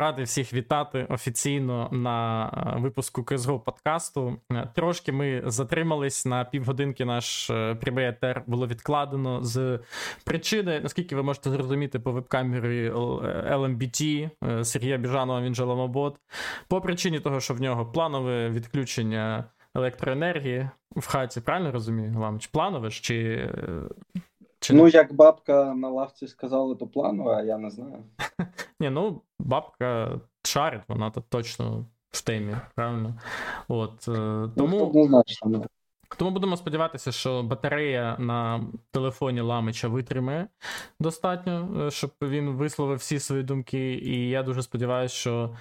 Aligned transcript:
радий 0.00 0.24
всіх 0.24 0.52
вітати 0.52 1.06
офіційно 1.08 1.88
на 1.92 2.46
е, 2.76 2.80
випуску 2.80 3.24
КСГО 3.24 3.60
подкасту. 3.60 4.36
Е, 4.52 4.68
трошки 4.74 5.12
ми 5.12 5.42
затримались 5.46 6.26
на 6.26 6.44
півгодинки. 6.44 7.04
Наш 7.04 7.50
е, 7.50 7.74
прямий 7.74 8.08
етер 8.08 8.42
було 8.46 8.66
відкладено 8.66 9.42
з 9.42 9.78
причини, 10.24 10.80
наскільки 10.80 11.16
ви 11.16 11.22
можете 11.22 11.50
зрозуміти 11.50 11.98
по 11.98 12.12
веб-камері 12.12 12.90
LMBT 12.90 14.30
Сергія 14.64 14.96
Біжанова, 14.96 15.40
він 15.40 15.54
же 15.54 15.64
Ламобот, 15.64 16.16
по 16.68 16.80
причині 16.80 17.20
того, 17.20 17.40
що 17.40 17.54
в 17.54 17.60
нього 17.60 17.86
планове 17.86 18.50
відключення 18.50 19.44
електроенергії 19.74 20.68
в 20.96 21.06
хаті. 21.06 21.40
Правильно 21.40 21.72
розумію, 21.72 22.18
Ламич? 22.18 22.46
Планове 22.46 22.90
ж 22.90 23.02
чи 23.02 23.48
чи 24.60 24.74
Ну, 24.74 24.88
як 24.88 25.12
бабка 25.12 25.74
на 25.74 25.88
лавці 25.88 26.26
сказала, 26.26 26.74
то 26.74 26.86
планове, 26.86 27.34
а 27.34 27.42
я 27.42 27.58
не 27.58 27.70
знаю. 27.70 28.04
Ні, 28.80 28.90
ну, 28.90 29.22
бабка 29.38 30.20
шарить, 30.44 30.82
вона 30.88 31.10
тут 31.10 31.24
точно 31.28 31.86
в 32.10 32.22
темі, 32.22 32.56
правильно? 32.74 33.14
От, 33.68 34.08
е, 34.08 34.10
ну, 34.10 34.52
Тому 34.56 34.92
ну, 35.44 35.64
тому 36.18 36.30
будемо 36.30 36.56
сподіватися, 36.56 37.12
що 37.12 37.42
батарея 37.42 38.16
на 38.18 38.64
телефоні 38.90 39.40
Ламича 39.40 39.88
витримає 39.88 40.48
достатньо, 41.00 41.86
е, 41.86 41.90
щоб 41.90 42.10
він 42.22 42.50
висловив 42.50 42.98
всі 42.98 43.18
свої 43.18 43.42
думки. 43.42 43.94
І 43.94 44.28
я 44.28 44.42
дуже 44.42 44.62
сподіваюся, 44.62 45.14
що. 45.14 45.56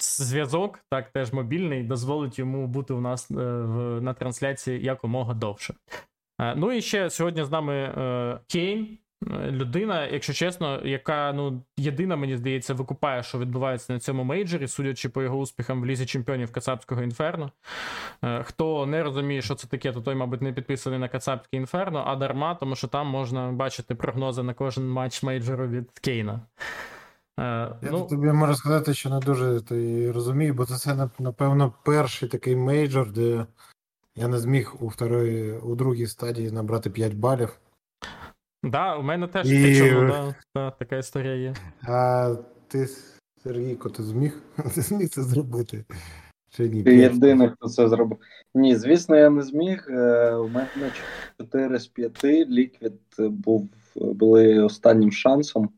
Зв'язок, 0.00 0.80
так, 0.90 1.10
теж 1.10 1.32
мобільний, 1.32 1.82
дозволить 1.82 2.38
йому 2.38 2.66
бути 2.66 2.94
у 2.94 3.00
нас 3.00 3.30
е, 3.30 3.34
в, 3.34 4.00
на 4.00 4.14
трансляції 4.14 4.84
якомога 4.84 5.34
довше. 5.34 5.74
Е, 6.40 6.54
ну 6.56 6.72
і 6.72 6.82
ще 6.82 7.10
сьогодні 7.10 7.44
з 7.44 7.50
нами 7.50 7.74
е, 7.74 8.40
Кейн, 8.46 8.98
е, 9.30 9.50
людина, 9.50 10.06
якщо 10.06 10.32
чесно, 10.32 10.80
яка 10.84 11.32
ну 11.32 11.62
єдина, 11.76 12.16
мені 12.16 12.36
здається, 12.36 12.74
викупає, 12.74 13.22
що 13.22 13.38
відбувається 13.38 13.92
на 13.92 13.98
цьому 13.98 14.24
мейджорі, 14.24 14.68
судячи 14.68 15.08
по 15.08 15.22
його 15.22 15.38
успіхам 15.38 15.82
в 15.82 15.86
лізі 15.86 16.06
чемпіонів 16.06 16.52
Кацапського 16.52 17.02
інферно. 17.02 17.50
Хто 18.42 18.86
не 18.86 19.02
розуміє, 19.02 19.42
що 19.42 19.54
це 19.54 19.66
таке, 19.66 19.92
то 19.92 20.00
той, 20.00 20.14
мабуть, 20.14 20.42
не 20.42 20.52
підписаний 20.52 20.98
на 20.98 21.08
Кацапське 21.08 21.56
інферно, 21.56 22.04
а 22.06 22.16
дарма, 22.16 22.54
тому 22.54 22.76
що 22.76 22.88
там 22.88 23.06
можна 23.06 23.52
бачити 23.52 23.94
прогнози 23.94 24.42
на 24.42 24.54
кожен 24.54 24.88
матч 24.88 25.22
мейджору 25.22 25.68
від 25.68 25.90
Кейна. 25.90 26.40
Я 27.38 27.76
ну, 27.82 28.06
тобі 28.06 28.32
можу 28.32 28.54
сказати, 28.54 28.94
що 28.94 29.10
не 29.10 29.20
дуже 29.20 29.60
ти 29.60 30.12
розумію, 30.12 30.54
бо 30.54 30.64
це, 30.64 31.08
напевно, 31.18 31.72
перший 31.84 32.28
такий 32.28 32.56
мейджор, 32.56 33.12
де 33.12 33.46
я 34.16 34.28
не 34.28 34.38
зміг 34.38 34.74
у 34.80 34.88
второї, 34.88 35.52
у 35.52 35.74
другій 35.74 36.06
стадії 36.06 36.50
набрати 36.50 36.90
5 36.90 37.14
балів. 37.14 37.60
Да, 38.62 38.96
у 38.96 39.02
мене 39.02 39.28
теж 39.28 39.52
І... 39.52 39.62
причому, 39.62 40.08
да, 40.08 40.34
да, 40.54 40.70
така 40.70 40.96
історія 40.96 41.34
є. 41.34 41.54
А 41.82 42.34
ти, 42.68 42.88
Сергійко, 43.42 43.90
ти 43.90 44.02
зміг? 44.02 44.42
Ти 44.74 44.80
зміг 44.80 45.08
це 45.08 45.22
зробити? 45.22 45.84
Чи 46.50 46.68
ні? 46.68 46.82
Ти 46.82 46.96
єдиний, 46.96 47.48
хто 47.48 47.68
це 47.68 47.88
зробив. 47.88 48.18
Ні, 48.54 48.76
звісно, 48.76 49.16
я 49.16 49.30
не 49.30 49.42
зміг. 49.42 49.86
Е, 49.88 50.34
у 50.34 50.48
мене 50.48 50.92
4 51.40 51.78
з 51.78 51.86
5 51.86 52.24
ліквід 52.24 52.92
був 53.18 53.68
були 53.96 54.60
останнім 54.60 55.12
шансом. 55.12 55.70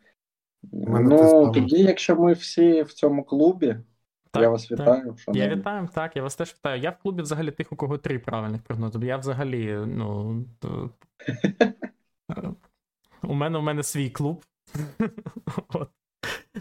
Ну, 0.73 1.53
тоді, 1.55 1.83
якщо 1.83 2.17
ми 2.17 2.33
всі 2.33 2.83
в 2.83 2.93
цьому 2.93 3.25
клубі. 3.25 3.77
Так, 4.37 4.42
я 4.42 4.51
вас 4.51 4.73
вітаю. 4.73 5.17
Так. 5.27 5.37
Я 5.37 5.48
вітаю, 5.48 5.89
так, 5.95 6.17
я 6.17 6.23
вас 6.23 6.37
теж 6.37 6.55
вітаю. 6.59 6.81
Я 6.81 6.91
в 6.91 6.98
клубі 6.98 7.23
взагалі 7.23 7.51
тих, 7.51 7.73
у 7.73 7.77
кого 7.77 7.98
три 7.98 8.19
правильних 8.19 8.62
прогнози. 8.62 8.98
Я 9.03 9.17
взагалі, 9.17 9.78
ну. 9.87 10.45
У 13.23 13.34
мене 13.34 13.59
у 13.59 13.62
мене 13.62 13.83
свій 13.83 14.11
клуб. 14.11 14.45
От. 15.69 15.89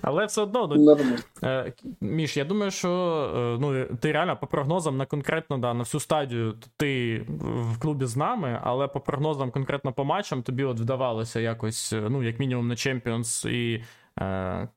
Але 0.01 0.25
все 0.25 0.41
одно, 0.41 0.67
ну, 0.67 0.97
е, 1.43 1.73
Міш, 2.01 2.37
я 2.37 2.45
думаю, 2.45 2.71
що 2.71 2.89
е, 3.35 3.57
ну, 3.61 3.85
ти 3.95 4.11
реально 4.11 4.37
по 4.37 4.47
прогнозам 4.47 4.97
на 4.97 5.05
конкретно 5.05 5.57
да, 5.57 5.73
на 5.73 5.79
всю 5.79 6.01
стадію 6.01 6.57
ти 6.77 7.19
в 7.39 7.79
клубі 7.79 8.05
з 8.05 8.17
нами, 8.17 8.59
але 8.63 8.87
по 8.87 8.99
прогнозам 8.99 9.51
конкретно 9.51 9.93
по 9.93 10.05
матчам 10.05 10.43
тобі 10.43 10.63
от 10.63 10.79
вдавалося 10.79 11.39
якось, 11.39 11.93
е, 11.93 12.07
ну, 12.09 12.23
як 12.23 12.39
мінімум, 12.39 12.67
на 12.67 12.75
Champions 12.75 13.49
і 13.49 13.83
е, 14.19 14.67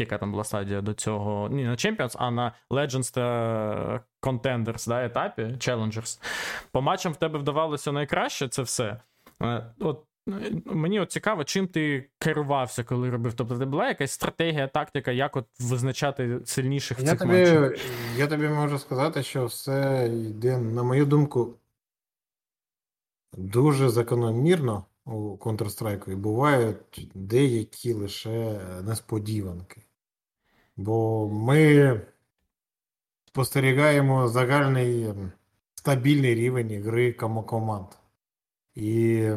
яка 0.00 0.18
там 0.18 0.32
була 0.32 0.44
стадія 0.44 0.80
до 0.80 0.94
цього, 0.94 1.48
не 1.48 1.64
на 1.64 1.70
Champions, 1.72 2.16
а 2.18 2.30
на 2.30 2.52
Legends 2.70 3.14
та 3.14 4.00
Contenders 4.22 4.88
да, 4.88 5.04
етапі, 5.04 5.42
Challengers. 5.42 6.22
По 6.72 6.82
матчам 6.82 7.12
в 7.12 7.16
тебе 7.16 7.38
вдавалося 7.38 7.92
найкраще 7.92 8.48
це 8.48 8.62
все. 8.62 9.00
Е, 9.42 9.66
от 9.80 10.04
Мені 10.64 11.00
от 11.00 11.12
цікаво, 11.12 11.44
чим 11.44 11.68
ти 11.68 12.10
керувався, 12.18 12.84
коли 12.84 13.10
робив. 13.10 13.34
Тобто, 13.34 13.58
це 13.58 13.64
була 13.64 13.88
якась 13.88 14.12
стратегія, 14.12 14.68
тактика, 14.68 15.12
як 15.12 15.36
от 15.36 15.46
визначати 15.60 16.40
сильніших 16.44 16.98
в 16.98 17.02
я 17.02 17.10
цих 17.10 17.18
тобі, 17.18 17.32
матчах? 17.32 17.86
Я 18.16 18.26
тобі 18.26 18.48
можу 18.48 18.78
сказати, 18.78 19.22
що 19.22 19.46
все 19.46 20.08
йде, 20.12 20.58
на 20.58 20.82
мою 20.82 21.06
думку, 21.06 21.54
дуже 23.36 23.88
закономірно 23.88 24.84
у 25.04 25.36
Counter-Strike 25.36 26.12
і 26.12 26.14
бувають 26.14 27.10
деякі 27.14 27.92
лише 27.92 28.60
несподіванки. 28.82 29.82
Бо 30.78 31.28
ми 31.28 32.00
спостерігаємо 33.26 34.28
загальний 34.28 35.14
стабільний 35.74 36.34
рівень 36.34 36.82
гри 36.82 37.12
команд. 37.12 37.86
І 38.74 39.30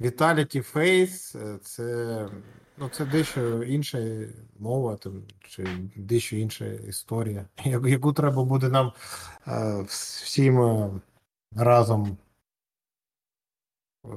Vitality 0.00 0.72
Face 0.74 1.58
це 1.58 2.28
ну, 2.76 2.88
це 2.88 3.04
дещо 3.04 3.62
інша 3.62 3.98
мова, 4.58 4.96
там, 4.96 5.22
чи 5.40 5.66
дещо 5.96 6.36
інша 6.36 6.64
історія, 6.66 7.48
яку 7.64 8.12
треба 8.12 8.44
буде 8.44 8.68
нам 8.68 8.92
е, 9.48 9.82
всім 9.82 10.62
е, 10.62 10.90
разом 11.52 12.18
е, 14.04 14.08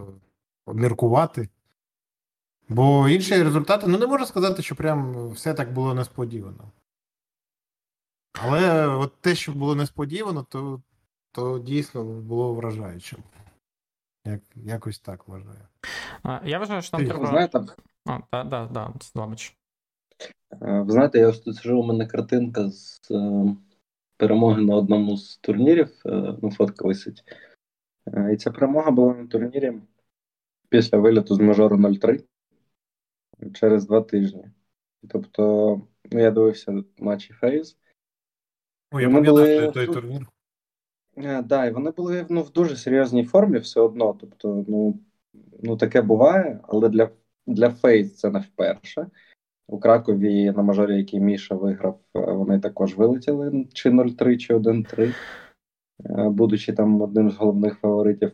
обміркувати. 0.66 1.50
Бо 2.70 3.10
інші 3.10 3.44
результати, 3.44 3.88
ну 3.88 3.98
не 3.98 4.08
можу 4.08 4.26
сказати, 4.26 4.62
що 4.62 4.76
прям 4.76 5.30
все 5.30 5.54
так 5.54 5.74
було 5.74 5.94
несподівано. 5.94 6.72
Але 8.42 8.88
от 8.88 9.22
те, 9.22 9.36
що 9.36 9.52
було 9.52 9.76
несподівано, 9.76 10.44
то 10.50 10.82
то 11.32 11.60
дійсно 11.60 12.04
було 12.04 12.54
вражаючим. 12.54 13.20
Як, 14.26 14.42
Якось 14.56 15.00
так 15.00 15.28
вважаю. 15.28 15.68
Я 16.46 16.60
вважаю, 16.60 16.82
що 16.82 16.92
там 16.92 17.02
Ти, 17.02 17.08
треба. 17.08 17.28
знаєте, 17.28 17.66
а, 18.06 18.20
да, 18.32 18.44
да, 18.44 18.66
да, 18.66 18.94
Славич. 19.02 19.58
Е, 20.62 20.82
ви 20.82 20.92
знаєте, 20.92 21.20
я 21.20 21.28
ось 21.28 21.40
тут 21.40 21.56
сижу, 21.56 21.80
у 21.80 21.86
мене 21.86 22.08
картинка 22.08 22.70
з 22.70 23.02
е, 23.12 23.56
перемоги 24.18 24.62
на 24.62 24.76
одному 24.76 25.18
з 25.18 25.38
турнірів, 25.38 26.02
е, 26.06 26.36
ну, 26.42 26.52
фотка 26.52 26.88
висить. 26.88 27.24
Е, 28.08 28.34
і 28.34 28.38
ця 28.38 28.52
перемога 28.52 28.92
була 28.92 29.14
на 29.14 29.28
турнірі 29.28 29.74
після 30.70 30.98
виліту 30.98 31.36
з 31.36 31.40
мажору 31.40 31.96
03 32.00 32.24
через 33.54 33.88
два 33.88 34.02
тижні. 34.02 34.46
Тобто, 35.10 35.42
ну, 36.12 36.20
я 36.20 36.32
дивився 36.32 36.84
матчі 36.98 37.34
Фейз. 37.34 37.78
Ну, 38.92 39.00
я 39.00 39.10
пам'ятаю 39.10 39.72
той 39.72 39.88
турнір. 39.88 40.28
Так, 41.16 41.46
да, 41.46 41.66
і 41.66 41.72
вони 41.72 41.92
були 41.92 42.26
ну, 42.30 42.42
в 42.42 42.52
дуже 42.52 42.76
серйозній 42.76 43.26
формі 43.26 43.58
все 43.58 43.82
одно. 43.82 44.18
Тобто, 44.22 44.66
ну, 44.68 45.00
ну 45.64 45.78
таке 45.78 46.02
буває, 46.02 46.60
але 46.64 46.90
для 46.90 47.10
для 47.48 47.70
Фейз 47.70 48.16
це 48.16 48.30
не 48.30 48.40
вперше. 48.40 49.08
У 49.68 49.80
Кракові 49.80 50.52
на 50.52 50.62
мажорі, 50.62 50.98
який 50.98 51.20
Міша 51.20 51.56
виграв, 51.56 52.00
вони 52.14 52.60
також 52.60 52.96
вилетіли 52.96 53.66
чи 53.74 53.90
0-3, 53.90 54.38
чи 54.38 54.54
1-3, 54.56 55.14
е, 56.06 56.30
будучи 56.30 56.74
там 56.74 57.02
одним 57.02 57.32
з 57.32 57.36
головних 57.36 57.80
фаворитів. 57.80 58.32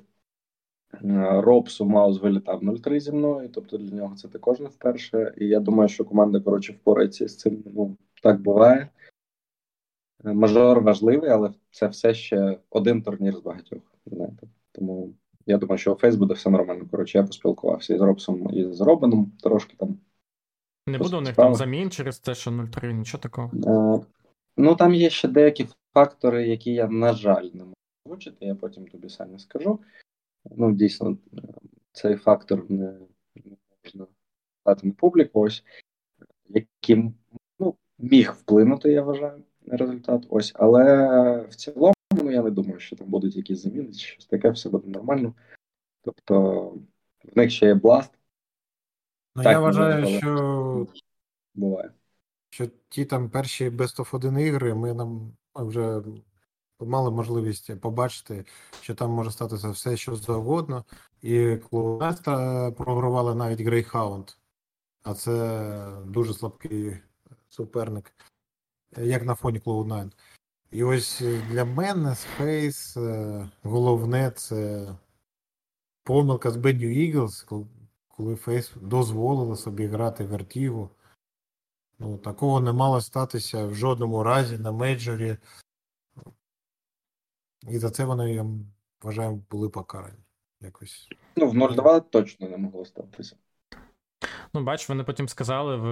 Робсу 1.02 1.86
Маус 1.86 2.22
вилітав 2.22 2.64
0-3 2.64 3.00
зі 3.00 3.12
мною, 3.12 3.50
тобто 3.54 3.78
для 3.78 3.96
нього 3.96 4.16
це 4.16 4.28
також 4.28 4.60
не 4.60 4.68
вперше. 4.68 5.34
І 5.38 5.48
я 5.48 5.60
думаю, 5.60 5.90
що 5.90 6.06
команда 6.06 6.40
коротше 6.40 6.74
впорається 6.74 7.28
з 7.28 7.38
цим. 7.38 7.64
Ну, 7.66 7.98
так 8.24 8.42
буває. 8.42 8.90
Мажор 10.24 10.82
важливий, 10.82 11.30
але 11.30 11.54
це 11.72 11.88
все 11.88 12.14
ще 12.14 12.58
один 12.70 13.02
турнір 13.02 13.36
з 13.36 13.40
багатьох. 13.40 13.82
знаєте. 14.06 14.48
Тому 14.72 15.14
я 15.46 15.58
думаю, 15.58 15.78
що 15.78 15.94
у 15.94 15.96
Фейс 15.96 16.16
буде 16.16 16.34
все 16.34 16.50
нормально. 16.50 16.86
Коротше, 16.92 17.18
я 17.18 17.24
поспілкувався 17.24 17.94
із 17.94 18.02
Робсом 18.02 18.50
і 18.54 18.74
з 18.74 18.82
Робином 18.82 19.32
трошки 19.42 19.76
там. 19.78 19.98
Не 20.88 20.98
буде 20.98 21.18
у 21.18 21.22
них 21.22 21.36
там 21.36 21.56
замін 21.56 21.92
через 21.92 22.20
те, 22.20 22.36
що 22.36 22.52
0-3, 22.52 22.92
нічого 22.92 23.22
такого. 23.22 23.52
Е, 23.54 24.06
ну 24.58 24.76
там 24.76 24.94
є 24.94 25.10
ще 25.10 25.28
деякі 25.28 25.68
фактори, 25.94 26.48
які 26.48 26.74
я, 26.74 26.88
на 26.88 27.14
жаль, 27.14 27.50
не 27.54 27.64
можу 27.64 27.74
озвучити, 28.06 28.46
я 28.46 28.56
потім 28.56 28.88
тобі 28.88 29.10
самі 29.10 29.40
скажу 29.40 29.80
ну, 30.52 30.74
дійсно, 30.74 31.18
цей 31.92 32.16
фактор 32.16 32.72
не, 32.72 33.00
можна 33.84 34.08
дати 34.66 34.88
на 34.88 34.94
публіку, 34.94 35.42
ось, 35.42 35.64
яким 36.50 37.14
ну, 37.60 37.76
міг 37.98 38.34
вплинути, 38.40 38.92
я 38.92 39.02
вважаю, 39.02 39.44
на 39.62 39.78
результат. 39.78 40.26
Ось, 40.30 40.52
але 40.56 41.42
в 41.42 41.56
цілому 41.56 41.94
ну, 42.12 42.32
я 42.32 42.42
не 42.42 42.52
думаю, 42.52 42.80
що 42.80 42.96
там 42.96 43.08
будуть 43.08 43.36
якісь 43.36 43.60
заміни, 43.60 43.94
щось 43.94 44.26
таке, 44.26 44.50
все 44.50 44.70
буде 44.70 44.90
нормально. 44.90 45.34
Тобто 46.02 46.64
в 47.24 47.38
них 47.38 47.52
ще 47.52 47.66
є 47.66 47.74
бласт, 47.74 48.12
Ну, 49.36 49.44
я 49.44 49.60
вважаю, 49.60 50.20
що 50.20 50.88
буває. 51.54 51.92
Що 52.50 52.68
ті 52.90 53.06
там 53.06 53.30
перші 53.30 53.70
Best 53.70 54.00
of 54.00 54.16
1 54.16 54.40
ігри, 54.40 54.74
ми 54.74 54.94
нам 54.94 55.38
вже 55.56 56.02
мали 56.86 57.12
можливість 57.12 57.80
побачити, 57.80 58.46
що 58.82 58.96
там 58.96 59.12
може 59.12 59.32
статися 59.32 59.70
все, 59.70 59.98
що 59.98 60.16
завгодно. 60.16 60.86
І 61.22 61.56
Клоунаста 61.56 62.72
програвали 62.72 63.36
навіть 63.36 63.60
Greyhound, 63.60 64.36
а 65.04 65.14
це 65.14 65.88
дуже 66.06 66.34
слабкий 66.34 66.98
суперник, 67.50 68.14
як 68.98 69.26
на 69.26 69.36
фоні 69.36 69.60
Cloud9. 69.60 70.12
І 70.72 70.84
ось 70.84 71.24
для 71.50 71.66
мене 71.66 72.10
Space 72.10 73.00
е, 73.00 73.50
головне 73.64 74.32
це 74.32 74.88
помилка 76.04 76.52
з 76.52 76.58
Bad 76.58 76.80
Eagles, 76.80 77.66
коли 78.08 78.36
Face 78.36 78.82
дозволили 78.82 79.56
собі 79.56 79.88
грати 79.88 80.24
Вертігу. 80.24 80.90
Ну, 82.00 82.18
Такого 82.18 82.60
не 82.60 82.72
мало 82.72 83.02
статися 83.02 83.66
в 83.66 83.76
жодному 83.76 84.24
разі 84.24 84.58
на 84.58 84.72
мейджорі. 84.72 85.38
І 87.70 87.78
за 87.78 87.90
це 87.90 88.06
вони, 88.06 88.34
я 88.34 88.46
вважаю, 89.02 89.44
були 89.52 89.70
покарані. 89.70 90.24
Якось. 90.62 91.08
Ну, 91.36 91.48
в 91.48 91.56
0-2 91.56 92.02
точно 92.10 92.50
не 92.50 92.58
могло 92.58 92.86
статися. 92.86 93.36
Ну, 94.54 94.64
бач, 94.64 94.90
вони 94.90 95.04
потім 95.04 95.28
сказали 95.28 95.76
в 95.76 95.88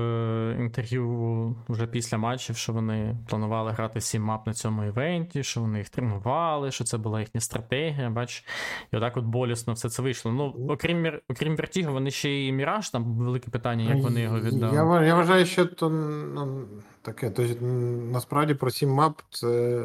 інтерв'ю 0.60 1.56
вже 1.70 1.88
після 1.88 2.18
матчів, 2.18 2.56
що 2.56 2.74
вони 2.74 3.18
планували 3.28 3.72
грати 3.72 4.02
сім 4.02 4.24
мап 4.24 4.48
на 4.48 4.54
цьому 4.54 4.84
івенті, 4.84 5.44
що 5.44 5.62
вони 5.62 5.78
їх 5.78 5.90
тренували, 5.90 6.72
що 6.72 6.84
це 6.84 6.98
була 6.98 7.20
їхня 7.20 7.42
стратегія. 7.42 8.10
Бач, 8.10 8.46
і 8.94 8.98
отак 8.98 9.18
от 9.18 9.26
болісно 9.26 9.74
все 9.74 9.90
це 9.90 10.02
вийшло. 10.02 10.32
Ну, 10.32 10.68
окрім 10.70 11.20
окрім 11.30 11.56
Вертіго, 11.56 11.94
вони 11.94 12.12
ще 12.12 12.30
й 12.30 12.52
Міраж, 12.52 12.90
там 12.90 13.04
велике 13.04 13.52
питання, 13.52 13.94
як 13.94 14.04
вони 14.04 14.22
його 14.22 14.40
віддали. 14.40 14.76
Я 14.76 15.08
я 15.08 15.16
вважаю, 15.16 15.46
що 15.46 15.66
то 15.66 15.90
ну, 15.90 16.68
таке. 17.02 17.32
Тобто, 17.32 17.66
насправді 18.12 18.54
про 18.54 18.72
сім 18.72 18.90
мап, 18.90 19.22
це. 19.30 19.84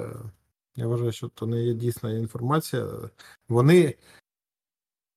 Я 0.77 0.87
вважаю, 0.87 1.13
що 1.13 1.29
то 1.29 1.47
не 1.47 1.63
є 1.63 1.75
дійсна 1.75 2.13
інформація. 2.13 2.87
Вони 3.49 3.95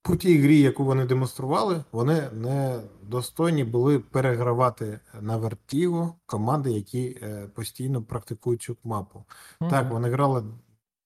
по 0.01 0.15
тій 0.15 0.37
грі, 0.37 0.59
яку 0.59 0.85
вони 0.85 1.05
демонстрували, 1.05 1.83
вони 1.91 2.29
не 2.31 2.81
достойні 3.01 3.63
були 3.63 3.99
перегравати 3.99 4.99
на 5.21 5.37
вертігу 5.37 6.15
команди, 6.25 6.71
які 6.71 7.19
е, 7.21 7.47
постійно 7.47 8.03
практикують 8.03 8.61
цю 8.61 8.77
мапу. 8.83 9.23
Mm-hmm. 9.59 9.69
Так, 9.69 9.91
вони 9.91 10.09
грали 10.09 10.43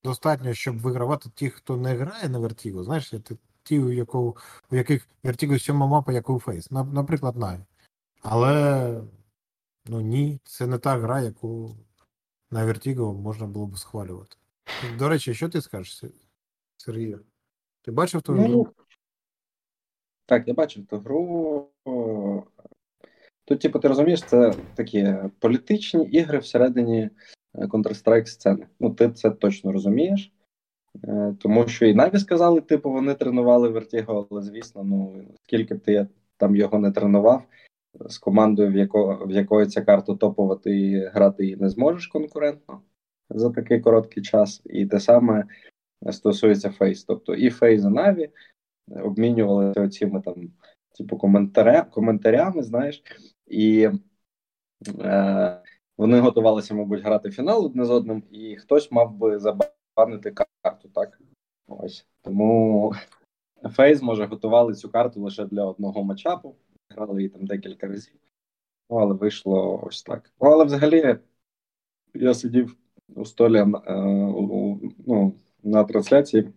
достатньо, 0.03 0.53
щоб 0.53 0.79
вигравати 0.79 1.29
тих, 1.29 1.53
хто 1.53 1.77
не 1.77 1.95
грає 1.95 2.29
на 2.29 2.39
вертігу. 2.39 2.83
Знаєш, 2.83 3.13
ті, 3.63 3.79
у 3.79 3.91
якого, 3.91 4.35
у 4.71 4.75
яких 4.75 5.07
вертігу 5.23 5.59
сьома 5.59 5.87
мапа, 5.87 6.13
як 6.13 6.29
у 6.29 6.39
Фейс, 6.39 6.71
наприклад, 6.71 7.35
Най. 7.35 7.59
Але 8.21 9.01
ну 9.85 10.01
ні, 10.01 10.39
це 10.43 10.67
не 10.67 10.77
та 10.77 10.97
гра, 10.97 11.21
яку 11.21 11.75
на 12.51 12.65
вертігу 12.65 13.13
можна 13.13 13.47
було 13.47 13.67
б 13.67 13.77
схвалювати. 13.77 14.35
До 14.99 15.09
речі, 15.09 15.33
що 15.33 15.49
ти 15.49 15.61
скажеш, 15.61 16.03
Сергію? 16.77 17.19
Ти 17.81 17.91
бачив 17.91 18.21
ту 18.21 18.35
ну, 18.35 18.67
Так, 20.25 20.47
я 20.47 20.53
бачив 20.53 20.85
ту 20.85 20.97
гру. 20.97 21.69
Тут, 23.45 23.59
типу, 23.59 23.79
ти 23.79 23.87
розумієш, 23.87 24.23
це 24.23 24.53
такі 24.75 25.15
політичні 25.39 26.05
ігри 26.05 26.39
всередині 26.39 27.09
е, 27.55 27.65
Counter-Strike 27.65 28.25
сцени. 28.25 28.67
Ну, 28.79 28.93
ти 28.93 29.11
це 29.11 29.29
точно 29.29 29.71
розумієш. 29.71 30.31
Е, 31.03 31.35
тому 31.39 31.67
що 31.67 31.85
і 31.85 31.93
NAVI 31.93 32.19
сказали, 32.19 32.61
типу, 32.61 32.91
вони 32.91 33.13
тренували 33.13 33.69
Vertigo, 33.69 34.27
але 34.31 34.41
звісно, 34.41 34.83
ну 34.83 35.25
скільки 35.43 35.75
б 35.75 35.79
ти 35.79 36.07
там 36.37 36.55
його 36.55 36.79
не 36.79 36.91
тренував 36.91 37.43
з 38.09 38.17
командою, 38.17 38.71
в 38.71 38.75
яко, 38.75 39.25
в 39.25 39.31
якої 39.31 39.67
ця 39.67 39.81
карта 39.81 40.15
топувати 40.15 40.79
і 40.79 41.05
грати 41.05 41.43
її 41.43 41.55
не 41.55 41.69
зможеш 41.69 42.07
конкурентно 42.07 42.81
за 43.33 43.49
такий 43.49 43.79
короткий 43.79 44.23
час. 44.23 44.61
І 44.65 44.85
те 44.85 44.99
саме 44.99 45.45
стосується 46.11 46.69
FaZe. 46.69 47.03
Тобто 47.03 47.35
і 47.35 47.49
FaZe 47.49 47.83
і 47.83 47.87
NAVI 47.87 48.29
обмінювалися 48.87 49.89
цими 49.89 50.21
там, 50.21 50.51
типу, 50.97 51.17
коментаря, 51.17 51.81
коментарями, 51.81 52.63
знаєш, 52.63 53.03
і 53.47 53.89
е, 54.99 55.61
вони 55.97 56.19
готувалися, 56.19 56.75
мабуть, 56.75 57.01
грати 57.01 57.31
фінал 57.31 57.65
одне 57.65 57.85
з 57.85 57.89
одним, 57.89 58.23
і 58.31 58.55
хтось 58.55 58.91
мав 58.91 59.13
би 59.15 59.39
забанити 59.39 60.31
карту, 60.61 60.89
так? 60.93 61.19
Ось. 61.67 62.07
Тому 62.21 62.93
Фейс, 63.63 64.01
може, 64.01 64.25
готували 64.25 64.73
цю 64.73 64.89
карту 64.89 65.21
лише 65.21 65.45
для 65.45 65.65
одного 65.65 66.03
матчапу, 66.03 66.55
грали 66.89 67.21
її 67.21 67.29
там 67.29 67.45
декілька 67.45 67.87
разів. 67.87 68.15
Ну, 68.89 68.97
але 68.97 69.13
вийшло 69.13 69.83
ось 69.83 70.03
так. 70.03 70.31
Ну, 70.41 70.49
але 70.49 70.65
взагалі 70.65 71.19
я 72.13 72.33
сидів 72.33 72.77
у 73.15 73.25
столі 73.25 73.57
е, 73.57 73.65
ну, 75.07 75.35
на 75.63 75.83
трансляції 75.83 76.49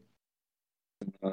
е, 1.24 1.32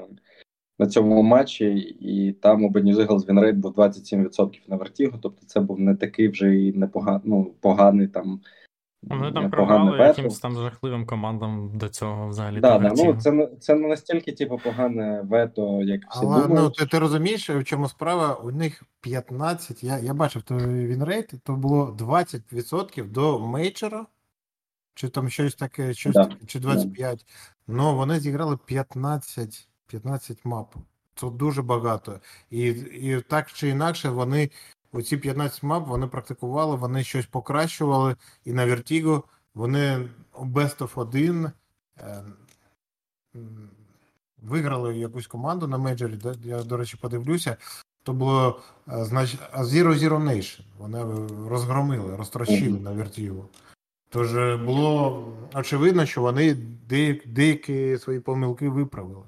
на 0.79 0.87
цьому 0.87 1.21
матчі, 1.21 1.65
і 1.99 2.33
там 2.33 2.63
у 2.63 2.69
Бенюзигалс 2.69 3.29
вінрейт 3.29 3.55
був 3.55 3.71
27% 3.71 4.59
на 4.67 4.75
вертігу, 4.75 5.19
тобто 5.21 5.45
це 5.45 5.59
був 5.59 5.79
не 5.79 5.95
такий 5.95 6.27
вже 6.27 6.55
і 6.55 6.73
непоганий, 6.73 7.21
ну, 7.25 7.53
поганий 7.61 8.07
там. 8.07 8.41
Вони 9.03 9.31
там 9.31 9.51
програли 9.51 9.97
якимось 9.97 10.39
там 10.39 10.55
жахливим 10.55 11.05
командам 11.05 11.71
до 11.75 11.89
цього 11.89 12.27
взагалі. 12.27 12.59
Да, 12.59 12.79
да, 12.79 12.93
ну, 12.97 13.13
Це 13.13 13.49
це 13.59 13.75
не 13.75 13.87
настільки 13.87 14.31
типу, 14.31 14.59
погане 14.63 15.21
вето, 15.21 15.81
як 15.81 16.01
всі 16.09 16.25
Але, 16.25 16.41
думають. 16.41 16.63
Ну, 16.63 16.69
ти, 16.69 16.85
ти 16.85 16.99
розумієш, 16.99 17.49
в 17.49 17.63
чому 17.63 17.89
справа? 17.89 18.33
У 18.33 18.51
них 18.51 18.83
15, 19.01 19.83
я 19.83 19.99
я 19.99 20.13
бачив 20.13 20.41
той 20.41 20.85
вінрейт, 20.85 21.33
то 21.43 21.55
було 21.55 21.97
20% 21.99 23.11
до 23.11 23.39
мейджора, 23.39 24.05
чи 24.93 25.09
там 25.09 25.29
щось 25.29 25.55
таке, 25.55 25.93
щось 25.93 26.13
да. 26.13 26.29
чи 26.47 26.59
25. 26.59 27.25
Ну 27.67 27.95
вони 27.95 28.19
зіграли 28.19 28.57
15 28.57 29.69
15 29.87 30.45
мап. 30.45 30.75
Це 31.15 31.29
дуже 31.29 31.61
багато. 31.61 32.19
І 32.49 32.63
і 32.69 33.21
так 33.21 33.51
чи 33.51 33.69
інакше, 33.69 34.09
вони 34.09 34.49
оці 34.91 35.17
15 35.17 35.63
мап 35.63 35.87
вони 35.87 36.07
практикували, 36.07 36.75
вони 36.75 37.03
щось 37.03 37.25
покращували. 37.25 38.15
І 38.45 38.53
на 38.53 38.65
Vertigo 38.67 39.23
вони 39.53 40.09
Best 40.33 40.77
of 40.77 40.99
1 40.99 41.51
е, 41.97 42.23
виграли 44.41 44.97
якусь 44.97 45.27
команду 45.27 45.67
на 45.67 45.77
мейджорі. 45.77 46.19
Я, 46.43 46.63
до 46.63 46.77
речі, 46.77 46.97
подивлюся. 47.01 47.57
То 48.03 48.13
було 48.13 48.61
е, 48.89 49.05
значить, 49.05 49.39
Zero 49.57 49.93
Zero 49.93 50.23
Nation. 50.23 50.61
Вони 50.77 51.27
розгромили, 51.49 52.15
розтрощили 52.15 52.79
на 52.79 52.91
Vertigo. 52.91 53.43
Тож 54.13 54.35
е, 54.35 54.57
було 54.57 55.27
очевидно, 55.53 56.05
що 56.05 56.21
вони 56.21 56.53
деякі, 56.89 57.29
деякі 57.29 57.97
свої 57.97 58.19
помилки 58.19 58.69
виправили. 58.69 59.25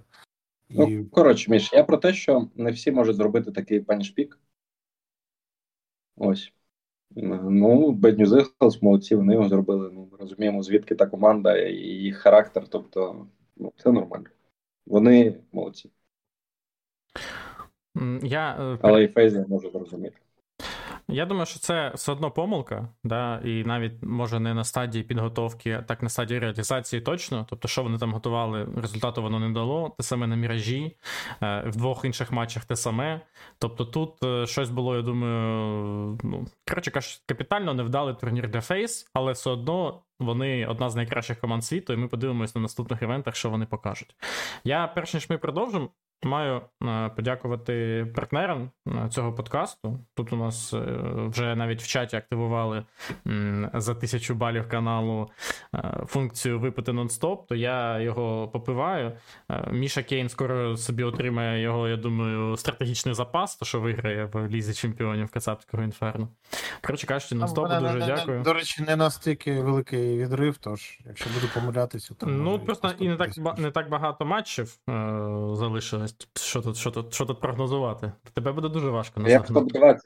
Ну, 0.69 1.05
коротше, 1.11 1.51
Міш, 1.51 1.73
я 1.73 1.83
про 1.83 1.97
те, 1.97 2.13
що 2.13 2.47
не 2.55 2.71
всі 2.71 2.91
можуть 2.91 3.15
зробити 3.15 3.51
такий 3.51 3.79
паншпік. 3.79 4.39
Ось. 6.15 6.53
Ну, 7.15 7.91
Bad 7.91 8.15
News 8.15 8.27
Eagles, 8.27 8.83
молодці, 8.83 9.15
вони 9.15 9.33
його 9.33 9.49
зробили. 9.49 9.91
Ну, 9.93 10.09
Ми 10.11 10.17
розуміємо, 10.17 10.63
звідки 10.63 10.95
та 10.95 11.05
команда 11.05 11.57
і 11.57 11.75
їх 11.77 12.17
характер. 12.17 12.67
Тобто, 12.69 13.27
ну, 13.55 13.73
це 13.77 13.91
нормально. 13.91 14.25
Вони 14.85 15.39
молодці. 15.51 15.91
Я... 18.23 18.73
Е, 18.73 18.79
Але 18.81 19.03
і 19.03 19.07
Фейз 19.07 19.33
я 19.33 19.45
можу 19.47 19.71
зрозуміти. 19.71 20.17
Я 21.07 21.25
думаю, 21.25 21.45
що 21.45 21.59
це 21.59 21.91
все 21.95 22.11
одно 22.11 22.31
помилка, 22.31 22.89
да, 23.03 23.41
і 23.45 23.63
навіть 23.63 24.03
може 24.03 24.39
не 24.39 24.53
на 24.53 24.63
стадії 24.63 25.03
підготовки, 25.03 25.71
а 25.71 25.81
так 25.81 26.03
на 26.03 26.09
стадії 26.09 26.39
реалізації 26.39 27.01
точно. 27.01 27.45
Тобто, 27.49 27.67
що 27.67 27.83
вони 27.83 27.97
там 27.97 28.13
готували, 28.13 28.67
результату 28.77 29.21
воно 29.21 29.39
не 29.39 29.49
дало. 29.49 29.95
Те 29.97 30.03
саме 30.03 30.27
на 30.27 30.35
міражі, 30.35 30.97
е, 31.41 31.63
в 31.67 31.75
двох 31.75 32.05
інших 32.05 32.31
матчах 32.31 32.65
те 32.65 32.75
саме. 32.75 33.21
Тобто 33.59 33.85
тут 33.85 34.23
е, 34.23 34.47
щось 34.47 34.69
було, 34.69 34.95
я 34.95 35.01
думаю, 35.01 36.19
ну, 36.23 36.45
коротше 36.67 36.91
кажучи, 36.91 37.19
капітально 37.25 37.73
невдалий 37.73 38.15
турнір 38.15 38.49
для 38.49 38.61
Фейс, 38.61 39.09
але 39.13 39.31
все 39.31 39.49
одно. 39.49 40.01
Вони 40.19 40.65
одна 40.65 40.89
з 40.89 40.95
найкращих 40.95 41.39
команд 41.39 41.65
світу, 41.65 41.93
і 41.93 41.97
ми 41.97 42.07
подивимось 42.07 42.55
на 42.55 42.61
наступних 42.61 43.01
івентах, 43.01 43.35
що 43.35 43.49
вони 43.49 43.65
покажуть. 43.65 44.15
Я 44.63 44.87
перш 44.87 45.13
ніж 45.13 45.29
ми 45.29 45.37
продовжимо, 45.37 45.89
Маю 46.25 46.61
е, 46.83 47.09
подякувати 47.09 48.07
партнерам 48.15 48.69
е, 48.87 49.09
цього 49.09 49.33
подкасту. 49.33 49.99
Тут 50.15 50.33
у 50.33 50.35
нас 50.35 50.73
е, 50.73 50.79
вже 51.15 51.55
навіть 51.55 51.81
в 51.81 51.87
чаті 51.87 52.15
активували 52.15 52.85
за 53.73 53.95
тисячу 53.95 54.35
балів 54.35 54.69
каналу 54.69 55.29
функцію 56.05 56.59
випити 56.59 56.91
нон-стоп, 56.91 57.47
то 57.47 57.55
я 57.55 57.99
його 57.99 58.47
попиваю. 58.47 59.11
Міша 59.71 60.03
Кейн 60.03 60.29
скоро 60.29 60.77
собі 60.77 61.03
отримає 61.03 61.61
його, 61.61 61.87
я 61.87 61.97
думаю, 61.97 62.57
стратегічний 62.57 63.15
запас, 63.15 63.55
то 63.55 63.65
що 63.65 63.79
виграє 63.79 64.29
в 64.33 64.47
лізі 64.47 64.73
чемпіонів 64.73 65.31
Кацапського 65.31 65.83
інферно. 65.83 66.29
Коротше 66.81 67.07
кажучи, 67.07 67.35
нон-стоп 67.35 67.79
дуже 67.79 67.93
не, 67.93 68.05
дякую. 68.05 68.41
До 68.41 68.53
речі, 68.53 68.83
не 68.83 68.95
настільки 68.95 69.61
великий 69.61 70.17
відрив, 70.17 70.57
тож 70.57 70.99
якщо 71.05 71.29
буду 71.33 71.47
помилятися, 71.53 72.13
то 72.13 72.27
ну 72.27 72.59
просто 72.59 72.93
і 72.99 73.07
не 73.07 73.15
так 73.15 73.57
не 73.57 73.71
так 73.71 73.89
багато 73.89 74.25
матчів 74.25 74.77
залишилось. 75.53 76.14
Що 76.35 76.61
тут 76.61 76.77
що 76.77 76.91
тут, 76.91 77.13
що 77.13 77.25
тут 77.25 77.41
прогнозувати? 77.41 78.11
Тебе 78.33 78.51
буде 78.51 78.69
дуже 78.69 78.89
важко. 78.89 79.21
Як 79.27 79.49
топ-20. 79.49 79.97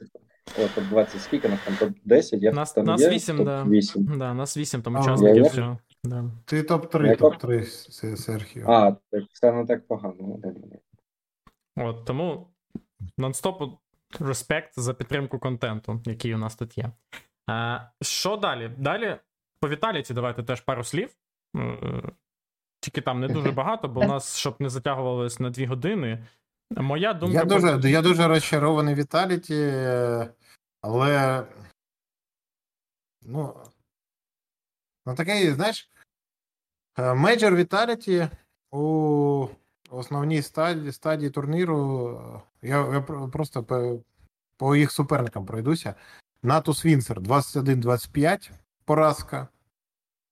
О, 0.58 0.62
топ-20 0.62 1.20
скільки 1.20 1.50
нас 1.50 1.60
там 1.66 1.90
топ-10? 1.90 2.38
Я 2.38 2.52
нас, 2.52 2.74
там 2.74 2.86
нас 2.86 3.02
є 3.02 3.10
8, 3.10 3.38
топ 3.38 3.46
да. 3.46 3.64
8. 3.64 4.18
Да, 4.18 4.34
нас 4.34 4.58
8 4.58 4.82
там 4.82 4.96
учасників 4.96 5.44
я- 5.44 5.50
всього. 5.50 5.78
Да. 6.04 6.26
Ти 6.46 6.62
топ-3, 6.62 7.18
топ-3, 7.20 8.16
Серхіо. 8.16 8.64
А, 8.68 8.92
так 8.92 9.24
це 9.34 9.52
не 9.52 9.66
так 9.66 9.88
погано. 9.88 10.40
От, 11.76 12.06
тому 12.06 12.48
нон-стоп 13.18 13.78
респект 14.20 14.80
за 14.80 14.94
підтримку 14.94 15.40
контенту, 15.40 16.02
який 16.06 16.36
у 16.36 16.38
нас 16.38 16.56
тут 16.56 16.78
є. 16.78 16.92
А, 17.48 17.80
що 18.02 18.38
далі? 18.38 18.72
Далі 18.78 19.16
по 19.60 19.70
Віталіті 19.70 20.14
давайте 20.14 20.44
теж 20.44 20.62
пару 20.62 20.84
слів. 20.84 21.10
Е, 22.80 22.82
Тільки 22.82 23.02
там 23.02 23.20
не 23.20 23.28
дуже 23.34 23.52
багато, 23.52 23.88
бо 23.88 24.02
у 24.02 24.08
нас, 24.08 24.38
щоб 24.38 24.56
не 24.60 24.70
затягувалось 24.70 25.40
на 25.40 25.50
дві 25.50 25.66
години. 25.66 26.26
Моя 26.72 27.14
думка. 27.14 27.38
Я 27.38 27.46
дуже, 27.46 27.90
я 27.90 28.02
дуже 28.02 28.28
розчарований 28.28 28.96
Віталіті, 28.96 29.56
е, 29.62 30.30
але. 30.82 31.44
Ну. 33.22 33.56
Ну, 35.06 35.16
такий, 35.16 35.52
знаєш, 35.52 35.90
мейджор 36.98 37.56
Віталіті 37.56 38.30
у 38.72 39.48
основній 39.90 40.42
стадії, 40.42 40.92
стадії 40.92 41.30
турніру. 41.30 42.10
е, 42.62 42.68
Я, 42.68 42.94
я 42.94 43.02
просто 43.32 43.64
по, 43.64 44.00
по 44.58 44.76
їх 44.76 44.92
суперникам 44.92 45.46
пройдуся. 45.46 45.96
Natus 46.44 46.86
Vincere 46.86 47.20
21-25, 47.20 48.52
поразка. 48.86 49.48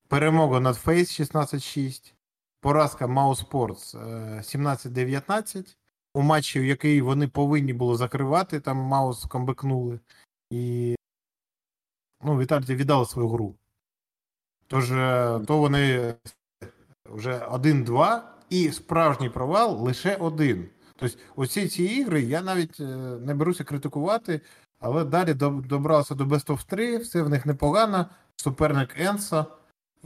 Перемога 0.07 0.59
над 0.59 0.75
FaZe 0.75 1.19
16-6. 1.19 2.13
Поразка 2.61 3.07
mousesports 3.07 3.95
е, 3.95 3.97
17-19 4.43 5.75
у 6.13 6.21
матчі, 6.21 6.67
який 6.67 7.01
вони 7.01 7.27
повинні 7.27 7.73
були 7.73 7.97
закривати, 7.97 8.59
там 8.59 8.77
mouz 8.77 9.25
комбекнули. 9.25 9.99
І 10.49 10.95
ну, 12.23 12.39
Vitality 12.39 12.75
віддали 12.75 13.05
свою 13.05 13.29
гру. 13.29 13.55
Тож, 14.67 14.91
е, 14.91 15.39
то 15.47 15.57
вони 15.57 16.15
вже 17.05 17.37
1-2 17.39 18.21
і 18.49 18.71
справжній 18.71 19.29
провал 19.29 19.83
лише 19.83 20.15
один. 20.15 20.69
Тобто, 20.95 21.17
оці 21.35 21.67
ці 21.67 21.83
ігри 21.83 22.21
я 22.21 22.41
навіть 22.41 22.79
е, 22.79 22.83
не 23.21 23.33
беруся 23.33 23.63
критикувати, 23.63 24.41
але 24.79 25.05
далі 25.05 25.33
до- 25.33 25.49
добрався 25.49 26.15
до 26.15 26.25
Best 26.25 26.47
of 26.47 26.65
3, 26.65 26.97
все 26.97 27.21
в 27.21 27.29
них 27.29 27.45
непогано. 27.45 28.05
Суперник 28.35 28.95
Енса, 28.99 29.45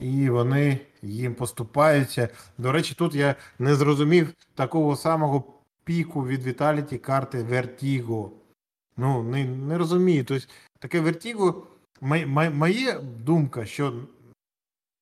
і 0.01 0.29
вони 0.29 0.79
їм 1.01 1.35
поступаються. 1.35 2.29
До 2.57 2.71
речі, 2.71 2.95
тут 2.97 3.15
я 3.15 3.35
не 3.59 3.75
зрозумів 3.75 4.33
такого 4.55 4.95
самого 4.95 5.61
піку 5.83 6.27
від 6.27 6.47
Vitality 6.47 6.97
карти 6.97 7.43
Vertigo. 7.43 8.31
Ну, 8.97 9.23
не, 9.23 9.45
не 9.45 9.77
розумію. 9.77 10.25
Тобто, 10.25 10.45
таке 10.79 11.01
май- 12.25 12.49
моя 12.49 12.99
думка, 12.99 13.65
що 13.65 14.07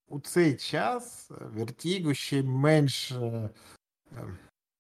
у 0.10 0.20
цей 0.20 0.56
час 0.56 1.32
Vertigo 1.32 2.14
ще 2.14 2.44
менш 2.44 3.12
е, 3.12 3.50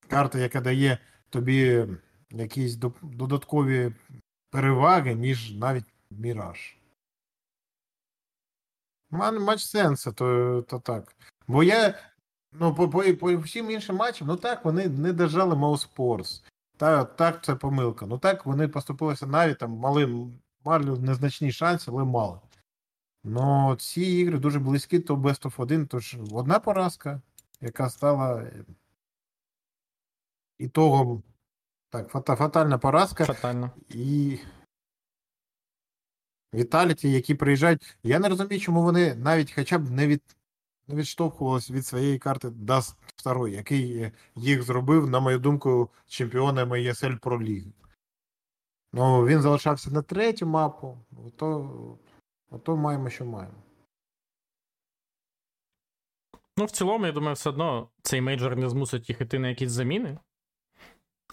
карта, 0.08 0.40
яка 0.40 0.62
дає 0.62 0.98
тобі 1.30 1.88
якісь 2.32 2.76
до- 2.76 2.94
додаткові 3.02 3.92
переваги, 4.52 5.16
ніж 5.16 5.52
навіть 5.52 5.86
Міраж. 6.12 6.76
Матч 9.12 9.63
сенсу, 9.63 10.12
то, 10.12 10.62
то 10.68 10.80
так. 10.80 11.16
Бо 11.48 11.63
я 11.63 11.96
Ну, 12.51 12.75
по, 12.75 12.89
по, 12.89 13.04
по 13.20 13.38
всім 13.38 13.72
іншим 13.72 13.96
матчам, 13.96 14.28
ну 14.28 14.36
так, 14.36 14.66
вони 14.66 14.88
не 14.88 15.13
держали 15.13 15.56
Моуспорс. 15.56 16.44
Та, 16.78 17.04
так, 17.04 17.44
це 17.44 17.56
помилка. 17.56 18.06
Ну 18.06 18.18
так, 18.18 18.46
вони 18.46 18.68
поступилися 18.68 19.28
навіть 19.28 19.58
там 19.58 19.72
мали, 19.72 20.28
мали 20.66 21.00
незначні 21.00 21.51
шанси, 21.51 21.92
але 21.92 22.04
мали. 22.04 22.39
Ну, 23.24 23.75
ці 23.80 24.01
ігри 24.01 24.39
дуже 24.39 24.60
близькі 24.60 25.00
до 25.00 25.16
Best 25.16 25.42
of 25.42 25.62
1, 25.62 25.88
тож 25.88 26.18
одна 26.32 26.60
поразка, 26.60 27.22
яка 27.62 27.89
стала 27.89 28.44
ітогом. 30.58 31.24
Так, 31.89 32.10
фата, 32.10 32.36
фатальна 32.36 32.78
поразка. 32.78 33.25
Фатально. 33.25 33.72
І 33.89 34.39
Віталіті, 36.53 37.12
які 37.12 37.36
приїжджають. 37.36 37.98
Я 38.03 38.20
не 38.20 38.29
розумію, 38.29 38.60
чому 38.60 38.84
вони 38.84 39.15
навіть 39.15 39.51
хоча 39.51 39.77
б 39.77 39.89
не 39.89 40.08
від 40.08 40.22
не 40.88 40.96
відштовхувалися 40.96 41.74
від 41.74 41.86
своєї 41.86 42.20
карти 42.20 42.48
Dust 42.48 42.96
2, 43.24 43.50
який 43.50 43.98
е, 43.98 44.12
їх 44.36 44.63
зробив, 44.63 45.10
на 45.10 45.20
мою 45.20 45.39
думку, 45.39 45.89
чемпіонами 46.08 46.79
ESL 46.79 47.20
Pro 47.20 47.38
League. 47.38 47.72
Ну, 48.94 49.25
він 49.25 49.41
залишався 49.41 49.91
на 49.91 50.01
третю 50.01 50.46
мапу, 50.46 50.98
ото, 51.27 51.98
ото 52.50 52.77
маємо, 52.77 53.10
що 53.10 53.25
маємо. 53.25 53.63
Ну, 56.58 56.65
в 56.65 56.72
цілому, 56.72 57.06
я 57.06 57.12
думаю, 57.12 57.34
все 57.34 57.50
одно 57.50 57.89
цей 58.01 58.22
мейджор 58.22 58.56
не 58.56 58.70
змусить 58.70 59.10
їх 59.10 59.22
іти 59.22 59.39
на 59.39 59.50
якісь 59.50 59.72
заміни. 59.72 60.18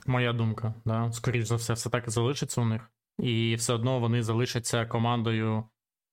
Моя 0.06 0.32
думка, 0.32 0.75
да. 0.85 1.12
Скоріше 1.12 1.46
за 1.46 1.56
все, 1.56 1.73
все 1.73 1.90
так 1.90 2.08
і 2.08 2.11
залишиться 2.11 2.61
у 2.61 2.64
них. 2.64 2.90
І 3.18 3.54
все 3.54 3.75
одно 3.75 4.00
вони 4.00 4.23
залишаться 4.23 4.87
командою 4.87 5.64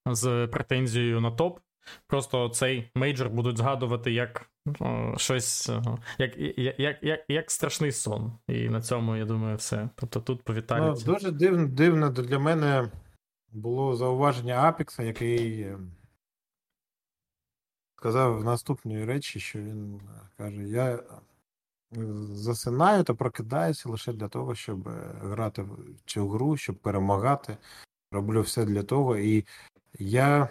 з 0.05 0.47
претензією 0.47 1.21
на 1.21 1.31
топ. 1.31 1.59
Просто 2.07 2.49
цей 2.49 2.91
мейджор 2.95 3.29
будуть 3.29 3.57
згадувати 3.57 4.11
як 4.11 4.49
о, 4.79 5.13
щось, 5.17 5.69
як, 6.17 6.37
як, 6.37 6.79
як, 6.79 7.03
як, 7.03 7.19
як 7.27 7.51
страшний 7.51 7.91
сон. 7.91 8.33
І 8.47 8.69
на 8.69 8.81
цьому, 8.81 9.15
я 9.15 9.25
думаю, 9.25 9.57
все. 9.57 9.89
Тобто 9.95 10.19
тут 10.19 10.43
по 10.43 10.53
Ну, 10.69 10.93
дуже 11.05 11.31
дивно, 11.31 11.67
дивно 11.67 12.09
для 12.09 12.39
мене 12.39 12.91
було 13.51 13.95
зауваження 13.95 14.61
Апекса, 14.61 15.03
який 15.03 15.61
е, 15.61 15.79
сказав 17.97 18.43
наступні 18.43 19.05
речі, 19.05 19.39
що 19.39 19.59
він 19.59 19.95
е, 19.95 20.29
каже: 20.37 20.63
Я 20.63 20.95
е, 20.95 21.03
засинаю 22.33 23.03
та 23.03 23.13
прокидаюся 23.13 23.89
лише 23.89 24.13
для 24.13 24.27
того, 24.27 24.55
щоб 24.55 24.87
е, 24.87 25.15
грати 25.21 25.61
в 25.61 25.77
цю 26.05 26.29
гру, 26.29 26.57
щоб 26.57 26.75
перемагати. 26.75 27.57
Роблю 28.11 28.41
все 28.41 28.65
для 28.65 28.83
того. 28.83 29.17
І 29.17 29.45
я, 29.99 30.49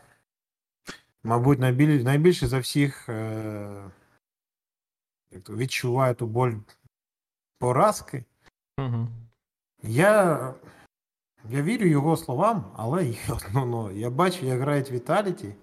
мабуть, 1.23 1.59
найбіль, 1.59 2.03
найбільше 2.03 2.47
за 2.47 2.59
всіх 2.59 3.09
е, 3.09 3.91
відчуваю 5.33 6.15
ту 6.15 6.27
боль 6.27 6.53
поразки. 7.59 8.25
Угу. 8.79 9.09
Я, 9.83 10.55
я 11.51 11.63
вірю 11.63 11.87
його 11.87 12.17
словам, 12.17 12.73
але 12.77 13.07
я, 13.07 13.39
ну, 13.55 13.67
ну, 13.67 13.91
я 13.91 14.11
бачу, 14.11 14.47
як 14.47 14.61
грають 14.61 14.91
Віталіті, 14.91 15.55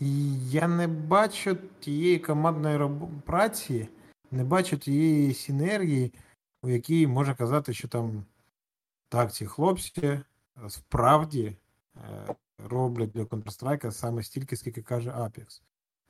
і 0.00 0.38
я 0.50 0.68
не 0.68 0.88
бачу 0.88 1.56
тієї 1.80 2.18
командної 2.18 2.76
роб- 2.76 3.20
праці, 3.20 3.88
не 4.34 4.44
бачу 4.44 4.78
тієї 4.78 5.34
синергії, 5.34 6.12
у 6.62 6.68
якій 6.68 7.06
можна 7.06 7.34
казати, 7.34 7.74
що 7.74 7.88
там 7.88 8.24
так, 9.08 9.32
ці 9.32 9.46
хлопці 9.46 10.00
е, 10.06 10.22
справді 10.68 11.56
е, 11.96 12.34
роблять 12.58 13.10
для 13.10 13.22
Counter-Strike 13.22 13.92
саме 13.92 14.22
стільки, 14.22 14.56
скільки 14.56 14.82
каже 14.82 15.10
Apex. 15.10 15.62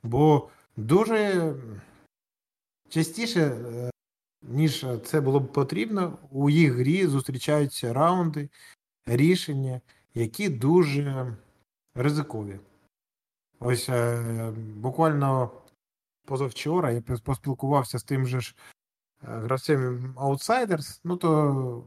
Бо 0.03 0.49
дуже 0.77 1.53
частіше 2.89 3.41
е, 3.41 3.91
ніж 4.41 4.85
це 5.05 5.21
було 5.21 5.39
б 5.39 5.51
потрібно, 5.51 6.17
у 6.31 6.49
їх 6.49 6.73
грі 6.73 7.07
зустрічаються 7.07 7.93
раунди, 7.93 8.49
рішення, 9.05 9.81
які 10.13 10.49
дуже 10.49 11.37
ризикові. 11.95 12.59
Ось 13.59 13.89
буквально 14.75 15.51
позавчора 16.25 16.91
я 16.91 17.01
поспілкувався 17.01 17.99
з 17.99 18.03
тим 18.03 18.27
же 18.27 18.41
ж 18.41 18.55
е, 19.23 19.27
гравцем 19.27 20.13
Outsiders, 20.17 20.99
ну 21.03 21.17
то, 21.17 21.83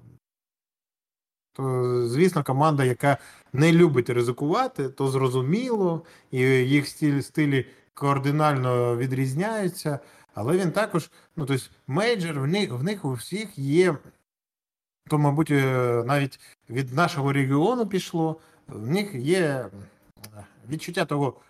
то, 1.52 2.06
звісно, 2.08 2.44
команда, 2.44 2.84
яка 2.84 3.18
не 3.52 3.72
любить 3.72 4.10
ризикувати, 4.10 4.88
то 4.88 5.08
зрозуміло, 5.08 6.04
і 6.30 6.38
їх 6.40 6.88
стиль, 6.88 7.20
стилі 7.20 7.66
кардинально 7.94 8.96
відрізняються. 8.96 9.98
Але 10.34 10.56
він 10.58 10.72
також, 10.72 11.10
ну 11.36 11.46
тобто, 11.46 11.64
мейджор, 11.86 12.40
в 12.40 12.46
них, 12.46 12.72
в 12.72 12.82
них 12.82 13.04
у 13.04 13.12
всіх 13.12 13.58
є, 13.58 13.96
то, 15.08 15.18
мабуть, 15.18 15.50
е, 15.50 16.02
навіть 16.06 16.40
від 16.70 16.94
нашого 16.94 17.32
регіону 17.32 17.86
пішло, 17.86 18.40
в 18.68 18.90
них 18.90 19.14
є 19.14 19.70
відчуття 20.68 21.04
того, 21.04 21.40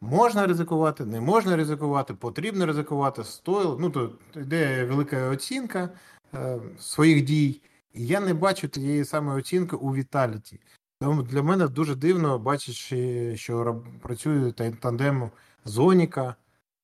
можна 0.00 0.46
ризикувати, 0.46 1.04
не 1.04 1.20
можна 1.20 1.56
ризикувати, 1.56 2.14
потрібно 2.14 2.66
ризикувати, 2.66 3.24
стоїло. 3.24 3.76
Ну, 3.80 3.90
то 3.90 4.12
йде 4.36 4.84
велика 4.84 5.28
оцінка 5.28 5.88
е, 6.34 6.58
своїх 6.78 7.24
дій. 7.24 7.60
І 7.94 8.06
я 8.06 8.20
не 8.20 8.34
бачу 8.34 8.68
тієї 8.68 9.04
самої 9.04 9.38
оцінки 9.38 9.76
у 9.76 9.94
Віталіті. 9.94 10.60
Тому 11.00 11.22
для 11.22 11.42
мене 11.42 11.68
дуже 11.68 11.94
дивно 11.94 12.38
бачити, 12.38 13.36
що 13.36 13.82
працює 14.02 14.52
та- 14.52 14.70
тандем 14.70 15.30
Зоніка. 15.64 16.34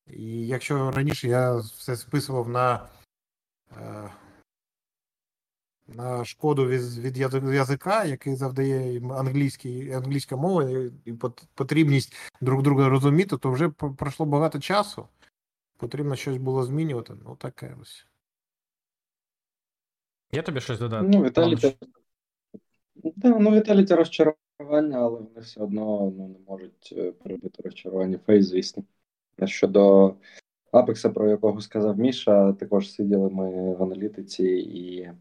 І 0.07 0.47
якщо 0.47 0.91
раніше 0.91 1.27
я 1.27 1.55
все 1.55 1.95
списував 1.95 2.49
на 2.49 2.87
е, 3.81 4.11
на 5.87 6.25
шкоду 6.25 6.67
від 6.67 6.97
від 6.97 7.17
язика, 7.53 8.03
який 8.03 8.35
завдає 8.35 9.01
англійський, 9.09 9.91
англійська 9.91 10.35
мова 10.35 10.63
і 11.05 11.13
потрібність 11.55 12.15
друг 12.41 12.63
друга 12.63 12.89
розуміти, 12.89 13.37
то 13.37 13.51
вже 13.51 13.69
пройшло 13.69 14.25
багато 14.25 14.59
часу. 14.59 15.07
Потрібно 15.77 16.15
щось 16.15 16.37
було 16.37 16.63
змінювати. 16.63 17.13
Ну, 17.25 17.35
таке 17.35 17.75
ось. 17.81 18.05
Є 20.31 20.41
тобі 20.41 20.61
щось 20.61 20.79
додати? 20.79 21.07
Ну, 21.07 21.23
Віталій. 21.23 21.75
Да, 22.95 23.39
ну, 23.39 23.51
Віталій 23.51 23.85
це 23.85 23.95
розчарування, 23.95 24.97
але 24.97 25.09
вони 25.09 25.39
все 25.41 25.61
одно 25.61 26.13
ну, 26.17 26.27
не 26.27 26.51
можуть 26.51 26.93
е, 26.97 27.11
перебити 27.11 27.63
розчарування 27.63 28.19
фейс, 28.25 28.45
звісно. 28.45 28.83
Щодо 29.45 30.15
Апекса, 30.71 31.09
про 31.09 31.29
якого 31.29 31.61
сказав 31.61 31.97
Міша, 31.97 32.53
також 32.53 32.91
сиділи 32.91 33.29
ми 33.29 33.75
в 33.75 33.83
аналітиці, 33.83 34.43
і 34.43 35.11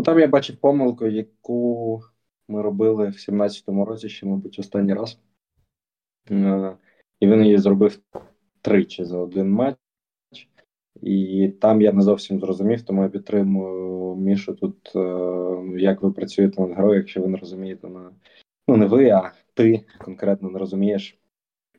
ну, 0.00 0.04
там 0.04 0.18
я 0.18 0.28
бачив 0.28 0.56
помилку, 0.56 1.06
яку 1.06 2.02
ми 2.48 2.62
робили 2.62 3.08
в 3.08 3.12
17-му 3.12 3.84
році, 3.84 4.08
ще, 4.08 4.26
мабуть, 4.26 4.58
останній 4.58 4.94
раз. 4.94 5.18
Е, 6.30 6.76
і 7.20 7.26
він 7.26 7.44
її 7.44 7.58
зробив 7.58 8.00
тричі 8.60 9.04
за 9.04 9.18
один 9.18 9.50
матч. 9.50 9.76
І 11.02 11.48
там 11.60 11.82
я 11.82 11.92
не 11.92 12.02
зовсім 12.02 12.40
зрозумів, 12.40 12.82
тому 12.82 13.02
я 13.02 13.08
підтримую 13.08 14.16
Мішу 14.16 14.54
тут, 14.54 14.92
е, 14.96 15.78
як 15.78 16.02
ви 16.02 16.12
працюєте 16.12 16.62
над 16.62 16.70
грою, 16.70 16.98
якщо 16.98 17.22
ви 17.22 17.28
не 17.28 17.38
розумієте 17.38 17.88
на 17.88 18.10
ну 18.68 18.76
не 18.76 18.86
ви, 18.86 19.10
а 19.10 19.32
ти 19.54 19.84
конкретно 19.98 20.50
не 20.50 20.58
розумієш 20.58 21.18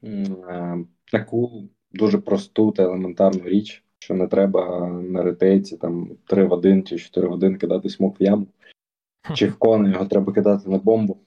е, 0.03 0.85
таку 1.11 1.69
дуже 1.91 2.17
просту 2.17 2.71
та 2.71 2.83
елементарну 2.83 3.43
річ, 3.43 3.83
що 4.01 4.13
не 4.13 4.27
треба 4.27 4.87
на 4.87 5.23
ретейці 5.23 5.77
там 5.77 6.17
3 6.25 6.43
в 6.43 6.53
1 6.53 6.83
чи 6.83 6.97
4 6.97 7.27
в 7.27 7.31
1 7.31 7.57
кидати 7.57 7.89
смок 7.89 8.21
в 8.21 8.23
яму, 8.23 8.47
чи 9.35 9.47
в 9.47 9.57
кони 9.57 9.91
його 9.91 10.05
треба 10.05 10.33
кидати 10.33 10.69
на 10.69 10.77
бомбу. 10.77 11.17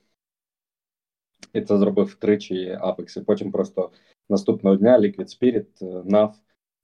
І 1.53 1.61
це 1.61 1.79
зробив 1.79 2.15
тричі 2.15 2.79
Apex. 2.83 3.21
І 3.21 3.25
потім 3.25 3.53
просто 3.53 3.91
наступного 4.29 4.77
дня 4.77 4.99
Liquid 4.99 5.41
Spirit, 5.41 5.83
NAV, 6.05 6.33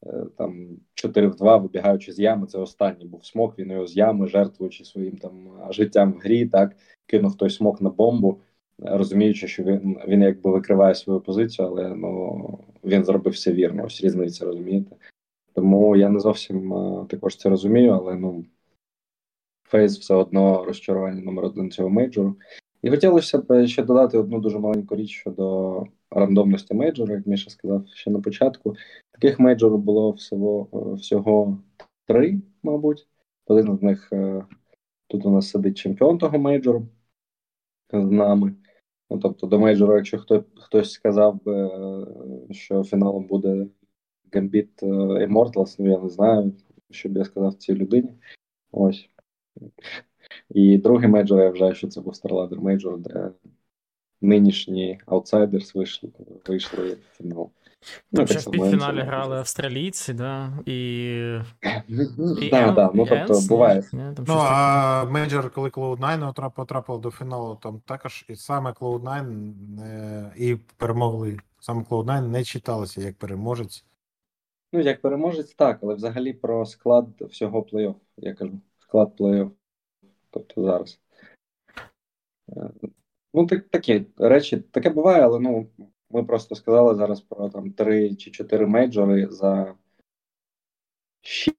е, 0.06 0.26
там 0.38 0.68
4 0.94 1.28
в 1.28 1.36
2, 1.36 1.56
вибігаючи 1.56 2.12
з 2.12 2.18
ями, 2.18 2.46
це 2.46 2.58
останній 2.58 3.04
був 3.04 3.24
смок, 3.24 3.58
він 3.58 3.70
його 3.70 3.86
з 3.86 3.96
ями, 3.96 4.28
жертвуючи 4.28 4.84
своїм 4.84 5.16
там 5.16 5.32
життям 5.70 6.12
в 6.12 6.18
грі, 6.18 6.46
так, 6.46 6.76
кинув 7.06 7.36
той 7.36 7.50
смок 7.50 7.80
на 7.80 7.90
бомбу 7.90 8.40
розуміючи, 8.82 9.48
що 9.48 9.62
він 9.62 9.98
він 10.08 10.22
якби 10.22 10.50
викриває 10.50 10.94
свою 10.94 11.20
позицію, 11.20 11.68
але 11.68 11.88
ну 11.88 12.58
він 12.84 13.04
зробив 13.04 13.32
все 13.32 13.52
вірно. 13.52 13.84
Ось 13.84 14.04
різниця, 14.04 14.44
розумієте? 14.44 14.96
Тому 15.54 15.96
я 15.96 16.08
не 16.08 16.20
зовсім 16.20 16.74
також 17.08 17.36
це 17.36 17.48
розумію, 17.48 17.92
але 17.92 18.14
ну 18.14 18.44
Фейс 19.70 19.98
все 19.98 20.14
одно 20.14 20.64
розчарування 20.64 21.22
номер 21.22 21.44
один 21.44 21.70
цього 21.70 21.88
мейджору. 21.88 22.36
І 22.82 22.90
хотілося 22.90 23.38
б 23.38 23.66
ще 23.66 23.82
додати 23.82 24.18
одну 24.18 24.40
дуже 24.40 24.58
маленьку 24.58 24.96
річ 24.96 25.10
щодо 25.10 25.86
рандомності 26.10 26.74
мейджору, 26.74 27.14
як 27.14 27.26
Міша 27.26 27.50
сказав 27.50 27.86
ще 27.88 28.10
на 28.10 28.20
початку. 28.20 28.74
Таких 29.12 29.40
мейджорів 29.40 29.78
було 29.78 30.10
всього 30.10 30.68
всього 30.94 31.58
три, 32.06 32.40
мабуть. 32.62 33.08
Один 33.46 33.76
з 33.76 33.82
них 33.82 34.08
е, 34.12 34.44
тут 35.06 35.26
у 35.26 35.30
нас 35.30 35.50
сидить 35.50 35.78
чемпіон 35.78 36.18
того 36.18 36.38
мейджору 36.38 36.88
з 37.92 38.10
нами. 38.10 38.54
Ну, 39.10 39.18
тобто, 39.18 39.46
до 39.46 39.58
мейджору, 39.58 39.96
якщо 39.96 40.18
хто, 40.18 40.44
хтось 40.56 40.92
сказав 40.92 41.44
би, 41.44 41.68
е, 41.68 42.06
що 42.50 42.84
фіналом 42.84 43.26
буде 43.26 43.66
Gambit 44.32 44.68
е, 44.82 44.86
Immortals, 45.26 45.76
ну 45.78 45.90
я 45.90 45.98
не 45.98 46.08
знаю, 46.08 46.52
що 46.90 47.08
б 47.08 47.16
я 47.16 47.24
сказав 47.24 47.54
цій 47.54 47.74
людині. 47.74 48.14
Ось. 48.72 49.08
І 50.50 50.78
другий 50.78 51.08
мейджор, 51.08 51.40
я 51.40 51.50
вважаю, 51.50 51.74
що 51.74 51.88
це 51.88 52.00
був 52.00 52.12
StarLadder 52.12 52.60
Major, 52.60 52.98
де 52.98 53.30
нинішні 54.20 55.00
аутсайдерс 55.06 55.74
вийшли 55.74 56.10
вийшли 56.46 56.92
в 56.92 57.16
фінал. 57.16 57.50
Ну, 58.12 58.26
ще 58.26 58.38
в 58.38 58.50
півфіналі 58.50 59.00
грали 59.00 59.36
австралійці, 59.36 60.14
да, 60.14 60.52
і. 60.66 60.72
і 62.40 62.50
да, 62.50 62.72
да, 62.72 62.90
ну, 62.94 63.06
тобто, 63.06 63.40
буває. 63.48 63.84
Ну, 63.92 64.36
а 64.38 65.04
менеджер, 65.04 65.50
коли 65.50 65.68
Cloud9 65.68 66.50
потрапив 66.50 67.00
до 67.00 67.10
фіналу, 67.10 67.58
там 67.62 67.80
також 67.84 68.24
і 68.28 68.36
саме 68.36 68.70
Cloud9 68.70 69.22
не... 69.76 70.32
і 70.36 70.56
перемогли. 70.76 71.38
Саме 71.60 71.82
Cloud9 71.82 72.28
не 72.28 72.44
читалося 72.44 73.00
як 73.00 73.16
переможець. 73.16 73.84
Ну, 74.72 74.80
як 74.80 75.00
переможець, 75.00 75.54
так, 75.54 75.78
але 75.82 75.94
взагалі 75.94 76.32
про 76.32 76.66
склад 76.66 77.06
всього 77.20 77.60
плей-офф, 77.60 77.94
я 78.16 78.34
кажу. 78.34 78.60
Склад 78.78 79.20
плей-офф. 79.20 79.50
Тобто 80.30 80.62
зараз. 80.62 81.00
Е, 82.48 82.70
ну, 83.34 83.46
так, 83.46 83.68
такі 83.68 84.06
речі, 84.16 84.56
таке 84.56 84.90
буває, 84.90 85.22
але 85.22 85.40
ну, 85.40 85.70
ми 86.10 86.24
просто 86.24 86.54
сказали 86.54 86.94
зараз 86.94 87.20
про 87.20 87.48
там 87.48 87.72
три 87.72 88.16
чи 88.16 88.30
чотири 88.30 88.66
мейджори 88.66 89.26
за 89.26 89.74
шість. 91.20 91.56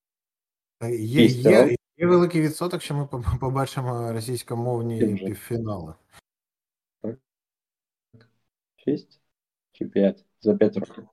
Є, 0.90 1.26
є, 1.26 1.78
є 1.98 2.08
великий 2.08 2.42
відсоток, 2.42 2.82
що 2.82 2.96
ми 2.96 3.08
побачимо 3.40 4.12
російськомовні 4.14 5.16
півфінали. 5.16 5.94
Так. 7.02 7.20
Шість 8.76 9.22
чи 9.72 9.86
п'ять 9.86 10.26
за 10.42 10.56
п'ять 10.56 10.78
років. 10.78 11.08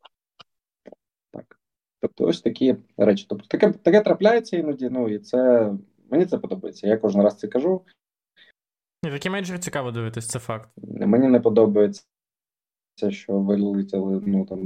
Тобто 2.01 2.25
ось 2.25 2.41
такі 2.41 2.77
речі. 2.97 3.27
Тобто 3.29 3.47
таке 3.47 3.73
таке 3.73 4.01
трапляється 4.01 4.57
іноді, 4.57 4.89
ну 4.91 5.09
і 5.09 5.19
це 5.19 5.73
мені 6.11 6.27
це 6.27 6.39
подобається. 6.39 6.87
Я 6.87 6.97
кожен 6.97 7.23
раз 7.23 7.39
це 7.39 7.49
кажу. 7.49 7.83
Такі 9.03 9.31
менеджери 9.31 9.59
цікаво 9.59 9.91
дивитись, 9.91 10.27
це 10.27 10.39
факт. 10.39 10.71
Мені 10.83 11.29
не 11.29 11.41
подобається 11.41 12.05
що 13.09 13.39
вилетіли 13.39 14.23
ну 14.27 14.45
там 14.45 14.65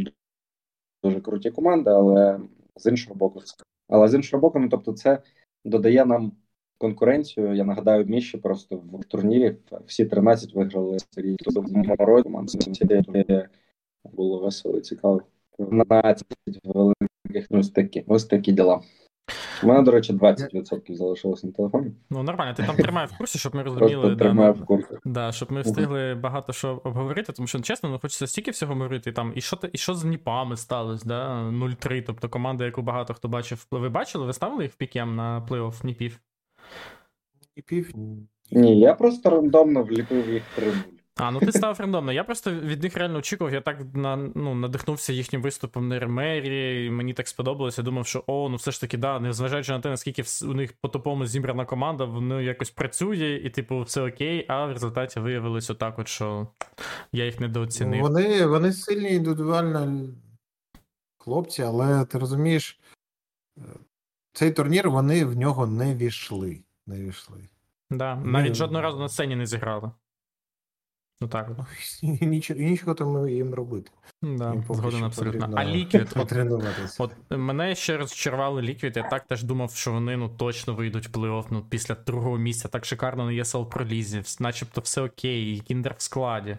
дуже 1.02 1.20
круті 1.20 1.50
команди, 1.50 1.90
але 1.90 2.40
з 2.76 2.86
іншого 2.86 3.14
боку, 3.14 3.42
але 3.88 4.08
з 4.08 4.14
іншого 4.14 4.40
боку, 4.40 4.58
ну 4.58 4.68
тобто, 4.68 4.92
це 4.92 5.22
додає 5.64 6.04
нам 6.04 6.32
конкуренцію. 6.78 7.54
Я 7.54 7.64
нагадаю, 7.64 8.04
Міші 8.04 8.38
просто 8.38 8.76
в 8.76 9.04
турнірі 9.04 9.56
всі 9.86 10.04
13 10.04 10.54
виграли 10.54 10.98
серії 11.10 11.36
команди. 12.22 13.48
Було 14.04 14.38
весело 14.38 14.78
і 14.78 14.80
цікаво. 14.80 15.22
12 15.58 16.26
великих 16.64 17.08
ось 17.50 17.70
такі 17.70 18.04
ось 18.06 18.24
такі 18.24 18.52
діла. 18.52 18.80
У 19.62 19.66
мене, 19.66 19.82
до 19.82 19.90
речі, 19.90 20.12
20% 20.12 20.94
залишилось 20.94 21.44
на 21.44 21.52
телефоні. 21.52 21.92
Ну, 22.10 22.22
нормально, 22.22 22.54
ти 22.54 22.62
там 22.62 22.76
тримай 22.76 23.06
в 23.06 23.18
курсі, 23.18 23.38
щоб 23.38 23.54
ми 23.54 23.62
розуміли. 23.62 24.14
да, 24.14 24.32
ну, 24.32 24.52
в 24.52 24.64
курсі. 24.64 24.88
Да, 25.04 25.32
щоб 25.32 25.52
ми 25.52 25.60
встигли 25.60 26.14
багато 26.14 26.52
що 26.52 26.80
обговорити, 26.84 27.32
тому 27.32 27.46
що, 27.46 27.60
чесно, 27.60 27.88
ну, 27.88 27.98
хочеться 27.98 28.26
стільки 28.26 28.50
всього 28.50 28.72
говорити. 28.72 29.12
Там, 29.12 29.32
І 29.34 29.40
що 29.40 29.58
і 29.72 29.78
що 29.78 29.94
з 29.94 30.04
Ніпами 30.04 30.56
сталося, 30.56 31.04
да? 31.08 31.50
0-3, 31.50 32.02
тобто 32.06 32.28
команда, 32.28 32.64
яку 32.64 32.82
багато 32.82 33.14
хто 33.14 33.28
бачив. 33.28 33.66
Ви 33.70 33.88
бачили, 33.88 34.26
ви 34.26 34.32
ставили 34.32 34.62
їх 34.62 34.72
в 34.72 34.76
пікем 34.76 35.16
на 35.16 35.46
плей-офф 35.50 35.86
Ніпів? 35.86 36.20
Ніпів? 37.56 37.92
Ні, 38.50 38.80
я 38.80 38.94
просто 38.94 39.30
рандомно 39.30 39.82
вліпив 39.82 40.32
їх 40.32 40.42
3-0. 40.58 40.72
А, 41.22 41.30
ну 41.30 41.40
ти 41.40 41.52
став 41.52 41.80
рандомно. 41.80 42.12
Я 42.12 42.24
просто 42.24 42.50
від 42.50 42.82
них 42.82 42.96
реально 42.96 43.18
очікував. 43.18 43.52
Я 43.52 43.60
так 43.60 43.78
на, 43.94 44.16
ну, 44.16 44.54
надихнувся 44.54 45.12
їхнім 45.12 45.42
виступом 45.42 45.88
на 45.88 45.98
ремері. 45.98 46.90
Мені 46.90 47.12
так 47.12 47.28
сподобалося. 47.28 47.80
Я 47.80 47.84
думав, 47.84 48.06
що 48.06 48.24
о, 48.26 48.48
ну 48.48 48.56
все 48.56 48.70
ж 48.70 48.80
таки, 48.80 48.96
да, 48.96 49.20
незважаючи 49.20 49.72
на 49.72 49.80
те, 49.80 49.88
наскільки 49.88 50.24
у 50.42 50.54
них 50.54 50.72
по 50.72 50.88
топому 50.88 51.26
зібрана 51.26 51.64
команда, 51.64 52.04
воно 52.04 52.40
якось 52.40 52.70
працює, 52.70 53.40
і, 53.44 53.50
типу, 53.50 53.82
все 53.82 54.02
окей, 54.02 54.46
а 54.48 54.66
в 54.66 54.72
результаті 54.72 55.20
виявилось 55.20 55.70
отак, 55.70 55.98
от, 55.98 56.08
що 56.08 56.46
я 57.12 57.24
їх 57.24 57.40
недооцінив. 57.40 58.00
Вони 58.00 58.46
вони 58.46 58.72
сильні 58.72 59.14
індивідуально 59.14 60.08
хлопці, 61.18 61.62
але 61.62 62.04
ти 62.04 62.18
розумієш, 62.18 62.80
е, 63.58 63.62
цей 64.32 64.50
турнір 64.52 64.90
вони 64.90 65.24
в 65.24 65.36
нього 65.36 65.66
не 65.66 65.94
війшли. 65.94 66.62
Не 66.86 67.00
війшли. 67.00 67.48
Да, 67.90 68.16
навіть 68.16 68.54
жодного 68.54 68.82
разу 68.82 68.98
на 68.98 69.08
сцені 69.08 69.36
не 69.36 69.46
зіграли. 69.46 69.90
Ну 71.22 71.28
так. 71.28 71.50
І 72.02 72.26
нічого, 72.26 72.60
нічого 72.60 72.94
там 72.94 73.28
їм 73.28 73.54
робити. 73.54 73.90
Да, 74.22 74.64
Згоден 74.70 75.04
абсолютно. 75.04 75.50
А 75.54 75.64
Ліквід. 75.64 76.08
От 76.98 77.12
мене 77.30 77.74
ще 77.74 77.96
розчарували 77.96 78.62
Ліквід. 78.62 78.96
Я 78.96 79.02
так 79.02 79.26
теж 79.26 79.42
думав, 79.42 79.70
що 79.70 79.92
вони 79.92 80.16
ну 80.16 80.28
точно 80.28 80.74
вийдуть 80.74 81.08
в 81.08 81.12
плей-офф 81.12 81.44
ну, 81.50 81.66
після 81.68 81.94
другого 81.94 82.38
місця. 82.38 82.68
Так 82.68 82.84
шикарно 82.84 83.24
на 83.24 83.32
ESL 83.32 83.66
пролізі, 83.66 84.22
начебто 84.40 84.80
все 84.80 85.02
окей, 85.02 85.62
кіндер 85.66 85.94
в 85.98 86.02
складі, 86.02 86.58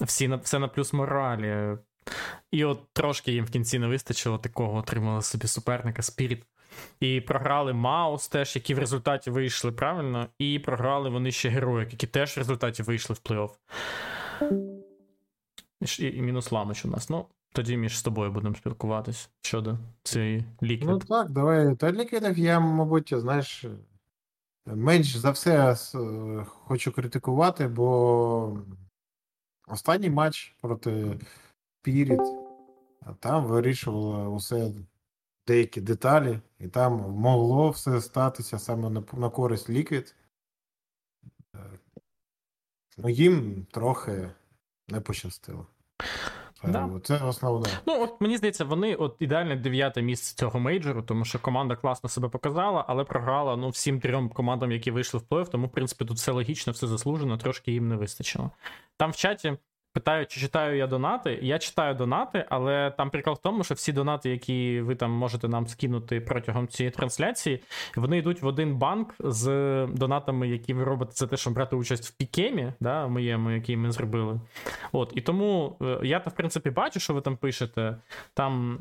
всі 0.00 0.28
на 0.28 0.36
все 0.36 0.58
на 0.58 0.68
плюс 0.68 0.92
моралі. 0.92 1.78
І 2.50 2.64
от 2.64 2.92
трошки 2.92 3.32
їм 3.32 3.44
в 3.44 3.50
кінці 3.50 3.78
не 3.78 3.86
вистачило 3.86 4.38
такого, 4.38 4.78
отримали 4.78 5.22
собі 5.22 5.46
суперника 5.46 6.02
Спіріт. 6.02 6.44
І 7.00 7.20
програли 7.20 7.72
Маус, 7.72 8.28
теж, 8.28 8.56
які 8.56 8.74
в 8.74 8.78
результаті 8.78 9.30
вийшли 9.30 9.72
правильно, 9.72 10.26
і 10.38 10.58
програли 10.58 11.10
вони 11.10 11.32
ще 11.32 11.48
героїк, 11.48 11.92
які 11.92 12.06
теж 12.06 12.36
в 12.36 12.38
результаті 12.38 12.82
вийшли 12.82 13.16
в 13.16 13.30
плей-офф. 13.30 13.50
І, 16.00 16.06
і 16.06 16.22
мінус 16.22 16.52
Ламич 16.52 16.84
у 16.84 16.88
нас. 16.88 17.10
Ну, 17.10 17.26
тоді 17.52 17.76
між 17.76 17.98
з 17.98 18.02
тобою 18.02 18.32
будемо 18.32 18.54
спілкуватись 18.54 19.30
щодо 19.40 19.78
цієї 20.02 20.44
ліквід. 20.62 20.88
Ну 20.88 20.98
так, 20.98 21.30
давай. 21.30 21.76
Та 21.76 21.92
ліквідів 21.92 22.38
я, 22.38 22.60
мабуть, 22.60 23.14
знаєш, 23.16 23.64
менш 24.66 25.16
за 25.16 25.30
все 25.30 25.76
хочу 26.46 26.92
критикувати, 26.92 27.68
бо 27.68 28.58
останній 29.68 30.10
матч 30.10 30.56
проти 30.60 31.18
Піріт, 31.82 32.20
там 33.20 33.44
вирішувало 33.44 34.28
усе 34.28 34.70
деякі 35.46 35.80
деталі, 35.80 36.40
і 36.58 36.68
там 36.68 36.92
могло 36.92 37.70
все 37.70 38.00
статися 38.00 38.58
саме 38.58 38.90
на, 38.90 39.04
на 39.12 39.30
користь 39.30 39.70
ліквід. 39.70 40.14
Ну, 42.98 43.08
їм 43.08 43.66
трохи 43.70 44.30
не 44.88 45.00
пощастило. 45.00 45.66
Да. 46.64 46.90
Це 47.02 47.18
основне. 47.18 47.68
Ну, 47.86 48.02
от 48.02 48.20
мені 48.20 48.36
здається, 48.36 48.64
вони 48.64 48.94
от 48.94 49.16
ідеальне 49.18 49.56
дев'яте 49.56 50.02
місце 50.02 50.36
цього 50.36 50.60
мейджору, 50.60 51.02
тому 51.02 51.24
що 51.24 51.38
команда 51.38 51.76
класно 51.76 52.08
себе 52.08 52.28
показала, 52.28 52.84
але 52.88 53.04
програла 53.04 53.56
ну, 53.56 53.68
всім 53.68 54.00
трьом 54.00 54.28
командам, 54.28 54.72
які 54.72 54.90
вийшли 54.90 55.20
в 55.20 55.22
плей 55.22 55.44
тому, 55.52 55.66
в 55.66 55.70
принципі, 55.70 56.04
тут 56.04 56.16
все 56.16 56.32
логічно, 56.32 56.72
все 56.72 56.86
заслужено, 56.86 57.38
трошки 57.38 57.72
їм 57.72 57.88
не 57.88 57.96
вистачило. 57.96 58.50
Там 58.96 59.10
в 59.10 59.16
чаті 59.16 59.56
Питають, 59.94 60.30
чи 60.30 60.40
читаю 60.40 60.76
я 60.76 60.86
донати. 60.86 61.38
Я 61.42 61.58
читаю 61.58 61.94
донати, 61.94 62.44
але 62.48 62.90
там 62.90 63.10
прикол 63.10 63.34
в 63.34 63.38
тому, 63.38 63.64
що 63.64 63.74
всі 63.74 63.92
донати, 63.92 64.30
які 64.30 64.80
ви 64.80 64.94
там 64.94 65.10
можете 65.10 65.48
нам 65.48 65.66
скинути 65.66 66.20
протягом 66.20 66.68
цієї 66.68 66.90
трансляції, 66.90 67.62
вони 67.96 68.18
йдуть 68.18 68.42
в 68.42 68.46
один 68.46 68.76
банк 68.76 69.14
з 69.18 69.46
донатами, 69.86 70.48
які 70.48 70.74
ви 70.74 70.84
робите 70.84 71.12
за 71.14 71.26
те, 71.26 71.36
щоб 71.36 71.54
брати 71.54 71.76
участь 71.76 72.08
в 72.08 72.16
пікемі, 72.16 72.72
да, 72.80 73.06
моєму, 73.06 73.50
який 73.50 73.76
ми 73.76 73.90
зробили. 73.90 74.40
От, 74.92 75.12
І 75.14 75.20
тому 75.20 75.76
е, 75.82 75.98
я, 76.02 76.18
в 76.18 76.32
принципі, 76.32 76.70
бачу, 76.70 77.00
що 77.00 77.14
ви 77.14 77.20
там 77.20 77.36
пишете. 77.36 77.96
Там 78.34 78.78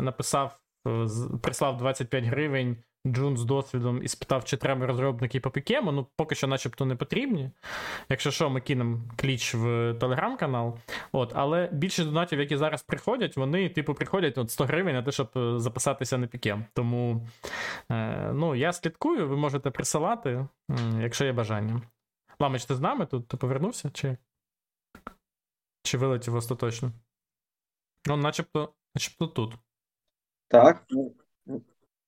написав, 0.00 0.58
е, 0.86 1.06
прислав 1.42 1.76
25 1.76 2.24
гривень 2.24 2.76
Джун 3.06 3.36
з 3.36 3.44
досвідом 3.44 4.02
і 4.02 4.08
спитав, 4.08 4.44
чи 4.44 4.56
треба 4.56 4.86
розробники 4.86 5.40
по 5.40 5.50
пікему. 5.50 5.92
Ну, 5.92 6.06
поки 6.16 6.34
що, 6.34 6.46
начебто, 6.46 6.84
не 6.84 6.96
потрібні. 6.96 7.50
Якщо 8.08 8.30
що, 8.30 8.50
ми 8.50 8.60
кинемо 8.60 9.00
кліч 9.16 9.54
в 9.54 9.94
телеграм-канал. 10.00 10.78
От, 11.12 11.32
Але 11.34 11.68
більшість 11.72 12.08
донатів, 12.08 12.40
які 12.40 12.56
зараз 12.56 12.82
приходять, 12.82 13.36
вони, 13.36 13.68
типу, 13.68 13.94
приходять 13.94 14.38
от 14.38 14.50
100 14.50 14.64
гривень 14.64 14.94
на 14.94 15.02
те, 15.02 15.12
щоб 15.12 15.30
е, 15.36 15.58
записатися 15.58 16.18
на 16.18 16.26
пікем. 16.26 16.64
Тому 16.74 17.26
е, 17.90 18.32
ну, 18.32 18.54
я 18.54 18.72
слідкую, 18.72 19.28
ви 19.28 19.36
можете 19.36 19.70
присилати, 19.70 20.46
якщо 21.00 21.24
є 21.24 21.32
бажання. 21.32 21.82
Ламич, 22.40 22.64
ти 22.64 22.74
з 22.74 22.80
нами 22.80 23.06
тут 23.06 23.28
ти 23.28 23.36
повернувся? 23.36 23.90
Чи 23.90 24.16
Чи 25.82 25.98
вилетів 25.98 26.34
остаточно? 26.34 26.92
Ну, 28.06 28.16
начебто, 28.16 28.74
начебто 28.94 29.26
тут. 29.26 29.54
Так. 30.48 30.86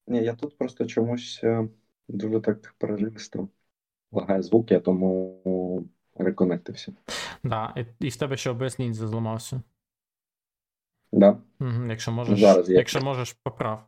Ні, 0.07 0.23
я 0.23 0.33
тут 0.33 0.57
просто 0.57 0.85
чомусь 0.85 1.39
е, 1.43 1.67
дуже 2.07 2.39
так 2.39 2.75
переривисто 2.77 3.47
лагає 4.11 4.41
звук, 4.41 4.71
я 4.71 4.79
тому 4.79 5.85
реконектився. 6.15 6.93
Да, 7.43 7.73
і, 7.77 8.05
і 8.05 8.09
в 8.09 8.15
тебе 8.15 8.37
ще 8.37 8.51
OBS 8.51 8.79
Ninja 8.79 8.93
зламався. 8.93 9.61
Да. 11.11 11.37
Угу, 11.59 11.85
Якщо 11.89 12.11
можеш, 12.11 12.39
Зараз 12.39 12.69
якщо 12.69 13.01
можеш, 13.01 13.33
поправ. 13.43 13.83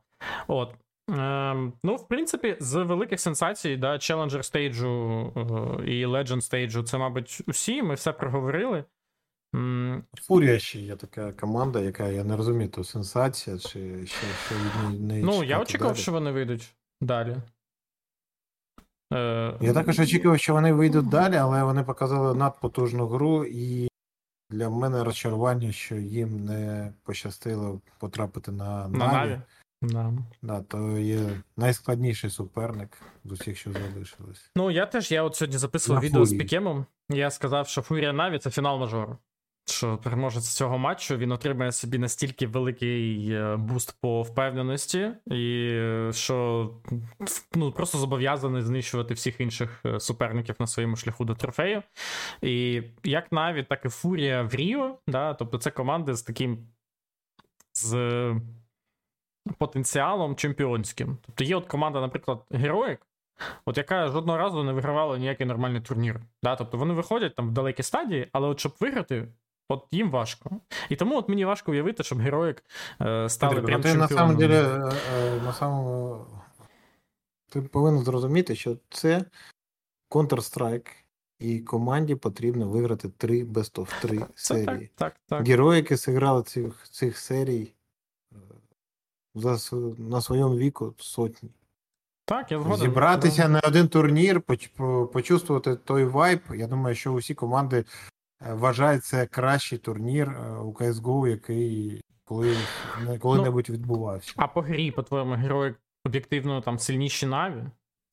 От. 0.47 0.75
Ем, 1.09 1.73
ну, 1.83 1.95
в 1.95 2.07
принципі, 2.07 2.57
з 2.59 2.83
великих 2.83 3.19
сенсацій, 3.19 3.77
да, 3.77 3.93
Challenger 3.93 4.43
стейджу 4.43 4.87
е, 5.35 5.91
і 5.91 6.05
Legend 6.05 6.41
стейджу, 6.41 6.83
це, 6.83 6.97
мабуть, 6.97 7.41
усі. 7.47 7.83
Ми 7.83 7.93
все 7.93 8.13
проговорили. 8.13 8.83
Фурія 10.21 10.59
ще 10.59 10.79
є 10.79 10.95
така 10.95 11.31
команда, 11.31 11.79
яка 11.79 12.07
я 12.07 12.23
не 12.23 12.37
розумію, 12.37 12.69
то 12.69 12.83
сенсація, 12.83 13.57
чи 13.57 14.05
ще 14.05 14.27
що 14.45 14.55
від 14.89 15.01
неї. 15.01 15.23
Ну, 15.23 15.43
я 15.43 15.59
очікував, 15.59 15.93
далі. 15.93 16.01
що 16.01 16.11
вони 16.11 16.31
вийдуть 16.31 16.75
далі. 17.01 17.37
Е... 19.13 19.53
Я 19.61 19.73
також 19.73 19.99
очікував, 19.99 20.39
що 20.39 20.53
вони 20.53 20.73
вийдуть 20.73 21.09
далі, 21.09 21.35
але 21.35 21.63
вони 21.63 21.83
показали 21.83 22.35
надпотужну 22.35 23.07
гру, 23.07 23.45
і 23.45 23.87
для 24.49 24.69
мене 24.69 25.03
розчарування, 25.03 25.71
що 25.71 25.95
їм 25.95 26.45
не 26.45 26.93
пощастило 27.03 27.81
потрапити 27.99 28.51
на 28.51 28.87
Наві. 28.87 29.41
Да. 29.81 30.13
Да, 30.41 30.61
то 30.61 30.97
є 30.97 31.19
найскладніший 31.57 32.29
суперник 32.29 32.97
з 33.25 33.31
усіх, 33.31 33.57
що 33.57 33.71
залишилось. 33.71 34.51
Ну, 34.55 34.71
я 34.71 34.85
теж 34.85 35.11
я 35.11 35.23
от 35.23 35.35
сьогодні 35.35 35.57
записував 35.57 36.03
на 36.03 36.09
відео 36.09 36.25
фурії. 36.25 36.39
з 36.39 36.43
Пікемом. 36.43 36.85
Я 37.09 37.31
сказав, 37.31 37.67
що 37.67 37.81
Фурія 37.81 38.13
Наві 38.13 38.39
це 38.39 38.49
фінал 38.49 38.79
мажору 38.79 39.17
що 39.69 39.97
переможець 39.97 40.55
цього 40.55 40.77
матчу 40.77 41.17
він 41.17 41.31
отримає 41.31 41.71
собі 41.71 41.97
настільки 41.97 42.47
великий 42.47 43.31
е, 43.31 43.55
буст 43.55 43.97
по 44.01 44.21
впевненості, 44.21 45.11
і 45.25 45.69
е, 45.71 46.11
що 46.13 46.69
ну, 47.55 47.71
просто 47.71 47.97
зобов'язаний 47.97 48.61
знищувати 48.61 49.13
всіх 49.13 49.41
інших 49.41 49.81
е, 49.85 49.99
суперників 49.99 50.55
на 50.59 50.67
своєму 50.67 50.95
шляху 50.95 51.25
до 51.25 51.35
трофею. 51.35 51.83
І 52.41 52.83
як 53.03 53.31
навіть, 53.31 53.67
так 53.67 53.85
і 53.85 53.89
Фурія 53.89 54.43
в 54.43 54.55
Ріо, 54.55 54.97
да, 55.07 55.33
тобто 55.33 55.57
це 55.57 55.71
команди 55.71 56.13
з 56.13 56.23
таким 56.23 56.67
з 57.73 58.35
потенціалом 59.57 60.35
чемпіонським. 60.35 61.17
Тобто 61.25 61.43
є 61.43 61.55
от 61.55 61.65
команда, 61.65 62.01
наприклад, 62.01 62.45
Героїк. 62.51 62.99
От 63.65 63.77
яка 63.77 64.07
жодного 64.07 64.37
разу 64.37 64.63
не 64.63 64.73
вигравала 64.73 65.17
ніякий 65.17 65.47
нормальний 65.47 65.81
турнір. 65.81 66.19
Да? 66.43 66.55
Тобто 66.55 66.77
вони 66.77 66.93
виходять 66.93 67.35
там 67.35 67.49
в 67.49 67.51
далекі 67.51 67.83
стадії, 67.83 68.29
але 68.31 68.47
от 68.47 68.59
щоб 68.59 68.75
виграти, 68.79 69.27
От 69.69 69.85
їм 69.91 70.11
важко. 70.11 70.49
І 70.89 70.95
тому 70.95 71.17
от 71.17 71.29
мені 71.29 71.45
важко 71.45 71.71
уявити, 71.71 72.03
щоб 72.03 72.19
героїк 72.19 72.63
е, 73.01 73.29
стали 73.29 73.55
Петрик, 73.55 73.67
прям 73.67 73.83
чемпіоном. 73.83 74.09
На 74.09 74.17
самом 74.17 74.35
деле, 74.37 74.55
е, 74.55 74.93
е, 75.17 75.41
на 75.41 75.53
самому... 75.53 76.25
Ти 77.49 77.61
повинен 77.61 78.03
зрозуміти, 78.03 78.55
що 78.55 78.77
це 78.89 79.25
Counter-Strike, 80.09 80.89
і 81.39 81.59
команді 81.59 82.15
потрібно 82.15 82.69
виграти 82.69 83.09
три 83.09 83.43
best 83.43 83.75
of 83.75 84.01
3 84.01 84.25
серії. 84.35 84.65
Так, 84.65 84.89
так, 84.95 85.15
так. 85.27 85.47
Героїки 85.47 85.97
зіграли 85.97 86.43
цих 86.43 86.87
цих 86.89 87.17
серій 87.17 87.73
е, 88.31 88.35
за, 89.35 89.75
на 89.97 90.21
своєму 90.21 90.57
віку 90.57 90.93
сотні. 90.97 91.49
Так, 92.25 92.51
я 92.51 92.59
згоден. 92.59 92.79
Зібратися 92.79 93.47
на 93.47 93.59
один 93.59 93.87
турнір, 93.87 94.41
почувствувати 95.13 95.75
той 95.75 96.05
вайб. 96.05 96.39
Я 96.55 96.67
думаю, 96.67 96.95
що 96.95 97.13
усі 97.13 97.35
команди 97.35 97.85
Е, 98.41 98.99
це 98.99 99.25
кращий 99.25 99.77
турнір 99.77 100.29
е, 100.29 100.57
у 100.57 100.73
CSGO, 100.73 101.27
який 101.27 102.01
коли 102.23 102.57
коли-небудь 103.19 103.65
ну, 103.69 103.75
відбувався. 103.75 104.33
А 104.35 104.47
по 104.47 104.61
грі, 104.61 104.91
по 104.91 105.03
твоєму 105.03 105.35
герої 105.35 105.75
об'єктивно 106.05 106.61
там 106.61 106.79
сильніші 106.79 107.25
Наві? 107.25 107.63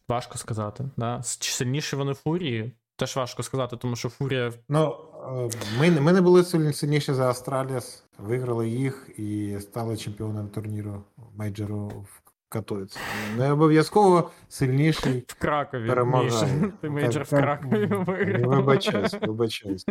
Важко 0.08 0.38
сказати. 0.38 0.84
Да? 0.96 1.22
Чи 1.38 1.52
сильніші 1.52 1.96
вони 1.96 2.14
фурії? 2.14 2.72
Теж 2.96 3.16
важко 3.16 3.42
сказати, 3.42 3.76
тому 3.76 3.96
що 3.96 4.08
Фурія. 4.08 4.52
Ну, 4.68 4.96
е, 5.28 5.50
ми 5.78 5.90
ми 5.90 6.12
не 6.12 6.20
були 6.20 6.44
сильніші 6.44 7.12
за 7.12 7.30
Астраліс, 7.30 8.04
виграли 8.18 8.68
їх 8.68 9.10
і 9.16 9.58
стали 9.60 9.96
чемпіоном 9.96 10.48
турніру 10.48 11.04
мейджору 11.34 11.88
в 11.88 12.25
Катується. 12.56 13.00
Не 13.38 13.52
обов'язково 13.52 14.30
сильніший 14.48 15.24
в 15.28 15.34
Кракові. 15.34 15.88
перемагає. 15.88 16.72
Ти 16.80 16.90
мейджор 16.90 17.22
в 17.22 17.30
Кракові 17.30 17.86
виграв. 17.86 18.50
Вибачаюсь, 18.50 19.14
вибачаюсь. 19.22 19.86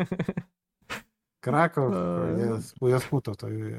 Краков, 1.40 1.94
я 2.82 2.90
я 2.90 3.00
спутав 3.00 3.36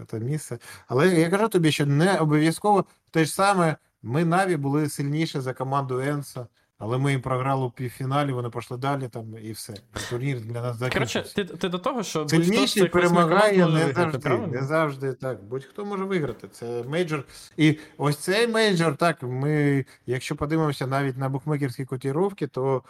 те 0.06 0.20
місце. 0.20 0.58
Але 0.88 1.08
я 1.08 1.30
кажу 1.30 1.48
тобі, 1.48 1.72
що 1.72 1.86
не 1.86 2.18
обов'язково 2.18 2.84
те 3.10 3.24
ж 3.24 3.32
саме, 3.32 3.76
ми 4.02 4.24
Наві 4.24 4.56
були 4.56 4.88
сильніші 4.88 5.40
за 5.40 5.54
команду 5.54 6.00
Енса. 6.00 6.46
Але 6.78 6.98
ми 6.98 7.10
їм 7.10 7.20
програли 7.20 7.66
у 7.66 7.70
півфіналі, 7.70 8.32
вони 8.32 8.50
пішли 8.50 8.76
далі 8.76 9.08
там 9.08 9.38
і 9.42 9.52
все. 9.52 9.74
Турнір 10.10 10.40
для 10.40 10.62
нас 10.62 10.76
закінчився. 10.76 11.20
Коротше, 11.20 11.44
ти 11.44 11.56
ти 11.56 11.68
до 11.68 11.78
того, 11.78 12.02
що 12.02 12.28
сильніший 12.28 12.88
перемагає 12.88 13.66
не 13.66 13.92
завжди. 13.92 14.28
Не 14.28 14.62
завжди 14.62 15.12
так. 15.12 15.44
Будь-хто 15.44 15.84
може 15.84 16.04
виграти. 16.04 16.48
Це 16.48 16.82
мейджор. 16.82 17.24
І 17.56 17.78
ось 17.96 18.16
цей 18.18 18.48
мейджор, 18.48 18.96
так, 18.96 19.22
ми, 19.22 19.84
якщо 20.06 20.36
подивимося 20.36 20.86
навіть 20.86 21.16
на 21.16 21.28
букмекерські 21.28 21.84
котіровки, 21.84 22.46
то 22.46 22.82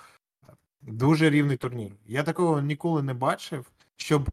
дуже 0.82 1.30
рівний 1.30 1.56
турнір. 1.56 1.92
Я 2.06 2.22
такого 2.22 2.60
ніколи 2.60 3.02
не 3.02 3.14
бачив, 3.14 3.70
щоб 3.96 4.30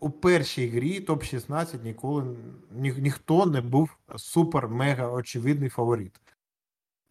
у 0.00 0.10
першій 0.10 0.68
грі 0.68 1.00
топ-16 1.00 1.84
ніколи 1.84 2.36
ні, 2.70 2.94
ніхто 2.98 3.46
не 3.46 3.60
був 3.60 3.96
супер-мега 4.08 5.12
очевидний 5.12 5.68
фаворит. 5.68 6.20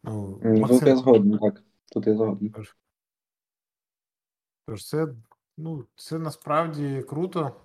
Ну, 0.04 0.40
Максим... 0.44 0.80
Тут 0.80 0.88
я 0.88 0.96
згоден, 0.96 1.38
так. 1.38 1.64
Тут 1.92 2.08
я 2.08 2.16
згоден. 2.16 2.54
Тож 4.68 4.86
це, 4.86 5.08
ну, 5.58 5.86
це 5.96 6.20
насправді 6.20 7.06
круто. 7.10 7.56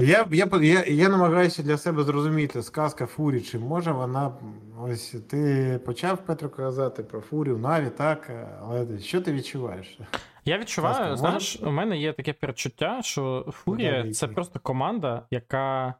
Я 0.00 0.28
я, 0.30 0.48
я, 0.62 0.84
я 0.84 1.08
намагаюся 1.08 1.62
для 1.62 1.78
себе 1.78 2.02
зрозуміти, 2.04 2.62
сказка 2.62 3.06
Фурі, 3.06 3.40
чи 3.40 3.58
може 3.58 3.92
вона. 3.92 4.32
Ось 4.80 5.16
ти 5.30 5.80
почав 5.84 6.24
Петро 6.24 6.50
казати 6.50 7.02
про 7.02 7.20
Фурію, 7.20 7.58
Наві, 7.58 7.90
так, 7.90 8.30
але 8.60 8.98
що 8.98 9.20
ти 9.20 9.32
відчуваєш? 9.32 9.98
Я 10.44 10.58
відчуваю, 10.58 10.94
сказка, 10.94 11.16
знаєш, 11.16 11.60
може? 11.60 11.70
у 11.70 11.72
мене 11.72 11.98
є 11.98 12.12
таке 12.12 12.32
перечуття, 12.32 13.02
що 13.02 13.46
Фурія 13.52 14.12
це 14.12 14.28
просто 14.28 14.60
команда, 14.60 15.26
яка 15.30 15.94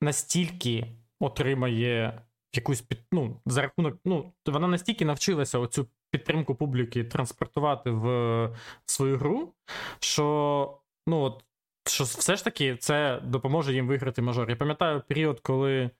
настільки 0.00 0.86
отримає 1.24 2.22
якусь 2.54 2.80
під, 2.80 2.98
ну, 3.12 3.40
за 3.46 3.62
рахунок, 3.62 3.98
ну, 4.04 4.32
вона 4.46 4.68
настільки 4.68 5.04
навчилася 5.04 5.58
оцю 5.58 5.86
підтримку 6.10 6.54
публіки 6.54 7.04
транспортувати 7.04 7.90
в 7.90 8.50
свою 8.86 9.18
гру, 9.18 9.54
що 10.00 10.78
ну, 11.06 11.20
от, 11.20 11.44
що 11.86 12.04
все 12.04 12.36
ж 12.36 12.44
таки 12.44 12.76
це 12.76 13.20
допоможе 13.24 13.74
їм 13.74 13.86
виграти 13.86 14.22
мажор. 14.22 14.50
Я 14.50 14.56
пам'ятаю 14.56 15.02
період, 15.08 15.40
коли 15.40 15.90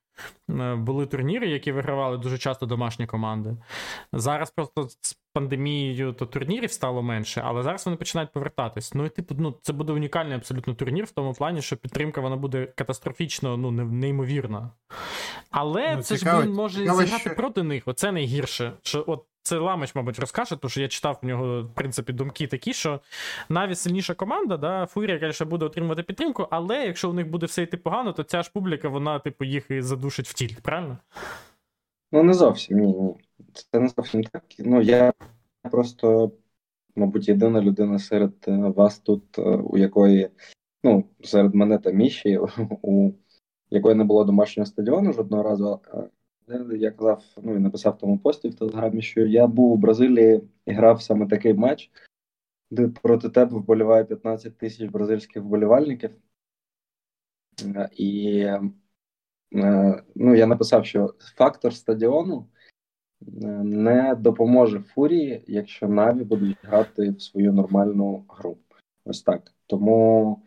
були 0.77 1.07
турніри, 1.07 1.49
які 1.49 1.73
вигравали 1.73 2.19
дуже 2.19 2.39
часто 2.39 2.67
домашні 2.67 3.07
команди. 3.07 3.57
Зараз 4.13 4.51
просто 4.51 4.89
з 5.01 5.19
пандемією 5.33 6.13
то 6.13 6.27
турнірів 6.27 6.73
стало 6.73 7.03
менше, 7.03 7.43
але 7.45 7.63
зараз 7.63 7.87
вони 7.87 7.97
починають 7.97 8.33
повертатись. 8.33 8.95
Ну 8.95 9.05
і 9.07 9.09
типу, 9.09 9.35
ну 9.39 9.59
це 9.63 9.73
буде 9.73 9.93
унікальний 9.93 10.37
абсолютно 10.37 10.75
турнір 10.75 11.05
в 11.05 11.11
тому 11.11 11.35
плані, 11.35 11.63
що 11.63 11.77
підтримка 11.77 12.21
вона 12.21 12.37
буде 12.37 12.67
катастрофічно, 12.67 13.57
ну 13.57 13.71
неймовірна. 13.71 14.71
Але 15.51 15.97
ну, 15.97 16.03
це 16.03 16.17
цікаво, 16.17 16.43
ж 16.43 16.49
він 16.49 16.55
може 16.55 16.79
цікаво, 16.79 17.03
зіграти 17.03 17.31
що... 17.31 17.37
проти 17.37 17.63
них. 17.63 17.83
Оце 17.87 18.13
найгірше. 18.13 18.73
Що 18.83 19.05
от 19.07 19.25
це 19.43 19.59
Ламич, 19.59 19.95
мабуть, 19.95 20.19
розкаже, 20.19 20.57
тому 20.57 20.71
що 20.71 20.81
я 20.81 20.89
читав 20.89 21.19
в 21.23 21.27
нього, 21.27 21.63
в 21.63 21.75
принципі, 21.75 22.13
думки 22.13 22.47
такі, 22.47 22.73
що 22.73 23.01
навіть 23.49 23.79
сильніша 23.79 24.15
команда, 24.15 24.57
да, 24.57 24.87
Фурія, 24.87 25.19
звісно, 25.19 25.47
буде 25.47 25.65
отримувати 25.65 26.03
підтримку, 26.03 26.47
але 26.51 26.87
якщо 26.87 27.11
у 27.11 27.13
них 27.13 27.31
буде 27.31 27.47
все 27.47 27.63
йти 27.63 27.77
погано, 27.77 28.13
то 28.13 28.23
ця 28.23 28.43
ж 28.43 28.51
публіка, 28.55 28.89
вона, 28.89 29.19
типу, 29.19 29.45
їх 29.45 29.71
і 29.71 29.83
задушить 29.83 30.29
в 30.29 30.35
тільт, 30.35 30.61
правильно? 30.61 30.99
Ну, 32.13 32.23
не 32.23 32.35
зовсім 32.35 32.79
ні, 32.79 32.87
ні. 32.87 33.15
Це 33.53 33.81
не 33.81 33.89
зовсім 33.89 34.25
так. 34.25 34.45
Ну, 34.59 34.83
я 34.83 35.13
просто, 35.71 36.33
мабуть, 36.97 37.29
єдина 37.29 37.61
людина 37.63 37.99
серед 37.99 38.33
е, 38.49 38.57
вас 38.57 38.99
тут, 38.99 39.39
е, 39.39 39.43
у 39.43 39.79
якої, 39.79 40.31
ну, 40.85 41.05
серед 41.25 41.55
мене 41.55 41.79
та 41.79 41.91
Міші, 41.91 42.39
у 42.83 43.13
якої 43.71 43.95
не 43.95 44.05
було 44.05 44.25
домашнього 44.25 44.67
стадіону 44.67 45.13
жодного 45.13 45.43
разу. 45.43 45.81
Я 46.77 46.91
казав, 46.91 47.25
ну 47.43 47.57
і 47.57 47.59
написав 47.59 47.99
тому 47.99 48.19
пості 48.19 48.49
в 48.49 48.55
телеграмі, 48.55 49.03
що 49.03 49.27
я 49.27 49.47
був 49.47 49.73
у 49.73 49.77
Бразилії 49.77 50.41
і 50.67 50.73
грав 50.73 51.03
саме 51.03 51.27
такий 51.27 51.55
матч, 51.55 51.91
де 52.71 52.89
проти 52.89 53.29
тебе 53.29 53.57
вболіває 53.57 54.05
15 54.05 54.59
тисяч 54.59 54.91
бразильських 54.91 55.43
вболівальників. 55.43 56.11
І 57.97 58.39
е, 59.55 60.03
ну, 60.15 60.35
я 60.35 60.47
написав, 60.47 60.87
що 60.87 61.15
фактор 61.37 61.75
стадіону 61.75 62.49
е, 63.23 63.47
не 63.65 64.15
допоможе 64.15 64.81
фурії, 64.81 65.45
якщо 65.47 65.89
Наві 65.89 66.25
будуть 66.25 66.59
грати 66.63 67.11
в 67.11 67.23
свою 67.23 67.53
нормальну 67.53 68.25
гру. 68.29 68.59
Ось 69.05 69.23
так. 69.23 69.53
Тому, 69.67 70.43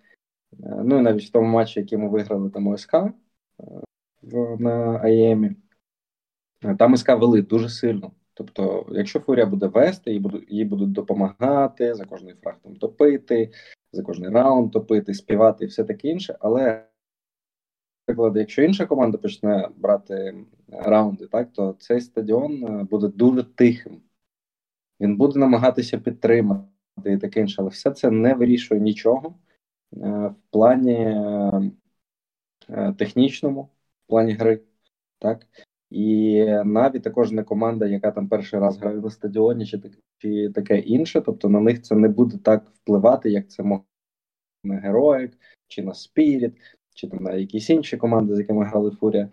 е, 0.53 0.81
ну 0.83 0.99
і 0.99 1.01
навіть 1.01 1.23
в 1.23 1.31
тому 1.31 1.47
матчі, 1.47 1.79
який 1.79 1.97
ми 1.97 2.09
виграли 2.09 2.49
там 2.49 2.67
ОСК 2.67 2.93
на 4.59 4.99
АЄМі. 5.03 5.55
Там 6.73 6.97
СК 6.97 7.09
вели 7.09 7.41
дуже 7.41 7.69
сильно. 7.69 8.11
Тобто, 8.33 8.85
якщо 8.91 9.19
Фурія 9.19 9.45
буде 9.45 9.67
вести, 9.67 10.11
їй 10.11 10.19
будуть 10.19 10.51
їй 10.51 10.65
будуть 10.65 10.91
допомагати 10.91 11.93
за 11.93 12.05
кожний 12.05 12.33
фраг 12.33 12.55
топити, 12.79 13.51
за 13.91 14.03
кожний 14.03 14.29
раунд 14.29 14.71
топити, 14.71 15.13
співати 15.13 15.65
і 15.65 15.67
все 15.67 15.83
таке 15.83 16.07
інше. 16.07 16.37
Але, 16.39 16.85
наприклад, 18.07 18.37
якщо 18.37 18.63
інша 18.63 18.85
команда 18.85 19.17
почне 19.17 19.69
брати 19.75 20.45
раунди, 20.67 21.27
так 21.27 21.53
то 21.53 21.75
цей 21.79 22.01
стадіон 22.01 22.63
е, 22.63 22.83
буде 22.83 23.07
дуже 23.07 23.43
тихим. 23.43 24.01
Він 24.99 25.17
буде 25.17 25.39
намагатися 25.39 25.97
підтримати 25.97 26.67
і 27.05 27.17
таке 27.17 27.41
інше, 27.41 27.55
але 27.59 27.69
все 27.69 27.91
це 27.91 28.11
не 28.11 28.33
вирішує 28.33 28.81
нічого 28.81 29.35
е, 29.93 29.97
в 30.27 30.35
плані 30.49 31.15
е, 32.69 32.93
технічному, 32.97 33.61
в 34.05 34.07
плані 34.07 34.33
гри. 34.33 34.61
так. 35.19 35.47
І 35.89 36.45
Наві 36.65 36.99
також 36.99 37.31
не 37.31 37.43
команда, 37.43 37.85
яка 37.85 38.11
там 38.11 38.27
перший 38.27 38.59
раз 38.59 38.77
грає 38.77 38.97
на 38.97 39.09
стадіоні, 39.09 39.65
чи 39.65 39.81
чи 40.17 40.49
таке 40.49 40.79
інше. 40.79 41.21
Тобто 41.21 41.49
на 41.49 41.59
них 41.59 41.81
це 41.81 41.95
не 41.95 42.07
буде 42.07 42.37
так 42.37 42.69
впливати, 42.69 43.29
як 43.29 43.49
це 43.49 43.63
може 43.63 43.83
на 44.63 44.75
Героїк, 44.75 45.37
чи 45.67 45.83
на 45.83 45.93
Спіріт, 45.93 46.53
чи 46.95 47.07
там 47.07 47.23
на 47.23 47.33
якісь 47.33 47.69
інші 47.69 47.97
команди, 47.97 48.35
з 48.35 48.39
якими 48.39 48.65
грали 48.65 48.91
Фурія. 48.91 49.29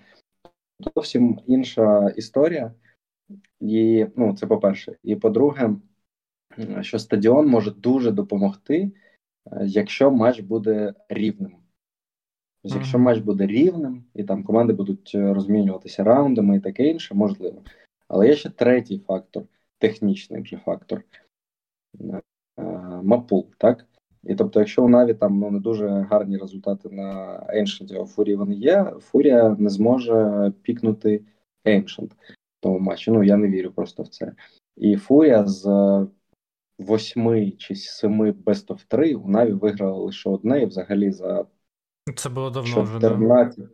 Зовсім 0.95 1.39
інша 1.47 2.09
історія. 2.09 2.75
І 3.61 4.07
ну, 4.17 4.37
це 4.37 4.47
по-перше. 4.47 4.97
І 5.03 5.17
по-друге, 5.17 5.71
що 6.81 6.99
стадіон 6.99 7.47
може 7.47 7.71
дуже 7.71 8.11
допомогти, 8.11 8.93
е, 9.47 9.61
якщо 9.67 10.11
матч 10.11 10.41
буде 10.41 10.95
рівним. 11.09 11.62
Тобто, 12.63 12.79
якщо 12.79 12.99
матч 12.99 13.19
буде 13.19 13.47
рівним, 13.47 14.05
і 14.15 14.25
там 14.25 14.45
команди 14.45 14.73
будуть 14.73 15.13
е, 15.15 15.35
розмінюватися 15.35 16.05
раундами 16.05 16.57
і 16.57 16.61
таке 16.61 16.87
інше, 16.87 17.15
можливо. 17.15 17.63
Але 18.09 18.29
є 18.29 18.37
ще 18.37 18.51
третій 18.51 18.99
фактор, 18.99 19.43
технічний 19.79 20.43
вже 20.43 20.57
фактор 20.57 21.03
е, 22.01 22.23
мапул, 23.03 23.47
так? 23.59 23.87
І 24.25 24.35
тобто, 24.35 24.61
якщо 24.61 24.85
у 24.85 24.89
Наві 24.89 25.15
там 25.15 25.39
ну, 25.39 25.51
не 25.51 25.61
дуже 25.61 25.89
гарні 25.89 26.37
результати 26.37 26.89
на 26.89 27.39
Ancient, 27.55 27.97
а 27.97 28.01
у 28.01 28.07
Фурії 28.07 28.37
вони 28.37 28.55
є, 28.55 28.93
Фурія 29.01 29.57
не 29.59 29.69
зможе 29.69 30.53
пікнути 30.63 31.25
Ancient 31.65 32.11
в 32.11 32.17
тому 32.61 32.79
матчі. 32.79 33.11
Ну, 33.11 33.23
я 33.23 33.37
не 33.37 33.49
вірю 33.49 33.71
просто 33.71 34.03
в 34.03 34.09
це. 34.09 34.33
І 34.77 34.97
Фурія 34.97 35.47
з 35.47 35.67
восьми 36.79 37.51
чи 37.51 37.75
семи 37.75 38.33
Best 38.33 38.67
of 38.67 38.85
3 38.89 39.15
у 39.15 39.29
Наві 39.29 39.53
виграла 39.53 39.99
лише 39.99 40.31
одне, 40.31 40.63
і 40.63 40.67
взагалі 40.67 41.11
за 41.11 41.47
це 42.17 42.29
було 42.29 42.51
давно 42.51 42.71
14, 42.71 43.59
вже. 43.59 43.69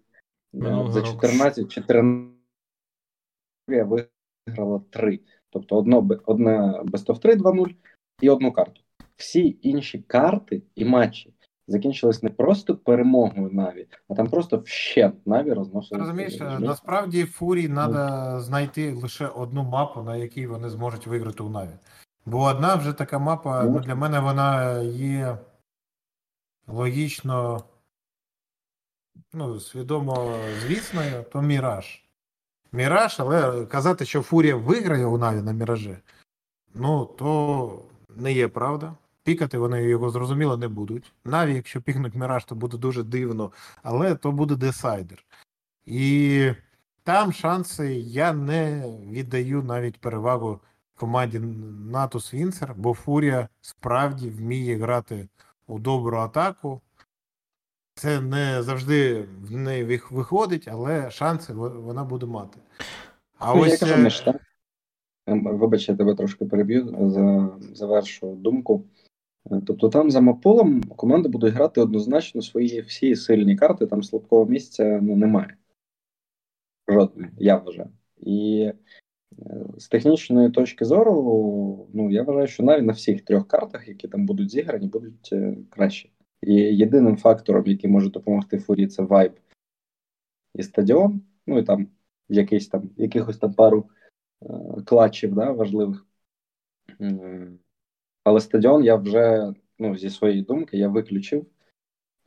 Да. 0.53 0.91
За 0.91 1.03
14 1.03 1.69
14 1.69 2.39
виграла 3.67 4.81
3. 4.91 5.21
Тобто 5.51 5.77
одно, 5.77 6.09
одне 6.27 6.83
Best 6.85 7.07
of 7.07 7.19
3 7.19 7.35
2-0 7.35 7.75
і 8.21 8.31
одну 8.31 8.53
карту. 8.53 8.81
Всі 9.17 9.59
інші 9.63 9.99
карти 9.99 10.63
і 10.75 10.85
матчі 10.85 11.35
закінчились 11.69 12.23
не 12.23 12.31
просто 12.31 12.77
перемогою 12.77 13.51
Наві, 13.53 13.87
а 14.09 14.15
там 14.15 14.27
просто 14.27 14.59
вщент 14.59 15.27
Наві 15.27 15.53
розносили. 15.53 16.01
Розумієш, 16.01 16.41
насправді 16.41 17.25
Фурі 17.25 17.69
треба 17.69 18.41
знайти 18.41 18.93
лише 18.93 19.27
одну 19.27 19.63
мапу, 19.63 20.03
на 20.03 20.17
якій 20.17 20.47
вони 20.47 20.69
зможуть 20.69 21.07
виграти 21.07 21.43
у 21.43 21.49
Наві. 21.49 21.79
Бо 22.27 22.43
одна 22.43 22.75
вже 22.75 22.93
така 22.93 23.19
мапа, 23.19 23.65
ну, 23.65 23.81
для 23.81 23.95
мене 23.95 24.21
вона 24.21 24.79
є 24.83 25.39
логічно 26.67 27.65
ну, 29.33 29.61
свідомо 29.61 30.39
звісною, 30.63 31.25
то 31.33 31.43
Міраж. 31.43 32.05
Міраж, 32.73 33.21
але 33.21 33.67
казати, 33.67 34.05
що 34.05 34.23
Фурія 34.23 34.57
виграє 34.57 35.07
у 35.07 35.19
Наві 35.19 35.43
на 35.43 35.53
Міражі, 35.53 35.97
ну, 36.75 37.05
то 37.05 37.83
не 38.17 38.33
є 38.33 38.49
правда. 38.49 38.95
Пікати 39.23 39.59
вони 39.59 39.83
його 39.83 40.11
зрозуміло 40.11 40.57
не 40.57 40.69
будуть. 40.69 41.13
Наві, 41.25 41.55
якщо 41.55 41.81
пікнуть 41.81 42.15
Міраж, 42.15 42.45
то 42.45 42.55
буде 42.55 42.77
дуже 42.77 43.03
дивно, 43.03 43.53
але 43.83 44.15
то 44.15 44.33
буде 44.33 44.57
десайдер. 44.57 45.25
І 45.87 46.53
там 47.03 47.33
шанси 47.33 47.95
я 47.95 48.33
не 48.33 48.89
віддаю 49.11 49.63
навіть 49.63 50.01
перевагу 50.01 50.61
команді 50.95 51.39
Натус 51.91 52.35
Вінсер, 52.35 52.75
бо 52.77 52.95
Фурія 52.95 53.49
справді 53.61 54.31
вміє 54.31 54.77
грати 54.77 55.29
у 55.67 55.79
добру 55.79 56.19
атаку. 56.19 56.81
Це 57.99 58.21
не 58.21 58.63
завжди 58.63 59.25
в 59.43 59.57
неї 59.57 60.01
виходить, 60.11 60.69
але 60.69 61.11
шанси 61.11 61.53
вона 61.53 62.05
буде 62.05 62.27
мати. 62.27 62.59
А 63.39 63.55
ну, 63.55 63.61
ось... 63.61 63.73
Я 63.73 63.79
кажу, 63.79 63.95
е, 63.95 64.05
між, 64.05 64.21
так? 64.21 64.37
Ем, 65.27 65.59
вибач, 65.59 65.89
я 65.89 65.97
тебе 65.97 66.15
трошки 66.15 66.45
переб'ю 66.45 67.11
за 67.11 67.51
завершу 67.75 68.35
думку. 68.35 68.85
Е, 69.51 69.61
тобто 69.67 69.89
там 69.89 70.11
за 70.11 70.21
Маполом 70.21 70.83
команди 70.83 71.29
будуть 71.29 71.55
грати 71.55 71.81
однозначно 71.81 72.43
свої 72.43 72.81
всі 72.81 73.17
сильні 73.17 73.57
карти, 73.57 73.87
там 73.87 74.03
слабкого 74.03 74.47
місця 74.47 75.01
ну, 75.03 75.17
немає. 75.17 75.57
Жодної, 76.89 77.31
я 77.39 77.57
вважаю. 77.57 77.91
І 78.17 78.73
е, 79.39 79.67
з 79.79 79.89
технічної 79.89 80.51
точки 80.51 80.85
зору, 80.85 81.89
ну 81.95 82.11
я 82.11 82.23
вважаю, 82.23 82.47
що 82.47 82.63
навіть 82.63 82.85
на 82.85 82.93
всіх 82.93 83.25
трьох 83.25 83.49
картах, 83.49 83.89
які 83.89 84.09
там 84.09 84.27
будуть 84.27 84.51
зіграні, 84.51 84.87
будуть 84.87 85.35
кращі. 85.71 86.13
І 86.43 86.55
єдиним 86.55 87.17
фактором, 87.17 87.67
який 87.67 87.91
може 87.91 88.11
допомогти 88.11 88.59
фурі, 88.59 88.87
це 88.87 89.03
вайб 89.03 89.33
і 90.55 90.63
стадіон. 90.63 91.23
Ну 91.47 91.59
і 91.59 91.63
там 91.63 91.89
якийсь 92.29 92.69
там 92.69 92.91
якихось 92.97 93.39
там 93.39 93.53
пару 93.53 93.91
е, 94.43 94.47
клатчів 94.87 95.35
да, 95.35 95.53
важливих. 95.53 96.07
Але 98.25 98.41
стадіон 98.41 98.85
я 98.85 98.97
вже 98.97 99.55
ну, 99.79 99.97
зі 99.97 100.11
своєї 100.11 100.43
думки 100.43 100.79
я 100.79 100.89
виключив 100.89 101.47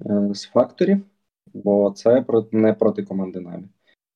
е, 0.05 0.33
з 0.33 0.45
факторів, 0.45 1.05
бо 1.53 1.91
це 1.91 2.25
не 2.51 2.73
проти 2.73 3.03
команди 3.03 3.39
NAVI. 3.39 3.63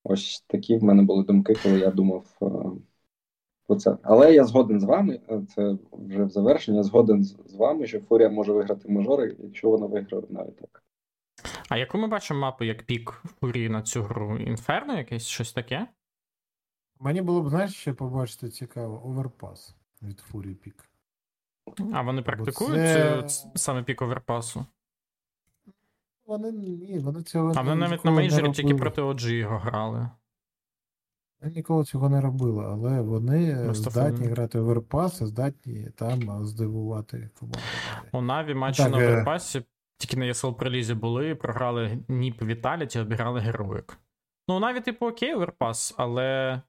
Ось 0.03 0.43
такі 0.47 0.77
в 0.77 0.83
мене 0.83 1.03
були 1.03 1.23
думки, 1.23 1.55
коли 1.63 1.79
я 1.79 1.91
думав 1.91 2.37
е, 2.41 2.45
Оце. 3.67 3.97
Але 4.03 4.33
я 4.33 4.43
згоден 4.43 4.79
з 4.79 4.83
вами, 4.83 5.19
е, 5.29 5.41
це 5.55 5.77
вже 5.91 6.23
в 6.23 6.29
завершення, 6.29 6.83
згоден 6.83 7.23
з 7.23 7.55
вами, 7.55 7.87
що 7.87 7.99
Фурія 7.99 8.29
може 8.29 8.53
виграти 8.53 8.89
мажори, 8.89 9.35
якщо 9.39 9.69
вона 9.69 9.85
виграє 9.85 10.23
навіть 10.29 10.57
так. 10.57 10.83
А 11.69 11.77
яку 11.77 11.97
ми 11.97 12.07
бачимо 12.07 12.39
мапу 12.39 12.63
як 12.63 12.83
pick 12.83 13.23
Фурії 13.39 13.69
на 13.69 13.81
цю 13.81 14.03
гру? 14.03 14.37
Інферно 14.37 14.97
якесь 14.97 15.25
щось 15.27 15.53
таке? 15.53 15.87
Мені 16.99 17.21
було 17.21 17.41
б, 17.41 17.49
знаєш, 17.49 17.75
ще 17.75 17.93
побачити 17.93 18.49
цікаво, 18.49 19.01
Overpass 19.05 19.75
від 20.01 20.19
FURIA 20.19 20.53
pick. 20.53 20.89
А 21.93 22.01
вони 22.01 22.21
практикують 22.21 23.31
це... 23.31 23.51
саме 23.55 23.83
pick 23.83 24.01
оверпасу? 24.01 24.65
Вони 26.25 26.51
ні, 26.51 26.99
вони 26.99 27.21
цього 27.21 27.53
А 27.55 27.61
вони 27.61 27.75
навіть 27.75 28.05
на 28.05 28.11
мейджорі 28.11 28.51
тільки 28.51 28.75
проти 28.75 29.01
OG 29.01 29.29
його 29.29 29.57
грали. 29.57 30.09
Вони 31.41 31.55
ніколи 31.55 31.83
цього 31.83 32.09
не 32.09 32.21
робили, 32.21 32.65
але 32.65 33.01
вони 33.01 33.63
Просто 33.63 33.89
здатні 33.89 34.25
грати 34.25 34.35
грати 34.35 34.59
Overpass, 34.59 35.23
здатні 35.23 35.89
там 35.95 36.45
здивувати 36.45 37.29
команду. 37.39 37.59
У 38.11 38.21
NAVI 38.21 38.53
матчі 38.53 38.83
так, 38.83 38.91
на 38.91 38.97
оверпасі 38.97 39.63
тільки 39.97 40.17
на 40.17 40.25
ESL 40.25 40.51
Pro 40.51 40.65
League 40.65 40.93
були, 40.93 41.35
програли 41.35 41.97
NIP, 42.07 42.41
Vitality, 42.41 42.99
обіграли 42.99 43.39
Heroic. 43.39 43.97
Ну, 44.47 44.59
навіть, 44.59 44.83
типу, 44.83 45.07
окей, 45.07 45.35
Overpass, 45.35 45.95
але 45.97 46.61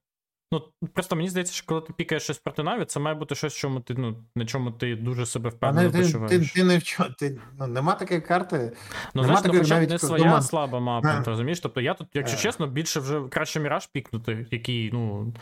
Ну, 0.82 0.88
просто 0.88 1.16
мені 1.16 1.28
здається, 1.28 1.54
що 1.54 1.66
коли 1.66 1.80
ти 1.80 1.92
пікаєш 1.92 2.22
щось 2.22 2.38
проти 2.38 2.62
NAVI, 2.62 2.84
це 2.84 3.00
має 3.00 3.16
бути 3.16 3.34
щось, 3.34 3.54
чому 3.54 3.80
ти, 3.80 3.94
ну, 3.94 4.24
на 4.36 4.46
чому 4.46 4.70
ти 4.70 4.96
дуже 4.96 5.26
себе 5.26 5.50
впевнено 5.50 5.90
ти, 5.90 5.98
почуваєш. 5.98 6.30
Ти, 6.30 6.60
ти, 6.60 6.64
не 6.64 6.78
в 6.78 6.82
чому, 6.82 7.08
ти, 7.18 7.40
ну, 7.58 7.66
нема 7.66 7.94
такої 7.94 8.20
карти. 8.20 8.72
Ну, 9.14 9.24
знаєш, 9.24 9.40
ну, 9.44 9.58
хоча 9.58 9.80
б 9.80 9.90
не 9.90 9.98
своя 9.98 10.24
дома... 10.24 10.42
слаба 10.42 10.80
мапа, 10.80 11.20
ти 11.20 11.30
розумієш? 11.30 11.60
Тобто 11.60 11.80
я 11.80 11.94
тут, 11.94 12.08
якщо 12.14 12.36
чесно, 12.36 12.66
більше 12.66 13.00
вже 13.00 13.28
краще 13.28 13.60
Міраж 13.60 13.86
пікнути, 13.86 14.46
який, 14.50 14.90
ну, 14.92 15.34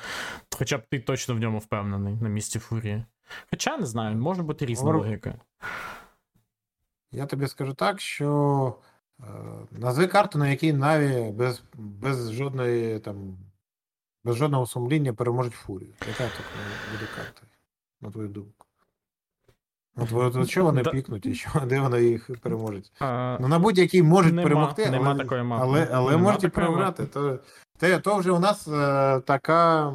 хоча 0.59 0.79
б 0.79 0.83
ти 0.91 1.01
точно 1.01 1.35
в 1.35 1.39
ньому 1.39 1.59
впевнений 1.59 2.15
на 2.21 2.29
місці 2.29 2.59
фурії. 2.59 3.05
Хоча 3.51 3.77
не 3.77 3.87
знаю, 3.87 4.17
може 4.17 4.43
бути 4.43 4.67
різна 4.67 4.85
Говор... 4.85 5.07
логіка. 5.07 5.35
Я 7.13 7.27
тобі 7.27 7.47
скажу 7.47 7.75
так, 7.75 8.01
що 8.01 8.75
е, 9.21 9.25
назви 9.71 10.07
карту, 10.07 10.39
на 10.39 10.49
якій 10.49 10.73
Наві 10.73 11.33
без, 11.33 11.63
без 11.75 12.33
жодної 12.33 12.99
там 12.99 13.37
без 14.25 14.37
жодного 14.37 14.67
сумління 14.67 15.13
переможуть 15.13 15.55
фурію. 15.55 15.93
Яка 16.01 16.25
так 16.25 16.47
буде 16.93 17.07
карта? 17.17 17.43
На 18.01 18.11
твою 18.11 18.29
думку? 18.29 18.67
От, 19.97 20.13
от, 20.13 20.37
от 20.37 20.51
що 20.51 20.65
вони 20.65 20.83
да. 20.83 20.91
пікнуть 20.91 21.27
і 21.27 21.35
що, 21.35 21.51
де 21.67 21.81
вони 21.81 22.05
їх 22.05 22.31
переможуть? 22.41 22.93
А, 23.01 23.39
ну 23.41 23.49
на 23.49 23.59
будь-який 23.59 24.03
можуть 24.03 24.35
нема, 24.35 24.43
перемогти, 24.43 24.91
нема 24.91 25.11
але 25.11 25.19
такої 25.19 25.43
мапи. 25.43 25.65
але, 25.65 25.89
але 25.93 26.11
нема 26.11 26.23
можуть 26.23 26.45
і 26.45 26.49
програти. 26.49 27.07
То, 27.07 27.39
то, 27.79 27.99
то 27.99 28.17
вже 28.17 28.31
у 28.31 28.39
нас 28.39 28.69
е, 28.69 29.21
така 29.21 29.93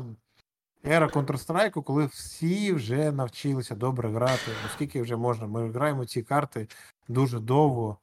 ера 0.85 1.07
Counter-Strike, 1.07 1.83
коли 1.83 2.05
всі 2.05 2.73
вже 2.73 3.11
навчилися 3.11 3.75
добре 3.75 4.09
грати. 4.09 4.51
Оскільки 4.65 5.01
вже 5.01 5.15
можна. 5.15 5.47
Ми 5.47 5.71
граємо 5.71 6.05
ці 6.05 6.21
карти 6.21 6.67
дуже 7.07 7.39
довго 7.39 7.97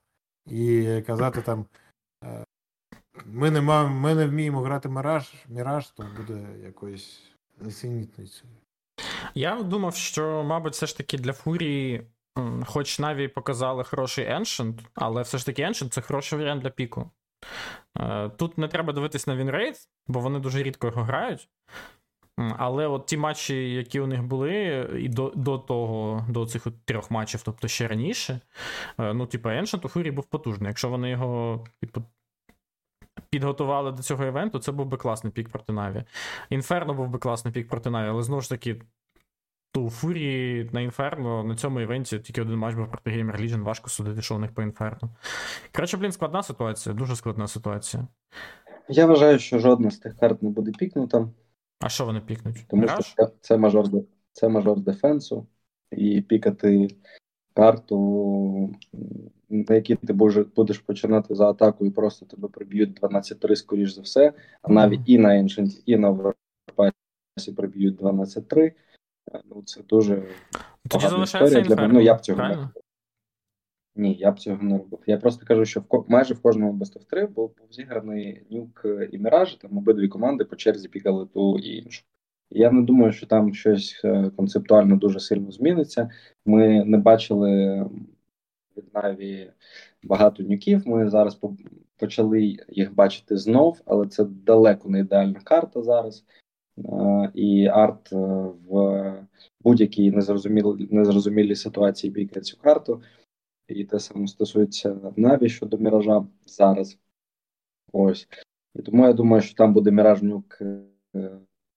і 0.46 0.86
казати 1.06 1.42
там. 1.42 1.66
Ми 3.24 3.50
не 3.50 3.60
мав, 3.60 3.90
ми 3.90 4.14
не 4.14 4.26
вміємо 4.26 4.60
грати 4.60 4.88
Міраж, 4.88 5.34
Міраж, 5.48 5.90
то 5.90 6.06
буде 6.16 6.46
якоюсь 6.64 7.22
несенітницею. 7.60 8.50
Я 9.34 9.62
думав, 9.62 9.94
що, 9.94 10.44
мабуть, 10.44 10.72
все 10.72 10.86
ж 10.86 10.96
таки 10.96 11.18
для 11.18 11.32
Фурії, 11.32 12.06
хоч 12.66 12.98
NAVI 12.98 13.28
показали 13.28 13.84
хороший 13.84 14.24
Ancient, 14.24 14.74
але 14.94 15.22
все 15.22 15.38
ж 15.38 15.46
таки 15.46 15.62
Ancient 15.62 15.88
це 15.88 16.00
хороший 16.00 16.38
варіант 16.38 16.62
для 16.62 16.70
піку. 16.70 17.10
Е, 17.98 18.28
тут 18.28 18.58
не 18.58 18.68
треба 18.68 18.92
дивитись 18.92 19.26
на 19.26 19.36
winrate, 19.36 19.76
бо 20.06 20.20
вони 20.20 20.38
дуже 20.38 20.62
рідко 20.62 20.86
його 20.86 21.02
грають. 21.02 21.48
Але 22.36 22.86
от 22.86 23.06
ті 23.06 23.16
матчі, 23.16 23.74
які 23.74 24.00
у 24.00 24.06
них 24.06 24.22
були, 24.22 24.88
і 24.98 25.08
до 25.08 25.32
до 25.36 25.58
того, 25.58 26.26
до 26.28 26.46
цих 26.46 26.66
трьох 26.84 27.10
матчів, 27.10 27.42
тобто 27.42 27.68
ще 27.68 27.88
раніше, 27.88 28.40
е, 28.98 29.14
ну, 29.14 29.26
типу, 29.26 29.48
Ancient 29.48 29.86
у 29.86 29.88
Фурії 29.88 30.10
був 30.10 30.24
потужний. 30.24 30.68
Якщо 30.68 30.88
вони 30.88 31.10
його 31.10 31.64
типу, 31.80 32.02
підготували 33.36 33.92
до 33.92 34.02
цього 34.02 34.24
івенту, 34.24 34.58
це 34.58 34.72
був 34.72 34.86
би 34.86 34.96
класний 34.96 35.32
пік 35.32 35.48
проти 35.48 35.72
Наві. 35.72 36.04
Інферно 36.50 36.94
був 36.94 37.08
би 37.08 37.18
класний 37.18 37.54
пік 37.54 37.68
проти 37.68 37.90
Наві, 37.90 38.08
але 38.08 38.22
знову 38.22 38.40
ж 38.40 38.48
таки, 38.48 38.82
ту 39.72 39.90
Фурії 39.90 40.70
на 40.72 40.80
Інферно 40.80 41.44
на 41.44 41.56
цьому 41.56 41.80
івенті 41.80 42.18
тільки 42.18 42.42
один 42.42 42.56
матч 42.56 42.74
був 42.74 42.90
проти 42.90 43.10
Gamer 43.10 43.40
Legion, 43.40 43.62
важко 43.62 43.90
судити, 43.90 44.22
що 44.22 44.36
у 44.36 44.38
них 44.38 44.54
по 44.54 44.62
Інферно. 44.62 45.10
Коротше, 45.74 45.96
блін, 45.96 46.12
складна 46.12 46.42
ситуація, 46.42 46.94
дуже 46.94 47.16
складна 47.16 47.48
ситуація. 47.48 48.06
Я 48.88 49.06
вважаю, 49.06 49.38
що 49.38 49.58
жодна 49.58 49.90
з 49.90 49.98
тих 49.98 50.16
карт 50.16 50.42
не 50.42 50.50
буде 50.50 50.72
пікнута. 50.78 51.28
А 51.80 51.88
що 51.88 52.04
вони 52.04 52.20
пікнуть? 52.20 52.64
Тому 52.68 52.82
Мираж? 52.82 53.06
що 53.06 53.28
це 53.40 53.56
мажор 53.56 53.86
це 54.32 54.48
мажор 54.48 54.80
дефенсу, 54.80 55.46
і 55.92 56.20
пікати 56.20 56.88
карту, 57.54 58.74
на 59.48 59.74
якій 59.74 59.94
ти 59.94 60.12
будеш 60.56 60.78
починати 60.78 61.34
за 61.34 61.50
атаку, 61.50 61.86
і 61.86 61.90
просто 61.90 62.26
тебе 62.26 62.48
приб'ють 62.48 63.00
12-3, 63.00 63.56
скоріш 63.56 63.94
за 63.94 64.00
все, 64.00 64.32
а 64.62 64.72
навіть 64.72 65.00
і 65.06 65.18
на 65.18 65.28
Ancient, 65.28 65.82
і 65.86 65.96
на 65.96 66.12
Overpass 66.12 67.54
приб'ють 67.56 68.00
12-3. 68.00 68.60
Е, 68.60 68.72
ну, 69.44 69.62
Це 69.62 69.82
дуже 69.82 70.22
Тоді 70.88 71.22
історія 71.22 71.60
для 71.60 71.76
мене. 71.76 71.94
Ну, 71.94 72.00
я 72.00 72.14
б 72.14 72.20
цього 72.20 72.42
не 72.42 72.54
робив. 72.54 72.68
Ні, 73.96 74.14
я 74.14 74.30
б 74.30 74.40
цього 74.40 74.62
не 74.62 74.78
робив. 74.78 75.00
Я 75.06 75.18
просто 75.18 75.46
кажу, 75.46 75.64
що 75.64 75.80
в 75.80 75.84
ко... 75.84 76.04
майже 76.08 76.34
в 76.34 76.42
кожному 76.42 76.72
Best 76.72 76.98
of 76.98 77.04
3 77.10 77.26
був, 77.26 77.54
був 77.58 77.72
зіграний 77.72 78.46
нюк 78.50 78.86
і 79.12 79.18
Міраж, 79.18 79.54
там 79.54 79.78
обидві 79.78 80.08
команди 80.08 80.44
по 80.44 80.56
черзі 80.56 80.88
пікали 80.88 81.26
ту 81.26 81.58
і 81.58 81.76
іншу. 81.76 82.04
Я 82.50 82.70
не 82.70 82.82
думаю, 82.82 83.12
що 83.12 83.26
там 83.26 83.54
щось 83.54 84.00
е, 84.04 84.30
концептуально 84.36 84.96
дуже 84.96 85.20
сильно 85.20 85.50
зміниться. 85.50 86.10
Ми 86.46 86.84
не 86.84 86.98
бачили 86.98 87.84
від 88.76 88.94
Наві 88.94 89.52
багато 90.02 90.42
нюків. 90.42 90.88
Ми 90.88 91.10
зараз 91.10 91.40
почали 91.96 92.56
їх 92.68 92.94
бачити 92.94 93.36
знов, 93.36 93.80
але 93.84 94.06
це 94.06 94.24
далеко 94.24 94.88
не 94.88 95.00
ідеальна 95.00 95.40
карта 95.40 95.82
зараз. 95.82 96.24
Е, 96.78 97.30
і 97.34 97.66
арт 97.66 98.12
е, 98.12 98.16
в 98.68 99.26
будь-якій 99.60 100.10
незрозумілій 100.10 100.88
незрозумілій 100.90 101.54
ситуації 101.54 102.12
бігає 102.12 102.42
цю 102.42 102.56
карту. 102.56 103.02
І 103.68 103.84
те 103.84 103.98
саме 103.98 104.26
стосується 104.26 105.12
Наві 105.16 105.48
щодо 105.48 105.78
міража 105.78 106.26
зараз. 106.46 106.98
Ось. 107.92 108.28
І 108.74 108.82
тому 108.82 109.06
я 109.06 109.12
думаю, 109.12 109.42
що 109.42 109.54
там 109.54 109.72
буде 109.74 109.90
міраж 109.90 110.22
нюк 110.22 110.62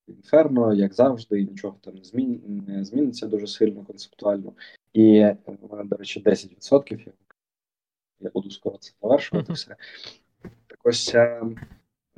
інферно, 0.10 0.74
як 0.74 0.94
завжди, 0.94 1.42
і 1.42 1.46
нічого 1.46 1.78
там 1.82 1.96
не 1.96 2.04
змін 2.04 2.64
не 2.68 2.86
зміниться 2.86 3.28
дуже 3.28 3.48
сильно 3.48 3.84
концептуально. 3.84 4.54
І 4.94 5.26
у 5.46 5.68
мене, 5.72 5.84
до 5.84 5.96
речі, 5.96 6.24
10%. 6.24 7.00
Я, 7.06 7.14
я 8.20 8.30
буду 8.34 8.52
скоро 8.52 8.78
це 8.78 8.92
завершувати 9.02 9.54
все. 9.54 9.76
Так 10.68 10.80
ось 10.84 11.16
е, 11.16 11.42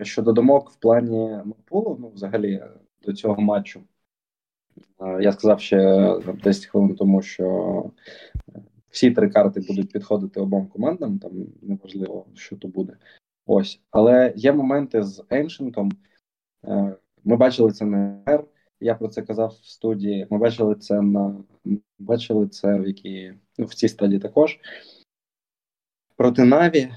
щодо 0.02 0.32
думок 0.32 0.70
в 0.70 0.76
плані 0.76 1.30
Мапулу, 1.46 1.98
ну, 2.00 2.10
взагалі, 2.10 2.64
до 3.06 3.14
цього 3.14 3.42
матчу. 3.42 3.82
Е, 5.00 5.24
я 5.24 5.32
сказав 5.32 5.62
ще 5.62 6.10
10 6.44 6.66
хвилин 6.66 6.96
тому, 6.96 7.22
що 7.22 7.86
всі 8.90 9.12
три 9.12 9.30
карти 9.30 9.60
будуть 9.60 9.92
підходити 9.92 10.40
обом 10.40 10.68
командам, 10.68 11.20
там 11.20 11.32
неважливо, 11.62 12.26
що 12.36 12.56
то 12.56 12.68
буде. 12.68 12.98
Ось. 13.46 13.82
Але 13.92 14.34
є 14.36 14.54
моменти 14.54 15.04
з 15.04 15.20
Ancient, 15.20 15.92
ми 17.24 17.36
бачили 17.36 17.72
це 17.72 17.86
на 17.86 18.24
R, 18.26 18.44
я 18.80 18.96
про 18.96 19.08
це 19.08 19.22
казав 19.22 19.58
в 19.62 19.66
студії. 19.66 20.28
Ми 20.30 20.38
бачили 20.38 20.76
це 20.76 21.02
на 21.02 21.44
бачили 22.00 22.48
це 22.48 22.80
в 22.80 22.88
якій 22.88 23.34
ну, 23.58 23.66
в 23.66 23.74
цій 23.74 23.88
стадії 23.88 24.20
також. 24.20 24.60
Проти 26.16 26.44
Наві 26.44 26.92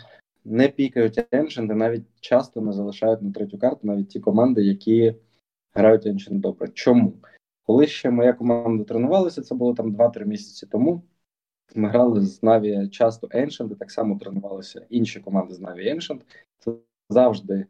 не 0.44 0.68
пікають 0.68 1.18
і 1.56 1.60
навіть 1.62 2.04
часто 2.20 2.60
не 2.60 2.72
залишають 2.72 3.22
на 3.22 3.32
третю 3.32 3.58
карту 3.58 3.80
навіть 3.82 4.08
ті 4.08 4.20
команди, 4.20 4.62
які 4.62 5.14
грають 5.74 6.06
Ancient 6.06 6.40
добре. 6.40 6.68
Чому? 6.68 7.12
Коли 7.66 7.86
ще 7.86 8.10
моя 8.10 8.32
команда 8.32 8.84
тренувалася, 8.84 9.42
це 9.42 9.54
було 9.54 9.74
там 9.74 9.96
2-3 9.96 10.24
місяці 10.24 10.66
тому. 10.66 11.02
Ми 11.74 11.88
грали 11.88 12.20
з 12.20 12.42
NAVI 12.42 12.88
часто 12.88 13.26
Ancient, 13.26 13.72
і 13.72 13.74
так 13.74 13.90
само 13.90 14.18
тренувалися 14.18 14.86
інші 14.90 15.20
команди 15.20 15.54
з 15.54 15.60
NAVI 15.60 15.94
Ancient. 15.94 16.20
Це 16.58 16.72
завжди 17.10 17.66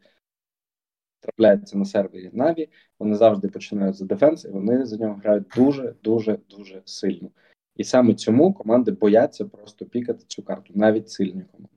трапляється 1.25 1.79
на 1.79 1.85
сервері 1.85 2.31
Na'Vi, 2.35 2.69
вони 2.99 3.17
завжди 3.17 3.49
починають 3.49 3.97
за 3.97 4.05
defense, 4.05 4.45
і 4.45 4.49
вони 4.49 4.87
за 4.87 4.97
нього 4.97 5.21
грають 5.25 5.45
дуже, 5.57 5.95
дуже, 6.03 6.39
дуже 6.51 6.83
сильно. 6.85 7.31
І 7.77 7.85
саме 7.85 8.15
цьому 8.15 8.53
команди 8.53 8.91
бояться 8.91 9.45
просто 9.45 9.87
пікати 9.87 10.25
цю 10.27 10.43
карту, 10.43 10.73
навіть 10.77 11.11
сильні 11.11 11.43
команди. 11.53 11.69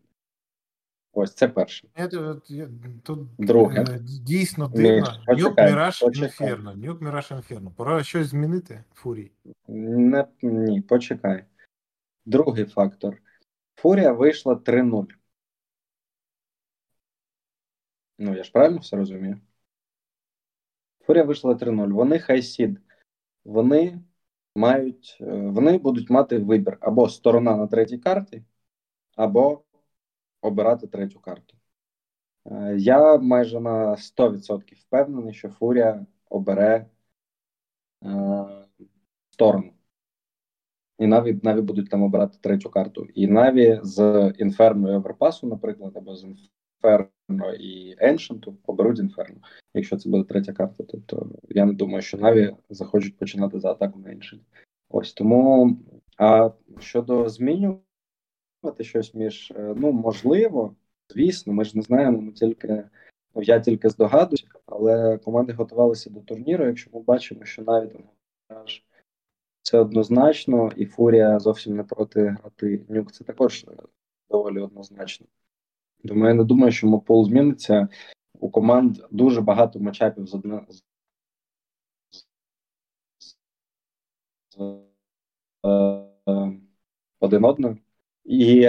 Ось 1.14 1.34
це 1.34 1.48
перше. 1.48 1.88
Тут 3.04 3.20
Друге. 3.38 3.86
Е, 3.89 4.00
дійсно 4.02 4.68
дивно. 4.68 5.08
Nuke, 5.28 5.58
Mirage, 5.58 6.03
Inferno. 6.14 6.76
Nuke, 6.76 7.01
Mirage, 7.01 7.32
Inferno. 7.32 7.72
Пора 7.78 8.04
щось 8.04 8.28
змінити 8.28 8.84
Фурії? 8.93 9.32
Не, 9.68 10.26
Ні, 10.41 10.82
почекай. 10.82 11.45
Другий 12.26 12.66
фактор. 12.66 13.18
Фурія 13.76 14.12
вийшла 14.12 14.54
3-0. 14.56 15.06
Ну, 18.18 18.36
я 18.36 18.43
ж 18.43 18.51
правильно 18.51 18.80
все 18.80 18.97
розумію. 18.97 19.41
Фурія 20.99 21.24
вийшла 21.24 21.53
3-0. 21.53 21.93
Вони 21.93 22.20
хайсід. 22.20 22.80
Вони 23.45 23.99
мають, 24.55 25.18
е, 25.22 25.26
вони 25.26 25.78
будуть 25.78 26.09
мати 26.09 26.38
вибір 26.39 26.78
або 26.82 27.09
сторона 27.09 27.55
на 27.57 27.68
третій 27.68 27.97
карті, 27.97 28.43
або 29.15 29.63
обирати 30.41 30.88
третю 30.88 31.20
карту. 31.20 31.57
Е, 32.45 32.76
я 32.78 33.18
майже 33.18 33.59
на 33.59 33.97
100% 33.97 34.76
впевнений, 34.76 35.34
що 35.34 35.49
Фурія 35.49 36.05
обере 36.30 36.86
е, 38.05 38.45
сторону. 39.30 39.74
І 40.99 41.07
Наві 41.07 41.39
Наві 41.43 41.61
будуть 41.61 41.89
там 41.89 42.03
обирати 42.03 42.38
третю 42.41 42.70
карту. 42.70 43.05
І 43.13 43.28
Наві 43.28 43.80
з 43.84 44.34
Інферно 44.39 44.91
і 44.91 44.95
Оверпасу, 44.95 45.47
наприклад, 45.47 45.97
або 45.97 46.15
з 46.15 46.24
Інферно 46.84 47.53
і 47.59 47.95
Еншенту 47.99 48.57
оберуть 48.65 48.99
Інферно, 48.99 49.38
якщо 49.73 49.97
це 49.97 50.09
буде 50.09 50.23
третя 50.23 50.53
карта. 50.53 50.84
Тобто 50.84 51.30
я 51.49 51.65
не 51.65 51.73
думаю, 51.73 52.01
що 52.01 52.17
Наві 52.17 52.55
захочуть 52.69 53.17
починати 53.17 53.59
за 53.59 53.71
атаку 53.71 53.99
на 53.99 54.11
Еншент. 54.11 54.41
Ось 54.89 55.13
тому. 55.13 55.78
А 56.17 56.51
щодо 56.80 57.30
змінювати 57.30 57.82
щось 58.82 59.13
між, 59.13 59.53
е, 59.55 59.73
ну 59.78 59.91
можливо, 59.91 60.75
звісно, 61.09 61.53
ми 61.53 61.63
ж 61.63 61.78
не 61.78 61.82
знаємо, 61.84 62.21
ми 62.21 62.32
тільки. 62.32 62.84
Я 63.36 63.59
тільки 63.59 63.89
здогадуюся, 63.89 64.47
але 64.65 65.17
команди 65.17 65.53
готувалися 65.53 66.09
до 66.09 66.19
турніру. 66.19 66.65
Якщо 66.65 66.89
ми 66.93 67.01
бачимо, 67.01 67.45
що 67.45 67.61
навіть 67.61 67.95
це 69.61 69.80
однозначно, 69.80 70.71
і 70.75 70.86
Фурія 70.86 71.39
зовсім 71.39 71.75
не 71.75 71.84
проти 71.84 72.21
грати 72.23 72.86
нюк, 72.89 73.11
це 73.11 73.23
також 73.23 73.65
доволі 74.30 74.59
однозначно. 74.59 75.28
Тому 76.06 76.28
я 76.28 76.34
не 76.34 76.43
думаю, 76.43 76.72
що 76.72 76.88
Мопол 76.88 77.26
зміниться. 77.26 77.88
У 78.39 78.50
команд 78.50 78.98
дуже 79.12 79.41
багато 79.41 79.80
матчапів 79.80 80.28
з 80.28 80.34
одна 80.34 80.66
з, 80.70 80.84
з 83.20 83.38
е, 85.66 86.52
один 87.20 87.45
одним. 87.45 87.80
І 88.24 88.62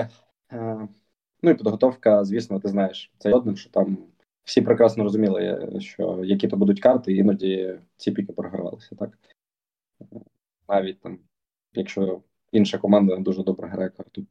е, 0.53 0.89
ну 1.43 1.51
і 1.51 1.55
підготовка, 1.55 2.25
звісно, 2.25 2.61
ти 2.61 2.69
знаєш, 2.69 3.13
це 3.19 3.33
одним, 3.33 3.57
що 3.57 3.71
там 3.71 3.99
всі 4.45 4.63
прекрасно 4.63 5.05
розуміли, 5.05 5.71
що 5.81 6.25
які 6.25 6.49
то 6.49 6.57
будуть 6.57 6.81
карти, 6.81 7.17
іноді 7.17 7.81
ці 7.97 8.13
піки 8.13 8.33
програвалися, 8.33 8.97
так? 8.97 9.19
Навіть 10.69 11.01
там, 11.01 11.19
якщо 11.73 12.23
інша 12.53 12.79
команда 12.79 13.17
дуже 13.17 13.43
добре 13.43 13.69
грає 13.69 13.91
карту. 13.91 14.27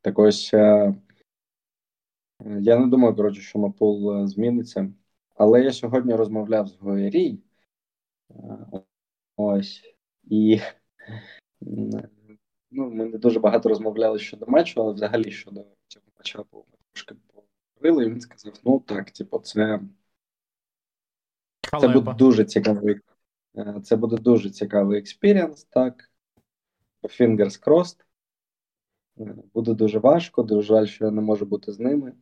Так 0.00 0.18
ось 0.18 0.54
е, 0.54 0.94
я 2.44 2.78
не 2.78 2.86
думаю, 2.86 3.16
коротше, 3.16 3.40
що 3.40 3.58
Мапул 3.58 4.12
е, 4.12 4.26
зміниться. 4.26 4.92
Але 5.34 5.62
я 5.62 5.72
сьогодні 5.72 6.14
розмовляв 6.14 6.68
з 6.68 6.76
Гоєрій. 6.76 7.38
Е, 8.30 8.34
ось. 9.36 9.82
І 10.24 10.60
ну, 12.70 12.90
ми 12.90 13.04
не 13.04 13.18
дуже 13.18 13.40
багато 13.40 13.68
розмовляли 13.68 14.18
щодо 14.18 14.46
матчу, 14.46 14.80
але 14.80 14.92
взагалі 14.92 15.30
щодо 15.30 15.64
цього 15.86 16.04
матча 16.16 16.44
трошки 16.92 17.14
говорили, 17.74 18.04
і 18.04 18.10
він 18.10 18.20
сказав: 18.20 18.52
ну 18.64 18.80
так, 18.80 19.10
типу, 19.10 19.38
це 19.38 19.80
це 21.80 21.88
буде 21.88 22.14
дуже 22.14 22.44
цікавий. 22.44 23.00
Е, 23.56 23.80
це 23.84 23.96
буде 23.96 24.16
дуже 24.16 24.50
цікавий 24.50 24.98
experience, 24.98 25.64
так. 25.64 26.10
Fingers 27.02 27.64
crossed. 27.66 28.04
Буде 29.54 29.74
дуже 29.74 29.98
важко, 29.98 30.42
дуже 30.42 30.62
жаль, 30.62 30.86
що 30.86 31.04
я 31.04 31.10
не 31.10 31.20
можу 31.20 31.46
бути 31.46 31.72
з 31.72 31.80
ними, 31.80 32.12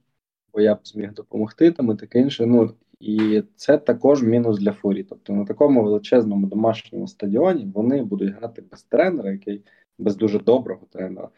бо 0.57 0.63
я 0.63 0.75
б 0.75 0.79
зміг 0.85 1.13
допомогти 1.13 1.73
там 1.73 1.91
і 1.91 1.97
таке 1.97 2.21
інше. 2.21 2.47
Ну, 2.47 2.75
І 3.01 3.43
це 3.57 3.79
також 3.79 4.23
мінус 4.23 4.59
для 4.59 4.73
фурі. 4.73 5.05
Тобто 5.05 5.33
на 5.33 5.45
такому 5.45 5.85
величезному 5.85 6.47
домашньому 6.47 7.09
стадіоні 7.09 7.73
вони 7.75 8.03
будуть 8.03 8.35
грати 8.35 8.63
без 8.63 8.83
тренера, 8.83 9.33
який 9.33 9.65
без 9.99 10.17
дуже 10.17 10.39
доброго 10.39 10.87
тренера, 10.91 11.29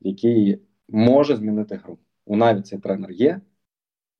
який 0.00 0.62
може 0.88 1.36
змінити 1.36 1.76
гру. 1.76 1.98
У 2.26 2.36
навіть 2.36 2.66
цей 2.66 2.78
тренер 2.78 3.10
є. 3.10 3.40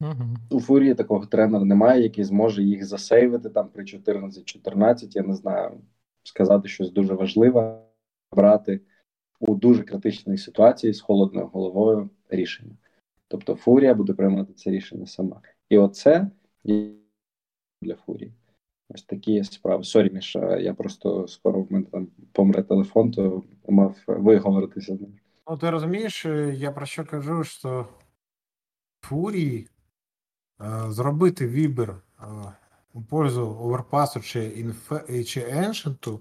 Uh-huh. 0.01 0.37
У 0.51 0.61
Фурії 0.61 0.95
такого 0.95 1.27
тренера 1.27 1.65
немає, 1.65 2.03
який 2.03 2.25
зможе 2.25 2.63
їх 2.63 2.85
засейвити 2.85 3.51
там 3.51 3.69
при 3.69 3.85
14-14, 3.85 5.09
я 5.11 5.23
не 5.23 5.35
знаю, 5.35 5.81
сказати 6.23 6.69
щось 6.69 6.91
дуже 6.91 7.15
важливе, 7.15 7.83
брати 8.33 8.81
у 9.41 9.55
дуже 9.55 9.83
критичній 9.83 10.39
ситуації 10.39 10.93
з 10.93 11.01
холодною 11.01 11.47
головою 11.47 12.11
рішення. 12.29 12.77
Тобто 13.33 13.55
Фурія 13.55 13.95
буде 13.95 14.13
приймати 14.13 14.53
це 14.53 14.71
рішення 14.71 15.07
сама. 15.07 15.41
І 15.69 15.79
оце 15.79 16.31
для 17.83 17.97
Фурії. 18.07 18.33
Ось 18.89 19.03
такі 19.03 19.45
справи. 19.45 19.85
Сорі, 19.85 20.11
Міша, 20.11 20.57
я 20.57 20.75
просто 20.75 21.29
скоро 21.29 21.63
в 21.63 21.73
мене 21.73 21.87
там 21.93 22.09
помре 22.33 22.63
телефон, 22.63 23.11
то 23.11 23.43
мав 23.69 23.97
виговоритися 24.07 24.97
з 24.97 25.01
ним. 25.01 25.19
Ну, 25.51 25.57
ти 25.57 25.71
розумієш, 25.71 26.25
я 26.55 26.73
про 26.73 26.87
що 26.87 27.05
кажу, 27.05 27.45
що 27.45 27.87
Фурії 29.05 29.69
е, 30.61 30.91
зробити 30.91 31.47
вибір 31.47 31.91
е, 31.91 32.25
у 32.93 33.03
пользу 33.03 33.43
оверпасу 33.61 34.21
чи 34.21 34.45
інфе, 34.45 35.25
чи 35.25 35.47
еншенту 35.51 36.21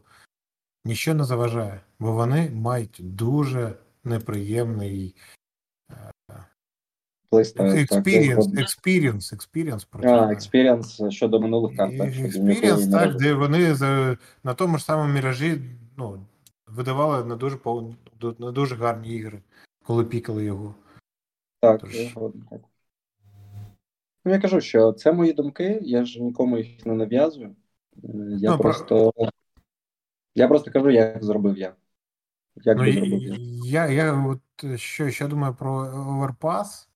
нічого 0.85 1.17
не 1.17 1.23
заважає, 1.23 1.81
бо 1.99 2.11
вони 2.11 2.49
мають 2.49 2.97
дуже 2.99 3.75
неприємний 4.03 5.15
Experience, 7.33 8.53
experience, 8.57 9.33
experience 9.33 9.87
А, 10.03 10.31
experience 10.31 11.01
щодо 11.09 11.39
минулих 11.39 11.77
карт. 11.77 11.93
Experience, 12.01 12.87
так, 12.87 13.15
де 13.15 13.33
вони 13.33 13.75
на 14.43 14.53
тому 14.53 14.77
ж 14.77 14.83
самому 14.83 15.13
міражі 15.13 15.61
ну, 15.97 16.19
видавали 16.67 17.25
на 17.25 17.35
дуже 17.35 17.57
на 18.39 18.51
дуже 18.51 18.75
гарні 18.75 19.15
ігри, 19.15 19.41
коли 19.83 20.05
пікали 20.05 20.45
його. 20.45 20.75
Так, 21.59 21.81
Тож... 21.81 21.95
так. 22.49 22.61
Ну, 24.25 24.31
я 24.31 24.39
кажу, 24.39 24.61
що 24.61 24.91
це 24.91 25.11
мої 25.11 25.33
думки, 25.33 25.79
я 25.81 26.05
ж 26.05 26.21
нікому 26.21 26.57
їх 26.57 26.85
не 26.85 26.93
нав'язую. 26.93 27.55
Я 28.37 28.51
ну, 28.51 28.57
просто 28.57 29.11
про... 29.15 29.29
я 30.35 30.47
просто 30.47 30.71
кажу, 30.71 30.89
як 30.89 31.23
зробив 31.23 31.57
я. 31.57 31.75
Як 32.55 32.77
ну, 32.77 32.91
зробив 32.91 33.21
я. 33.21 33.35
Я, 33.65 33.87
я 33.87 34.27
от 34.27 34.79
що, 34.79 35.09
що 35.09 35.27
думаю 35.27 35.55
про 35.55 35.71
оверпас, 36.07 36.89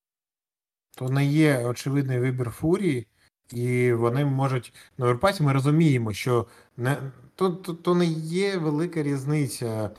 то 0.96 1.08
не 1.08 1.26
є 1.26 1.58
очевидний 1.58 2.18
вибір 2.18 2.50
фурії, 2.50 3.06
і 3.52 3.92
вони 3.92 4.24
можуть 4.24 4.74
на 4.98 5.04
оверпасі 5.04 5.42
ми 5.42 5.52
розуміємо, 5.52 6.12
що 6.12 6.46
не 6.76 6.96
то, 7.34 7.50
то, 7.50 7.74
то 7.74 7.94
не 7.94 8.06
є 8.06 8.56
велика 8.56 9.02
різниця. 9.02 9.90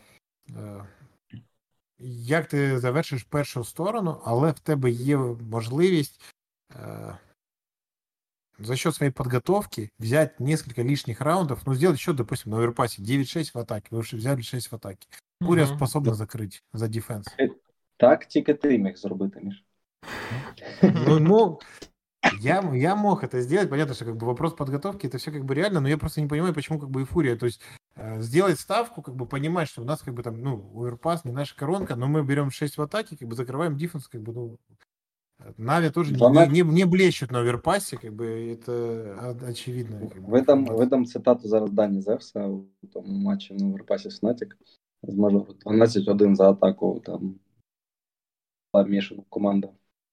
Е, 0.50 0.86
як 2.04 2.48
ти 2.48 2.80
завершиш 2.80 3.24
першу 3.24 3.64
сторону, 3.64 4.22
але 4.26 4.52
в 4.52 4.60
тебе 4.60 4.92
є 4.92 5.18
можливість 5.18 6.22
э, 6.70 7.18
за 8.60 8.76
счет 8.76 8.96
своей 8.96 9.12
подготовки 9.12 9.90
взять 10.00 10.40
несколько 10.40 10.82
лишних 10.82 11.22
раундов, 11.22 11.62
ну, 11.66 11.74
сделать 11.74 11.98
еще, 11.98 12.14
допустим, 12.14 12.52
на 12.52 12.58
оверпасе 12.58 13.02
9-6 13.02 13.52
в 13.54 13.60
атаке, 13.60 13.88
вы 13.92 14.00
уже 14.00 14.18
взяли 14.18 14.42
6 14.42 14.72
в 14.72 14.76
атаке. 14.76 15.08
Фурия 15.42 15.66
угу. 15.66 15.76
способна 15.76 16.14
закрыть 16.14 16.64
за 16.74 16.88
дефенс. 16.88 17.28
Так, 17.98 18.26
тільки 18.26 18.54
ти 18.54 18.78
міг 18.78 18.98
зробити, 18.98 19.40
Міш. 19.40 19.65
Ну, 20.82 21.20
ну, 21.20 21.60
я, 22.40 22.62
я 22.74 22.96
мог 22.96 23.24
это 23.24 23.42
сделать, 23.42 23.70
понятно, 23.70 23.94
что 23.94 24.06
как 24.06 24.18
бы 24.18 24.26
вопрос 24.26 24.54
подготовки, 24.54 25.08
это 25.08 25.18
все 25.18 25.32
как 25.32 25.46
бы 25.46 25.56
реально, 25.56 25.80
но 25.80 25.88
я 25.88 25.98
просто 25.98 26.22
не 26.22 26.28
понимаю, 26.28 26.54
почему 26.54 26.80
как 26.80 26.90
бы 26.90 27.02
и 27.02 27.06
Фурия, 27.06 27.36
то 27.36 27.46
есть 27.46 27.62
э, 27.96 28.22
сделать 28.22 28.60
ставку, 28.60 29.02
как 29.02 29.16
бы 29.16 29.26
понимать, 29.26 29.68
что 29.68 29.82
у 29.82 29.86
нас 29.86 30.02
как 30.02 30.14
бы 30.14 30.24
там, 30.24 30.42
ну, 30.42 30.72
оверпас, 30.76 31.26
не 31.26 31.32
наша 31.32 31.56
коронка, 31.56 31.96
но 31.96 32.08
мы 32.08 32.24
берем 32.24 32.52
6 32.52 32.78
в 32.78 32.82
атаке, 32.82 33.18
как 33.18 33.28
бы 33.28 33.36
закрываем 33.36 33.78
дефенс, 33.78 34.08
как 34.08 34.22
бы, 34.22 34.34
ну, 34.34 34.58
Нави 35.58 35.90
тоже 35.90 36.14
не, 36.14 36.48
не, 36.48 36.62
не 36.62 36.86
блещут 36.86 37.32
на 37.32 37.40
оверпасі, 37.40 37.98
как 37.98 38.14
бы 38.14 38.26
это 38.26 39.38
очевидно. 39.48 40.08
Как 40.08 40.18
видам, 40.30 40.66
видам 40.66 41.06
цитату 41.06 41.48
зараз 41.48 41.72
Дані 41.72 42.02
Зевса 42.02 42.48
у 42.48 42.88
тому 42.94 43.18
матчі 43.18 43.54
на 43.54 43.68
оверпасі 43.68 44.10
з 44.10 44.20
Фнатік 44.20 44.58
з 45.04 45.16
мажору 45.16 45.56
12-1 45.66 46.36
за 46.36 46.50
атаку 46.50 47.02
там 47.06 47.36
мішану 48.88 49.26
команда 49.30 49.70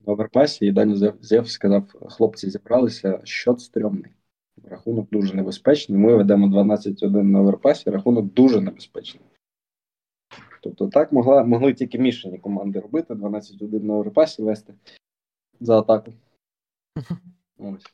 На 0.07 0.13
оверпасі, 0.13 0.65
і 0.65 0.71
Дані 0.71 1.11
Зевс 1.21 1.51
сказав, 1.51 1.93
хлопці 2.09 2.49
зібралися, 2.49 3.21
счёт 3.23 3.61
стрьомний. 3.61 4.11
Рахунок 4.63 5.09
дуже 5.11 5.33
небезпечний. 5.33 5.99
Ми 5.99 6.15
ведемо 6.15 6.47
12-1 6.47 7.23
на 7.23 7.39
оверпасі, 7.39 7.89
рахунок 7.89 8.33
дуже 8.33 8.61
небезпечний. 8.61 9.23
Тобто 10.61 10.87
так 10.87 11.11
могла, 11.11 11.43
могли 11.43 11.73
тільки 11.73 11.99
мішані 11.99 12.37
команди 12.37 12.79
робити, 12.79 13.13
12-1 13.13 13.83
на 13.83 13.93
оверпасі 13.93 14.43
вести 14.43 14.73
за 15.59 15.79
атаку. 15.79 16.13
Ось. 17.57 17.93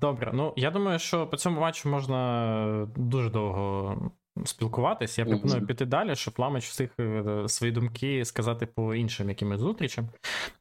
Добре, 0.00 0.32
ну 0.34 0.52
я 0.56 0.70
думаю, 0.70 0.98
що 0.98 1.26
по 1.26 1.36
цьому 1.36 1.60
матчу 1.60 1.88
можна 1.88 2.88
дуже 2.96 3.30
довго 3.30 3.96
спілкуватись. 4.44 5.18
Я 5.18 5.24
пропоную 5.24 5.60
mm-hmm. 5.60 5.66
піти 5.66 5.86
далі, 5.86 6.16
щоб 6.16 6.34
Ламич 6.38 6.68
всіх 6.68 6.90
е, 7.00 7.44
свої 7.48 7.72
думки 7.72 8.24
сказати 8.24 8.66
по 8.66 8.94
іншим 8.94 9.28
якимось 9.28 9.60
зустрічам. 9.60 10.08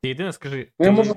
Ти 0.01 0.09
єдине, 0.09 0.33
скажи. 0.33 0.67
Ну, 0.79 0.85
я 0.85 0.91
можу 0.91 1.15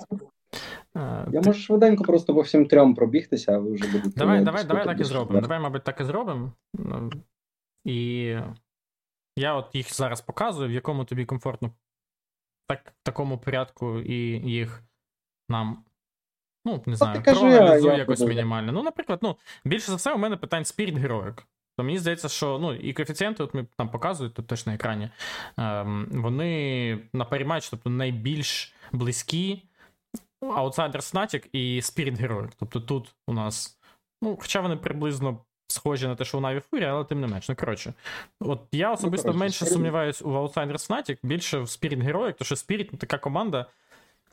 а, 0.95 1.27
я 1.33 1.41
ти... 1.41 1.49
можу 1.49 1.61
швиденько 1.61 2.05
просто 2.05 2.35
по 2.35 2.41
всім 2.41 2.67
трьом 2.67 2.95
пробігтися, 2.95 3.53
а 3.53 3.59
ви 3.59 3.73
вже 3.73 3.93
будете. 3.93 4.19
Давай, 4.19 4.45
давай, 4.45 4.65
давай 4.65 4.85
так 4.85 5.01
і 5.01 5.05
зробимо. 5.05 5.41
Давай, 5.41 5.61
мабуть, 5.61 5.85
так 5.85 6.01
і 6.01 6.05
зробимо. 6.05 6.53
І 7.85 8.25
я 9.37 9.55
от 9.55 9.75
їх 9.75 9.95
зараз 9.95 10.21
показую, 10.21 10.69
в 10.69 10.73
якому 10.73 11.05
тобі 11.05 11.25
комфортно 11.25 11.71
так, 12.69 12.93
в 13.03 13.03
такому 13.03 13.39
порядку 13.39 14.01
і 14.01 14.15
їх 14.51 14.83
нам 15.49 15.85
Ну, 16.67 16.83
не 16.87 16.97
знаю, 16.97 17.23
проаналізуй 17.23 17.99
якось 17.99 18.21
мінімально. 18.21 18.73
Ну, 18.73 18.83
наприклад, 18.83 19.19
ну, 19.23 19.37
більше 19.65 19.87
за 19.87 19.97
все, 19.97 20.13
у 20.13 20.19
мене 20.19 20.37
питань 20.37 20.63
Spirit 20.63 21.07
Heroic. 21.07 21.43
То 21.77 21.85
мені 21.85 21.99
здається, 21.99 22.29
що 22.29 22.59
ну, 22.59 22.75
і 22.75 22.93
коефіцієнти, 22.93 23.43
от 23.43 23.55
ми 23.55 23.67
там 23.77 23.89
показують 23.89 24.35
тут 24.35 24.47
теж 24.47 24.67
на 24.67 24.75
екрані, 24.75 25.11
ем, 25.57 26.09
вони 26.11 26.99
на 27.13 27.25
парі 27.25 27.47
тобто 27.71 27.91
найбільш 27.91 28.75
близькі 28.93 29.63
Outsider 30.41 31.13
Fnatic 31.13 31.49
і 31.53 31.81
Spirit 31.81 32.21
Heroic. 32.23 32.51
Тобто 32.59 32.81
тут 32.81 33.15
у 33.27 33.33
нас, 33.33 33.79
ну, 34.23 34.39
хоча 34.41 34.61
вони 34.61 34.77
приблизно 34.77 35.39
схожі 35.69 36.07
на 36.07 36.17
те, 36.17 36.25
що 36.25 36.39
у 36.39 36.41
Na'Vi 36.41 36.63
Fury, 36.71 36.85
але 36.85 37.05
тим 37.05 37.21
не 37.21 37.27
менш. 37.27 37.49
Ну, 37.49 37.57
коротше, 37.57 37.95
от 38.41 38.61
я 38.73 38.93
особисто 38.93 39.33
ну, 39.33 39.39
менше 39.39 39.67
сумніваюсь 39.67 40.23
у 40.23 40.29
Outsiders 40.29 40.89
Fnatic, 40.89 41.19
більше 41.23 41.59
в 41.59 41.63
Spirit 41.63 42.05
Heroic, 42.05 42.33
тому 42.33 42.47
що 42.47 42.55
Spirit 42.55 42.89
ну, 42.93 42.99
така 42.99 43.19
команда, 43.19 43.67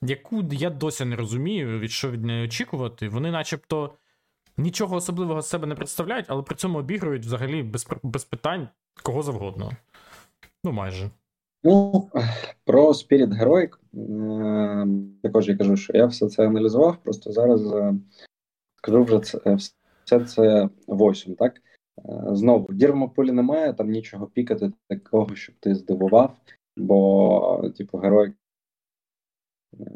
яку 0.01 0.43
я 0.51 0.69
досі 0.69 1.05
не 1.05 1.15
розумію, 1.15 1.79
від 1.79 1.91
що 1.91 2.11
від 2.11 2.25
неї 2.25 2.45
очікувати. 2.45 3.09
Вони 3.09 3.31
начебто 3.31 3.93
нічого 4.57 4.95
особливого 4.95 5.41
з 5.41 5.49
себе 5.49 5.67
не 5.67 5.75
представляють, 5.75 6.25
але 6.29 6.41
при 6.41 6.55
цьому 6.55 6.79
обігрують 6.79 7.25
взагалі 7.25 7.63
без 7.63 7.87
без 8.03 8.25
питань 8.25 8.67
кого 9.03 9.23
завгодно. 9.23 9.71
Ну, 10.63 10.71
майже. 10.71 11.09
Ну, 11.63 12.09
про 12.65 12.89
Spirit 12.89 13.39
Heroic 13.39 13.73
е, 13.93 14.87
також 15.23 15.49
я 15.49 15.57
кажу, 15.57 15.77
що 15.77 15.93
я 15.97 16.05
все 16.05 16.29
це 16.29 16.47
аналізував, 16.47 16.97
просто 17.03 17.31
зараз 17.31 17.73
е, 17.73 17.93
скажу 18.75 19.03
вже 19.03 19.19
це, 19.19 19.39
е, 19.45 19.57
все 20.03 20.25
це 20.25 20.69
8, 20.87 21.35
так? 21.35 21.61
Знову, 22.31 22.65
в 22.69 22.73
Дірмополі 22.73 23.31
немає, 23.31 23.73
там 23.73 23.89
нічого 23.89 24.27
пікати 24.27 24.71
такого, 24.89 25.35
щоб 25.35 25.55
ти 25.59 25.75
здивував, 25.75 26.35
бо, 26.77 27.71
типу, 27.77 27.97
герой 27.97 28.33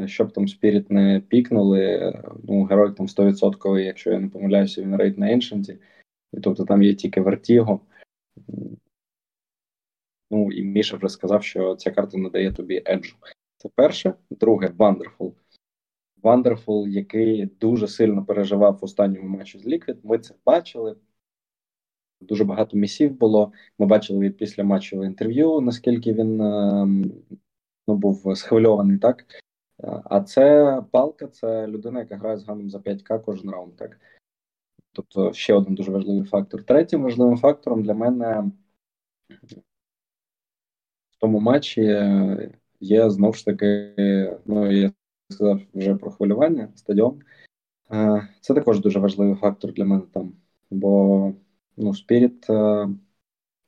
щоб 0.05 0.32
там 0.32 0.47
Спіріт 0.47 0.91
не 0.91 1.19
пікнули, 1.19 2.13
ну, 2.43 2.63
герой 2.63 2.93
там 2.93 3.07
100%, 3.07 3.80
якщо 3.80 4.11
я 4.11 4.19
не 4.19 4.30
помиляюся, 4.30 4.82
winrate 4.81 5.17
на 5.17 5.32
Еншенті. 5.32 5.80
І 6.34 6.39
тобто 6.39 6.65
там 6.65 6.84
є 6.84 6.93
тільки 6.93 7.21
Вертіго. 7.21 7.80
Ну, 10.32 10.51
і 10.51 10.63
Міша 10.63 10.97
вже 10.97 11.09
сказав, 11.09 11.43
що 11.43 11.75
ця 11.75 11.91
карта 11.91 12.17
надає 12.17 12.51
тобі 12.51 12.84
edge 12.88 13.06
у. 13.06 13.15
Це 13.57 13.69
перше. 13.75 14.13
Друге, 14.30 14.67
Wonderful. 14.67 15.34
Wonderful, 16.23 16.88
який 16.88 17.45
дуже 17.45 17.88
сильно 17.88 18.25
переживав 18.25 18.78
в 18.82 18.86
останньому 18.86 19.38
матчі 19.38 19.59
з 19.59 19.65
Liquid. 19.65 19.97
Ми 20.03 20.19
це 20.19 20.36
бачили. 20.45 20.95
Дуже 22.21 22.43
багато 22.43 22.78
місів 22.78 23.11
було. 23.11 23.51
Ми 23.80 23.86
бачили 23.86 24.30
після 24.30 24.63
матчу 24.63 25.03
інтерв'ю, 25.03 25.61
наскільки 25.61 26.13
він 26.13 26.41
ем, 26.41 27.11
ну, 27.88 27.95
був 27.95 28.38
схвильований, 28.38 28.97
так? 28.97 29.25
А 29.84 30.21
це 30.21 30.82
палка, 30.91 31.28
це 31.28 31.67
людина, 31.67 31.99
яка 31.99 32.15
грає 32.15 32.38
з 32.38 32.43
ганом 32.43 32.69
за 32.69 32.78
5К 32.78 33.21
кожен 33.21 33.49
раунд. 33.49 33.75
так? 33.75 33.99
Тобто 34.91 35.34
ще 35.34 35.53
один 35.53 35.75
дуже 35.75 35.91
важливий 35.91 36.23
фактор. 36.23 36.63
Третім 36.63 37.03
важливим 37.03 37.38
фактором 37.38 37.84
для 37.84 37.93
мене 37.93 38.51
в 41.11 41.19
тому 41.19 41.39
матчі 41.39 41.82
є 42.80 43.09
знову 43.09 43.34
ж 43.34 43.45
таки, 43.45 43.93
ну 44.45 44.71
я 44.71 44.91
сказав 45.30 45.59
вже 45.73 45.95
про 45.95 46.11
хвилювання 46.11 46.69
стадіон. 46.75 47.21
Це 48.41 48.53
також 48.53 48.80
дуже 48.80 48.99
важливий 48.99 49.36
фактор 49.36 49.73
для 49.73 49.86
мене 49.86 50.03
там. 50.13 50.34
Бо 50.69 51.34
ну, 51.78 51.93
Спіріт 51.93 52.47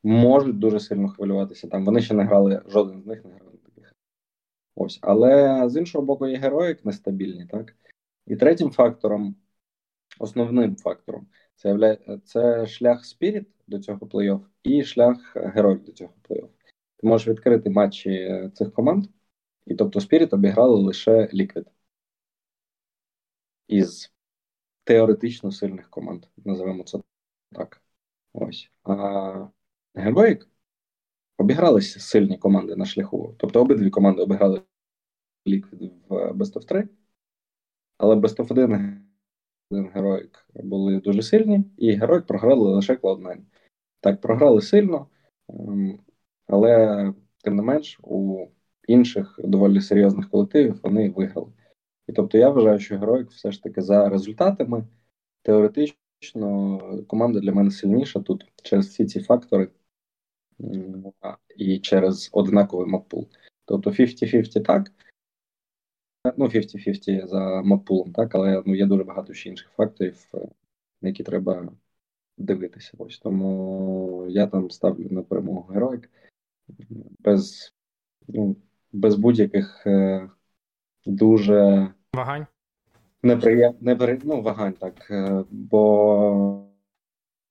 можуть 0.02 0.58
дуже 0.58 0.80
сильно 0.80 1.08
хвилюватися 1.08 1.68
там. 1.68 1.84
Вони 1.84 2.00
ще 2.00 2.14
не 2.14 2.24
грали, 2.24 2.62
жоден 2.66 3.02
з 3.02 3.06
них 3.06 3.24
не 3.24 3.30
грав. 3.30 3.49
Ось, 4.74 4.98
але 5.02 5.62
з 5.68 5.76
іншого 5.76 6.04
боку, 6.04 6.26
є 6.26 6.36
героїк 6.36 6.84
нестабільні, 6.84 7.46
так? 7.46 7.76
І 8.26 8.36
третім 8.36 8.70
фактором, 8.70 9.36
основним 10.18 10.76
фактором, 10.76 11.26
це 11.54 11.98
це 12.24 12.66
шлях 12.66 13.04
Спіріт 13.04 13.48
до 13.66 13.78
цього 13.78 14.06
плей-офф 14.06 14.40
і 14.62 14.84
шлях 14.84 15.36
героїк 15.36 15.82
до 15.82 15.92
цього 15.92 16.14
плей-офф. 16.28 16.48
Ти 16.96 17.06
можеш 17.06 17.28
відкрити 17.28 17.70
матчі 17.70 18.40
цих 18.54 18.72
команд, 18.72 19.06
і 19.66 19.74
тобто 19.74 20.00
Спіріт 20.00 20.32
обіграли 20.32 20.80
лише 20.80 21.28
Ліквід 21.34 21.66
із 23.68 24.12
теоретично 24.84 25.52
сильних 25.52 25.90
команд, 25.90 26.26
називаємо 26.36 26.84
це 26.84 26.98
так. 27.52 27.82
Ось. 28.32 28.70
А 28.82 29.48
Героїк 29.94 30.48
обігралися 31.40 32.00
сильні 32.00 32.38
команди 32.38 32.76
на 32.76 32.84
шляху. 32.84 33.34
Тобто 33.38 33.60
обидві 33.60 33.90
команди 33.90 34.22
обіграли 34.22 34.62
Liquid 35.46 35.90
в 36.08 36.14
Best 36.32 36.52
of 36.52 36.64
3, 36.64 36.88
але 37.98 38.14
Best 38.14 38.36
of 38.36 38.52
1 38.52 39.90
Героїк 39.94 40.46
були 40.54 41.00
дуже 41.00 41.22
сильні, 41.22 41.64
і 41.76 41.92
Героїк 41.92 42.26
програли 42.26 42.70
лише 42.70 42.94
Cloud9. 42.94 43.38
Так, 44.00 44.20
програли 44.20 44.60
сильно, 44.60 45.06
ем, 45.48 45.98
але 46.46 47.14
тим 47.44 47.56
не 47.56 47.62
менш 47.62 47.98
у 48.02 48.46
інших 48.88 49.40
доволі 49.44 49.80
серйозних 49.80 50.30
колективів 50.30 50.80
вони 50.82 51.10
виграли. 51.10 51.52
І 52.08 52.12
тобто 52.12 52.38
я 52.38 52.50
вважаю, 52.50 52.78
що 52.78 52.98
Героїк 52.98 53.30
все 53.30 53.52
ж 53.52 53.62
таки 53.62 53.82
за 53.82 54.08
результатами 54.08 54.84
теоретично 55.42 56.80
команда 57.06 57.40
для 57.40 57.52
мене 57.52 57.70
сильніша 57.70 58.20
тут 58.20 58.52
через 58.62 58.86
всі 58.86 59.04
ці 59.04 59.20
фактори 59.20 59.68
і 61.56 61.78
через 61.78 62.30
однаковий 62.32 62.86
маппул. 62.86 63.28
Тобто 63.64 63.90
50-50 63.90 64.62
так. 64.62 64.92
Ну, 66.36 66.44
50-50 66.44 67.26
за 67.26 67.62
маппулом, 67.62 68.12
так, 68.12 68.34
але 68.34 68.62
ну, 68.66 68.74
є 68.74 68.86
дуже 68.86 69.04
багато 69.04 69.34
ще 69.34 69.48
інших 69.48 69.70
факторів, 69.76 70.26
е, 70.34 70.48
на 71.02 71.08
які 71.08 71.22
треба 71.22 71.72
дивитися. 72.38 72.92
Ось 72.98 73.18
Тому 73.18 74.26
я 74.28 74.46
там 74.46 74.70
ставлю 74.70 75.08
на 75.10 75.22
перемогу 75.22 75.72
героїк 75.72 76.10
без 77.18 77.74
ну, 78.28 78.56
без 78.92 79.14
будь-яких 79.14 79.86
е, 79.86 80.28
дуже 81.06 81.88
вагань. 82.14 82.46
Неприєм... 83.22 83.74
Непри... 83.80 84.20
Ну, 84.24 84.42
вагань, 84.42 84.72
так. 84.72 85.10
Е, 85.10 85.44
бо, 85.50 86.64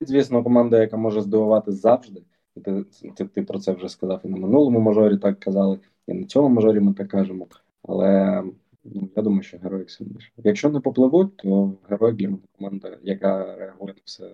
звісно, 0.01 0.43
команда, 0.43 0.82
яка 0.82 0.97
може 0.97 1.22
здивувати 1.22 1.72
завжди. 1.72 2.24
Ти, 2.60 2.84
ти, 3.16 3.26
ти 3.26 3.41
про 3.41 3.60
це 3.60 3.72
вже 3.72 3.89
сказав 3.89 4.22
і 4.24 4.28
на 4.28 4.38
минулому 4.38 4.80
мажорі 4.80 5.18
так 5.18 5.39
казали, 5.39 5.80
і 6.07 6.14
на 6.14 6.26
цьому 6.26 6.49
мажорі 6.49 6.80
ми 6.80 6.93
так 6.93 7.07
кажемо. 7.07 7.47
Але 7.84 8.43
ну, 8.84 9.10
я 9.16 9.24
думаю, 9.24 9.43
що 9.43 9.57
героїк 9.57 9.91
сильніше. 9.91 10.32
Якщо 10.38 10.70
не 10.70 10.80
попливуть, 10.80 11.38
то 11.38 11.74
герой 11.89 12.14
для 12.14 12.28
мене 12.30 12.43
команда, 12.57 12.97
яка 13.03 13.55
реагує 13.55 13.93
на 13.93 14.01
все 14.05 14.32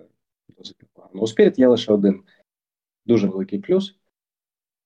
досить 0.57 0.81
непогано. 0.81 1.21
У 1.21 1.25
Spirit 1.25 1.59
є 1.59 1.67
лише 1.67 1.93
один 1.93 2.23
дуже 3.05 3.27
великий 3.27 3.59
плюс. 3.59 3.95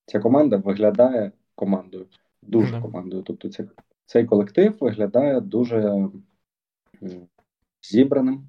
Ця 0.05 0.19
команда 0.19 0.57
виглядає 0.57 1.31
командою, 1.55 2.07
дуже 2.41 2.75
mm-hmm. 2.75 2.81
командою. 2.81 3.23
Тобто 3.23 3.49
ця, 3.49 3.67
цей 4.05 4.25
колектив 4.25 4.77
виглядає 4.79 5.41
дуже 5.41 6.09
зібраним, 7.81 8.47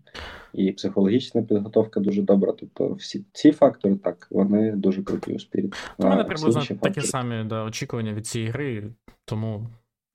і 0.54 0.72
психологічна 0.72 1.42
підготовка 1.42 2.00
дуже 2.00 2.22
добра. 2.22 2.52
Тобто, 2.52 2.92
всі 2.92 3.24
ці 3.32 3.52
фактори 3.52 3.96
так, 3.96 4.28
вони 4.30 4.72
дуже 4.72 5.02
круті 5.02 5.32
у 5.32 5.36
Spirit. 5.36 5.74
У 5.98 6.06
мене 6.06 6.24
приблизно 6.24 6.62
такі 6.82 7.00
самі 7.00 7.44
да, 7.44 7.64
очікування 7.64 8.12
від 8.12 8.26
цієї 8.26 8.50
гри, 8.50 8.84
тому. 9.24 9.66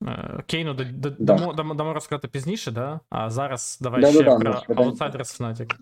Е, 0.06 0.42
Кейну 0.46 0.74
да. 0.74 1.10
дамо, 1.18 1.52
дамо, 1.52 1.74
дамо 1.74 1.94
розказати 1.94 2.28
пізніше, 2.28 2.70
да? 2.70 3.00
а 3.10 3.30
зараз 3.30 3.78
давай 3.82 4.00
да, 4.00 4.10
ще 4.10 4.22
да, 4.22 4.38
про 4.38 4.52
Outsiders 4.74 5.40
Fnatic. 5.40 5.74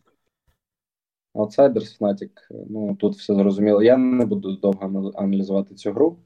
Outsiders 1.35 2.01
Fnatic, 2.01 2.31
ну 2.71 2.97
тут 2.97 3.15
все 3.15 3.35
зрозуміло. 3.35 3.83
Я 3.83 3.97
не 3.97 4.27
буду 4.27 4.57
довго 4.57 5.13
аналізувати 5.15 5.75
цю 5.75 5.93
гру. 5.93 6.19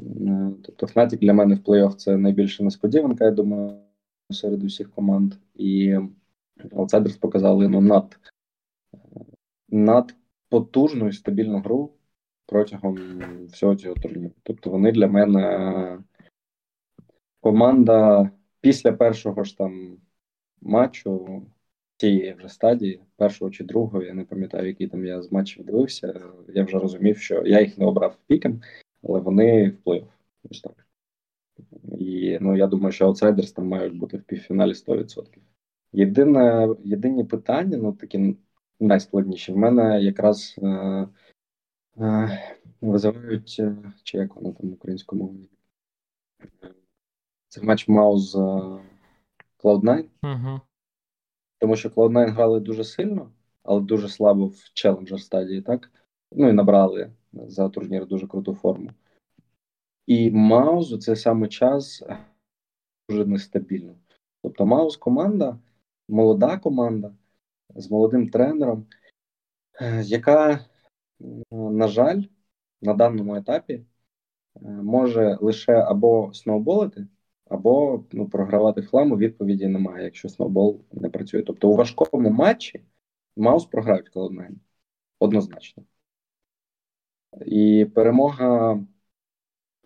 Е, 0.00 0.50
тобто, 0.64 0.86
Fnatic 0.86 1.18
для 1.18 1.32
мене 1.32 1.54
в 1.54 1.58
плей-офф 1.58 1.94
це 1.94 2.16
найбільша 2.16 2.64
несподіванка, 2.64 3.24
я 3.24 3.30
думаю, 3.30 3.78
серед 4.30 4.64
усіх 4.64 4.90
команд. 4.90 5.34
І 5.54 5.98
Outsiders 6.64 7.20
показали 7.20 7.68
ну, 7.68 7.80
над, 7.80 8.18
над 9.68 10.14
потужну 10.48 11.08
і 11.08 11.12
стабільну 11.12 11.58
гру 11.58 11.92
протягом 12.46 13.18
всього 13.46 13.76
цього 13.76 13.94
турніру. 13.94 14.34
Тобто 14.42 14.70
вони 14.70 14.92
для 14.92 15.06
мене 15.06 15.98
команда 17.40 18.30
після 18.60 18.92
першого 18.92 19.44
ж 19.44 19.58
там 19.58 19.98
матчу 20.60 21.42
цієї 21.96 22.32
вже 22.32 22.48
стадії, 22.48 23.00
першого 23.16 23.50
чи 23.50 23.64
другого, 23.64 24.02
я 24.02 24.14
не 24.14 24.24
пам'ятаю, 24.24 24.66
який 24.66 24.88
там 24.88 25.06
я 25.06 25.22
з 25.22 25.32
матчів 25.32 25.64
дивився. 25.64 26.20
Я 26.54 26.64
вже 26.64 26.78
розумів, 26.78 27.18
що 27.18 27.42
я 27.46 27.60
їх 27.60 27.78
не 27.78 27.86
обрав 27.86 28.16
піком, 28.26 28.60
але 29.02 29.20
вони 29.20 29.68
вплив. 29.68 30.06
Ось 30.50 30.60
так. 30.60 30.86
І 31.98 32.38
ну, 32.40 32.56
я 32.56 32.66
думаю, 32.66 32.92
що 32.92 33.06
аутсайдерс 33.06 33.52
там 33.52 33.68
мають 33.68 33.98
бути 33.98 34.16
в 34.16 34.22
півфіналі 34.22 34.72
100%. 34.72 35.38
Єдине, 35.92 36.68
єдині 36.84 37.24
питання, 37.24 37.76
ну 37.78 37.92
такі 37.92 38.36
найскладніші, 38.80 39.52
в 39.52 39.56
мене 39.56 40.02
якраз 40.02 40.54
е, 40.62 41.08
е, 41.98 42.38
визивають, 42.80 43.56
е, 43.60 43.76
чи 44.02 44.18
як 44.18 44.36
воно 44.36 44.52
там 44.52 44.72
українською 44.72 45.22
мовою, 45.22 45.48
це 47.48 47.62
матч 47.62 47.88
Маус 47.88 48.36
Cloud9. 49.58 50.04
Угу. 50.22 50.60
Тому 51.58 51.76
що 51.76 51.88
Cloud9 51.88 52.28
грали 52.28 52.60
дуже 52.60 52.84
сильно, 52.84 53.32
але 53.62 53.80
дуже 53.80 54.08
слабо 54.08 54.46
в 54.46 54.70
челенджер 54.74 55.20
стадії, 55.20 55.62
так? 55.62 55.90
Ну 56.32 56.48
і 56.48 56.52
набрали 56.52 57.12
за 57.32 57.68
турнір 57.68 58.06
дуже 58.06 58.26
круту 58.26 58.54
форму. 58.54 58.90
І 60.06 60.30
Маус 60.30 60.92
у 60.92 60.98
цей 60.98 61.16
самий 61.16 61.48
час 61.48 62.02
дуже 63.08 63.26
нестабільно. 63.26 63.94
Тобто 64.42 64.66
Маус 64.66 64.96
команда, 64.96 65.58
молода 66.08 66.58
команда 66.58 67.14
з 67.74 67.90
молодим 67.90 68.28
тренером, 68.28 68.86
е, 69.80 70.02
яка, 70.02 70.66
на 71.50 71.88
жаль, 71.88 72.22
на 72.82 72.94
даному 72.94 73.36
етапі 73.36 73.74
е, 73.74 73.84
може 74.68 75.38
лише 75.40 75.72
або 75.72 76.32
сноуболити, 76.34 77.06
або 77.44 78.04
ну, 78.12 78.28
програвати 78.28 78.82
хламу, 78.82 79.16
відповіді 79.16 79.68
немає, 79.68 80.04
якщо 80.04 80.28
сноубол 80.28 80.84
не 80.92 81.10
працює. 81.10 81.42
Тобто 81.42 81.68
у 81.68 81.76
важкому 81.76 82.30
матчі 82.30 82.84
Маус 83.36 83.64
програють 83.64 84.16
Cloud9. 84.16 84.50
Однозначно. 85.18 85.84
І 87.46 87.84
перемога 87.94 88.80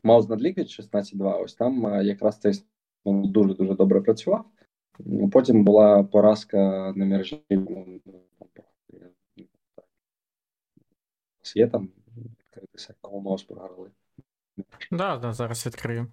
Маус 0.03 0.29
над 0.29 0.43
Liquid 0.43 0.81
16-2. 0.93 1.43
Ось 1.43 1.55
там 1.55 1.87
е, 1.87 2.05
якраз 2.05 2.39
цей 2.39 2.65
дуже-дуже 3.05 3.75
добре 3.75 4.01
працював. 4.01 4.45
Потім 5.33 5.65
була 5.65 6.03
поразка 6.03 6.93
на 6.97 7.05
мережі. 7.05 7.43
Є 11.55 11.69
там 11.69 11.89
відкритися, 12.17 12.95
кому 13.01 13.21
Маус 13.21 13.43
програли. 13.43 13.91
Да, 14.91 15.17
да, 15.17 15.33
зараз 15.33 15.67
відкрию. 15.67 16.07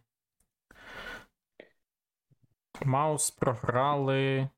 Маус 2.86 3.32
програли. 3.32 4.50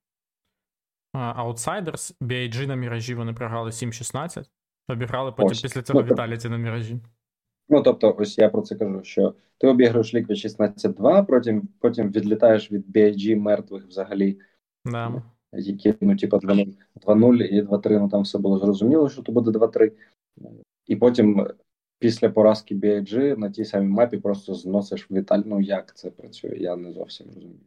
Outsiders, 1.13 2.17
BIG 2.21 2.67
на 2.67 2.75
міражі 2.75 3.15
вони 3.15 3.33
програли 3.33 3.69
7-16. 3.69 4.49
Обіграли 4.87 5.31
потім 5.31 5.51
ось. 5.51 5.61
після 5.61 5.81
цього 5.81 6.03
Віталіті 6.03 6.49
на 6.49 6.57
міражі. 6.57 6.99
Ну, 7.71 7.81
тобто, 7.81 8.15
ось 8.17 8.37
я 8.37 8.49
про 8.49 8.61
це 8.61 8.75
кажу: 8.75 9.03
що 9.03 9.33
ти 9.57 9.67
обіграєш 9.67 10.15
Liquid 10.15 10.61
16-2, 10.71 11.25
потім 11.25 11.67
потім 11.79 12.11
відлітаєш 12.11 12.71
від 12.71 12.97
BIG 12.97 13.35
мертвих 13.35 13.87
взагалі. 13.87 14.39
Да. 14.85 15.23
Які, 15.53 15.93
ну, 16.01 16.15
типу, 16.15 16.37
2-0 16.37 17.41
і 17.41 17.61
2-3, 17.61 17.99
ну 17.99 18.09
там 18.09 18.21
все 18.21 18.37
було 18.37 18.59
зрозуміло, 18.59 19.09
що 19.09 19.21
то 19.21 19.31
буде 19.31 19.51
2-3. 19.51 19.91
І 20.87 20.95
потім 20.95 21.47
після 21.99 22.29
поразки 22.29 22.75
BIG 22.75 23.37
на 23.37 23.49
тій 23.49 23.65
самій 23.65 23.87
мапі 23.87 24.17
просто 24.17 24.53
зносиш 24.53 25.11
Віталь. 25.11 25.41
Ну 25.45 25.61
як 25.61 25.95
це 25.95 26.09
працює? 26.09 26.57
Я 26.57 26.75
не 26.75 26.91
зовсім 26.91 27.27
розумію. 27.27 27.59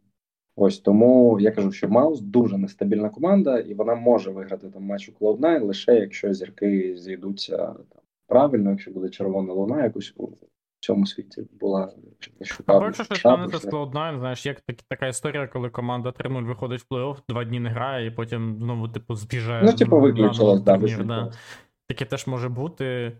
Ось 0.55 0.79
тому 0.79 1.39
я 1.39 1.51
кажу, 1.51 1.71
що 1.71 1.89
Маус 1.89 2.21
дуже 2.21 2.57
нестабільна 2.57 3.09
команда, 3.09 3.59
і 3.59 3.73
вона 3.73 3.95
може 3.95 4.31
виграти 4.31 4.69
там 4.69 4.83
матч 4.83 5.09
у 5.09 5.11
Cloud9 5.11 5.63
лише 5.63 5.95
якщо 5.95 6.33
зірки 6.33 6.97
зійдуться 6.97 7.57
там 7.57 8.01
правильно, 8.27 8.69
якщо 8.71 8.91
буде 8.91 9.09
червона 9.09 9.53
луна, 9.53 9.83
якось 9.83 10.13
у 10.17 10.29
цьому 10.79 11.05
світі 11.05 11.43
була 11.59 11.93
шукати. 12.41 12.85
якщо 12.85 13.03
що 13.03 13.15
станеться 13.15 13.69
Cloud9, 13.69 14.19
знаєш, 14.19 14.45
як 14.45 14.61
так, 14.61 14.77
така 14.89 15.07
історія, 15.07 15.47
коли 15.47 15.69
команда 15.69 16.09
3-0 16.09 16.45
виходить 16.45 16.81
в 16.81 16.93
плей-офф, 16.93 17.17
два 17.29 17.43
дні 17.43 17.59
не 17.59 17.69
грає, 17.69 18.07
і 18.07 18.11
потім 18.11 18.57
знову, 18.59 18.87
типу, 18.87 19.15
збіжає. 19.15 19.63
Ну, 19.63 19.73
типу, 19.73 19.99
виключила, 19.99 20.59
да, 20.59 20.77
да. 20.77 21.31
Таке 21.87 22.05
теж 22.05 22.27
може 22.27 22.49
бути. 22.49 23.17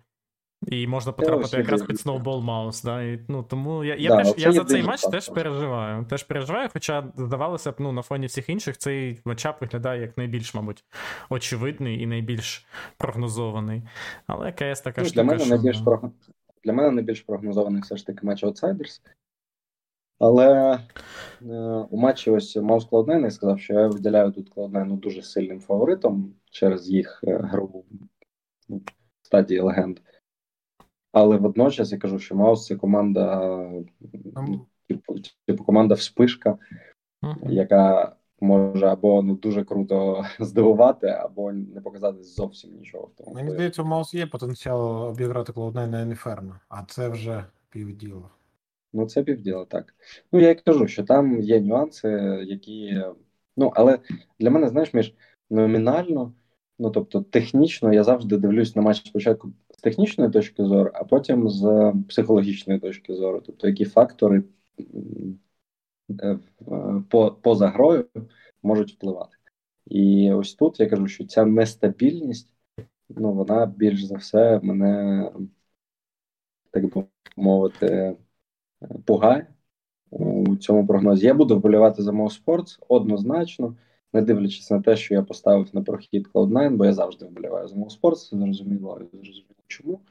І 0.68 0.88
можна 0.88 1.12
потрапити 1.12 1.58
якраз 1.58 1.82
під 1.82 1.96
Snowball 1.96 2.46
Mouse. 2.46 2.86
Да? 2.86 3.04
І, 3.04 3.20
ну, 3.28 3.44
Тому 3.44 3.84
я 3.84 3.96
я, 3.96 4.10
да, 4.10 4.24
теж, 4.24 4.34
я 4.38 4.52
за 4.52 4.64
цей 4.64 4.84
матч 4.84 5.02
так, 5.02 5.12
теж 5.12 5.30
переживаю. 5.30 6.06
Теж 6.06 6.24
переживаю, 6.24 6.70
хоча, 6.74 7.08
здавалося 7.16 7.72
б, 7.72 7.76
ну, 7.80 7.92
на 7.92 8.02
фоні 8.02 8.28
всіх 8.28 8.50
інших 8.50 8.78
цей 8.78 9.22
матчап 9.26 9.62
виглядає 9.62 10.02
як 10.02 10.18
найбільш, 10.18 10.54
мабуть, 10.54 10.84
очевидний 11.30 12.02
і 12.02 12.06
найбільш 12.06 12.68
прогнозований. 12.98 13.82
Але 14.28 14.52
КС 14.52 14.82
така 14.82 15.02
ну, 15.02 15.08
штука, 15.08 15.24
для 15.24 15.24
мене 15.24 15.40
що... 15.40 15.50
найбільш 15.50 15.80
прог... 15.80 16.00
Для 16.64 16.74
мене 16.74 16.92
найбільш 16.92 17.22
прогнозований 17.22 17.82
все 17.82 17.98
ж 17.98 18.06
таки 18.06 18.28
матч 18.28 18.44
Outsiders. 18.44 19.02
Але 20.20 20.80
е, 21.42 21.56
у 21.90 21.98
матчі 21.98 22.32
ось 22.32 22.56
Маус 22.56 22.90
Cloud9 22.90 23.30
сказав, 23.30 23.60
що 23.60 23.74
я 23.74 23.88
виділяю 23.88 24.32
тут 24.32 24.56
Cloud9 24.56 25.00
дуже 25.00 25.22
сильним 25.22 25.60
фаворитом 25.60 26.34
через 26.52 26.90
їх 26.90 27.24
е, 27.28 27.40
гру 27.44 27.86
стадії 29.22 29.60
легенд. 29.60 30.00
Але 31.16 31.38
водночас 31.38 31.92
я 31.92 31.98
кажу, 31.98 32.20
що 32.20 32.36
Маус 32.36 32.66
це 32.66 32.76
команда, 32.76 33.52
типу, 34.88 35.16
типу 35.48 35.64
команда 35.64 35.96
вспишка, 35.96 36.58
uh-huh. 37.22 37.52
яка 37.52 38.16
може 38.42 38.88
або 38.88 39.22
ну 39.22 39.36
дуже 39.36 39.64
круто 39.64 40.26
здивувати, 40.40 41.08
або 41.08 41.52
не 41.52 41.82
показати 41.82 42.24
зовсім 42.24 42.72
нічого. 42.78 43.12
Тому 43.18 43.36
Мені 43.36 43.52
здається, 43.52 43.82
у 43.82 43.86
Маус 43.86 44.14
є 44.14 44.28
потенціал 44.28 45.08
обіграти 45.08 45.52
Cloud9 45.52 45.88
на 45.88 46.02
Інферно, 46.02 46.60
а 46.70 46.84
це 46.84 47.10
вже 47.10 47.46
півділо. 47.70 48.30
Ну, 48.94 49.06
це 49.06 49.24
півділо, 49.24 49.66
так. 49.66 49.94
Ну, 50.32 50.40
я 50.40 50.50
й 50.50 50.56
кажу, 50.56 50.88
що 50.88 51.04
там 51.04 51.42
є 51.42 51.62
нюанси, 51.62 52.10
які. 52.48 53.04
Ну, 53.58 53.72
але 53.76 54.00
для 54.40 54.50
мене, 54.50 54.70
знаєш, 54.70 54.94
між 54.94 55.14
номінально, 55.50 56.34
ну 56.80 56.90
тобто 56.90 57.22
технічно, 57.22 57.94
я 57.94 58.04
завжди 58.04 58.38
дивлюсь 58.38 58.76
на 58.76 58.82
матч 58.82 59.08
спочатку 59.08 59.52
технічної 59.86 60.32
точки 60.32 60.66
зору, 60.66 60.92
а 60.94 61.04
потім 61.04 61.50
з 61.50 61.94
психологічної 62.10 62.80
точки 62.80 63.16
зору, 63.16 63.42
тобто 63.46 63.68
які 63.68 63.86
фактори 63.86 64.44
е, 66.22 66.40
по, 67.10 67.32
поза 67.32 67.68
грою 67.68 68.06
можуть 68.64 68.92
впливати. 68.94 69.38
І 69.86 70.32
ось 70.34 70.54
тут 70.56 70.80
я 70.80 70.90
кажу, 70.90 71.08
що 71.08 71.26
ця 71.26 71.46
нестабільність, 71.46 72.50
ну 73.10 73.34
вона 73.34 73.66
більш 73.66 74.04
за 74.04 74.16
все 74.16 74.60
мене, 74.64 75.32
так 76.72 76.96
би 76.96 77.06
мовити, 77.38 78.18
пугає 79.06 79.48
у 80.10 80.56
цьому 80.56 80.88
прогнозі. 80.88 81.26
Я 81.26 81.34
буду 81.34 81.58
вболівати 81.58 82.04
за 82.04 82.12
мого 82.12 82.30
спорт 82.30 82.80
однозначно, 82.88 83.76
не 84.16 84.22
дивлячись 84.22 84.72
на 84.72 84.82
те, 84.82 84.96
що 84.96 85.14
я 85.14 85.22
поставив 85.24 85.76
на 85.76 85.82
прохід 85.82 86.28
Cloud9, 86.28 86.70
бо 86.76 86.86
я 86.86 86.94
завжди 86.94 87.26
вболіваю 87.26 87.68
за 87.68 87.76
мого 87.76 87.90
спорт, 87.90 88.20
це 88.20 88.38
зрозуміло, 88.38 89.02
зрозуміло 89.12 89.56
чому. 89.68 90.02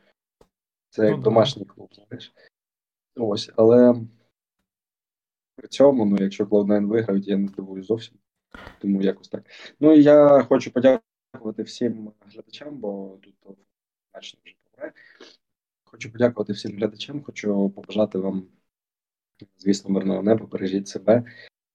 Це 0.91 1.07
як 1.07 1.17
ну, 1.17 1.23
домашній 1.23 1.65
клуб, 1.65 1.95
знаєш. 1.95 2.35
Ось, 3.17 3.51
але 3.57 3.95
при 5.57 5.69
цьому, 5.69 6.07
ну, 6.07 6.17
якщо 6.21 6.45
Cloud9 6.45 6.87
виграють, 6.87 7.29
я 7.29 7.37
не 7.37 7.49
здивуюсь 7.49 7.87
зовсім. 7.87 8.19
Тому 8.79 9.03
якось 9.03 9.29
так. 9.29 9.45
Ну 9.81 9.93
і 9.93 10.03
я 10.03 10.43
хочу 10.43 10.73
подякувати 10.73 11.63
всім 11.63 12.13
глядачам, 12.33 12.79
бо 12.79 13.19
тут 13.21 13.59
значно 14.13 14.41
вже 14.45 14.55
помре. 14.65 14.93
Хочу 15.85 16.13
подякувати 16.13 16.53
всім 16.53 16.77
глядачам, 16.77 17.23
хочу 17.23 17.71
побажати 17.71 18.19
вам, 18.19 18.47
звісно, 19.57 19.91
мирного 19.91 20.23
неба, 20.23 20.47
бережіть 20.47 20.89
себе. 20.89 21.25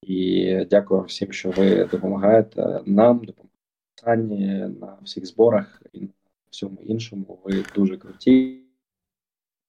І 0.01 0.55
дякую 0.69 1.01
всім, 1.01 1.31
що 1.31 1.51
ви 1.51 1.85
допомагаєте 1.85 2.81
нам, 2.85 3.21
допомагаєте 3.23 4.69
на 4.79 4.97
всіх 5.01 5.25
зборах 5.25 5.81
і 5.93 6.01
на 6.01 6.07
всьому 6.49 6.81
іншому. 6.81 7.39
Ви 7.43 7.63
дуже 7.75 7.97
круті. 7.97 8.63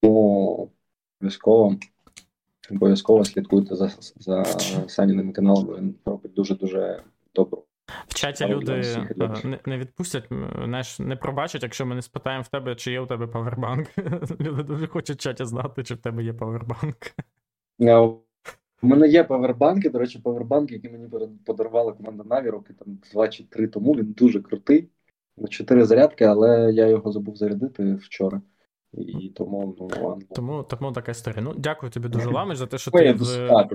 Тому 0.03 0.71
обов'язково 1.19 1.77
обов'язково 2.71 3.25
слідкуйте 3.25 3.77
за 3.77 3.89
за 4.17 4.45
Саніним 4.89 5.33
каналом. 5.33 5.77
Він 5.77 5.95
робить 6.05 6.33
дуже-дуже 6.33 7.03
добру. 7.35 7.65
В 8.09 8.15
чаті 8.15 8.47
люди 8.47 8.73
е, 8.73 9.17
не, 9.45 9.59
не 9.67 9.79
відпустять, 9.79 10.25
знаєш, 10.65 10.99
не 10.99 11.17
пробачать, 11.17 11.63
якщо 11.63 11.87
ми 11.87 11.95
не 11.95 12.03
спитаємо 12.03 12.43
в 12.43 12.49
тебе, 12.49 12.75
чи 12.75 12.93
є 12.93 13.01
у 13.01 13.07
тебе 13.07 13.27
павербанк. 13.27 13.89
Люди 14.41 14.63
дуже 14.63 14.87
хочуть 14.87 15.19
в 15.19 15.21
чаті 15.21 15.45
знати, 15.45 15.85
чи 15.85 15.95
в 15.95 15.99
тебе 15.99 16.25
є 16.25 16.33
павербанк. 16.33 16.97
У 18.83 18.87
мене 18.87 19.09
є 19.09 19.25
павербанки. 19.25 19.91
До 19.91 19.99
речі, 19.99 20.19
павербанк, 20.19 20.73
який 20.73 20.91
мені 20.91 21.09
подарувала 21.47 21.93
команда 21.93 22.25
Наві 22.25 22.51
роки 22.51 22.75
там 22.79 22.99
два 23.13 23.29
чи 23.29 23.45
три 23.45 23.69
тому. 23.69 23.93
Він 23.93 24.13
дуже 24.13 24.41
крутий 24.41 24.89
чотири 25.49 25.85
зарядки, 25.85 26.25
але 26.25 26.73
я 26.73 26.87
його 26.87 27.13
забув 27.13 27.37
зарядити 27.37 27.95
вчора. 27.95 28.41
І 28.93 29.29
тому 29.37 29.77
ну 29.81 29.91
ладно. 30.03 30.27
Тому 30.35 30.63
тому 30.63 30.93
така 30.93 31.11
історія. 31.11 31.43
Ну, 31.43 31.55
дякую 31.59 31.93
тобі 31.93 32.09
дуже, 32.09 32.31
Ламич, 32.31 32.59
за 32.59 32.67
те, 32.67 32.79
що 32.79 32.91
ти. 32.91 33.17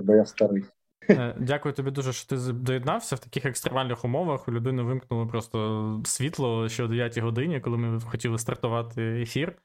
Бо 0.02 0.14
я 0.14 0.24
старий. 0.24 0.64
Е, 1.10 1.34
дякую 1.40 1.74
тобі 1.74 1.90
дуже, 1.90 2.12
що 2.12 2.28
ти 2.28 2.52
доєднався 2.52 3.16
в 3.16 3.18
таких 3.18 3.46
екстремальних 3.46 4.04
умовах. 4.04 4.48
У 4.48 4.52
людини 4.52 4.82
вимкнуло 4.82 5.26
просто 5.26 6.00
світло 6.04 6.68
ще 6.68 6.84
о 6.84 6.88
9 6.88 7.18
годині, 7.18 7.60
коли 7.60 7.78
ми 7.78 8.00
хотіли 8.00 8.38
стартувати 8.38 9.02
ефір. 9.02 9.56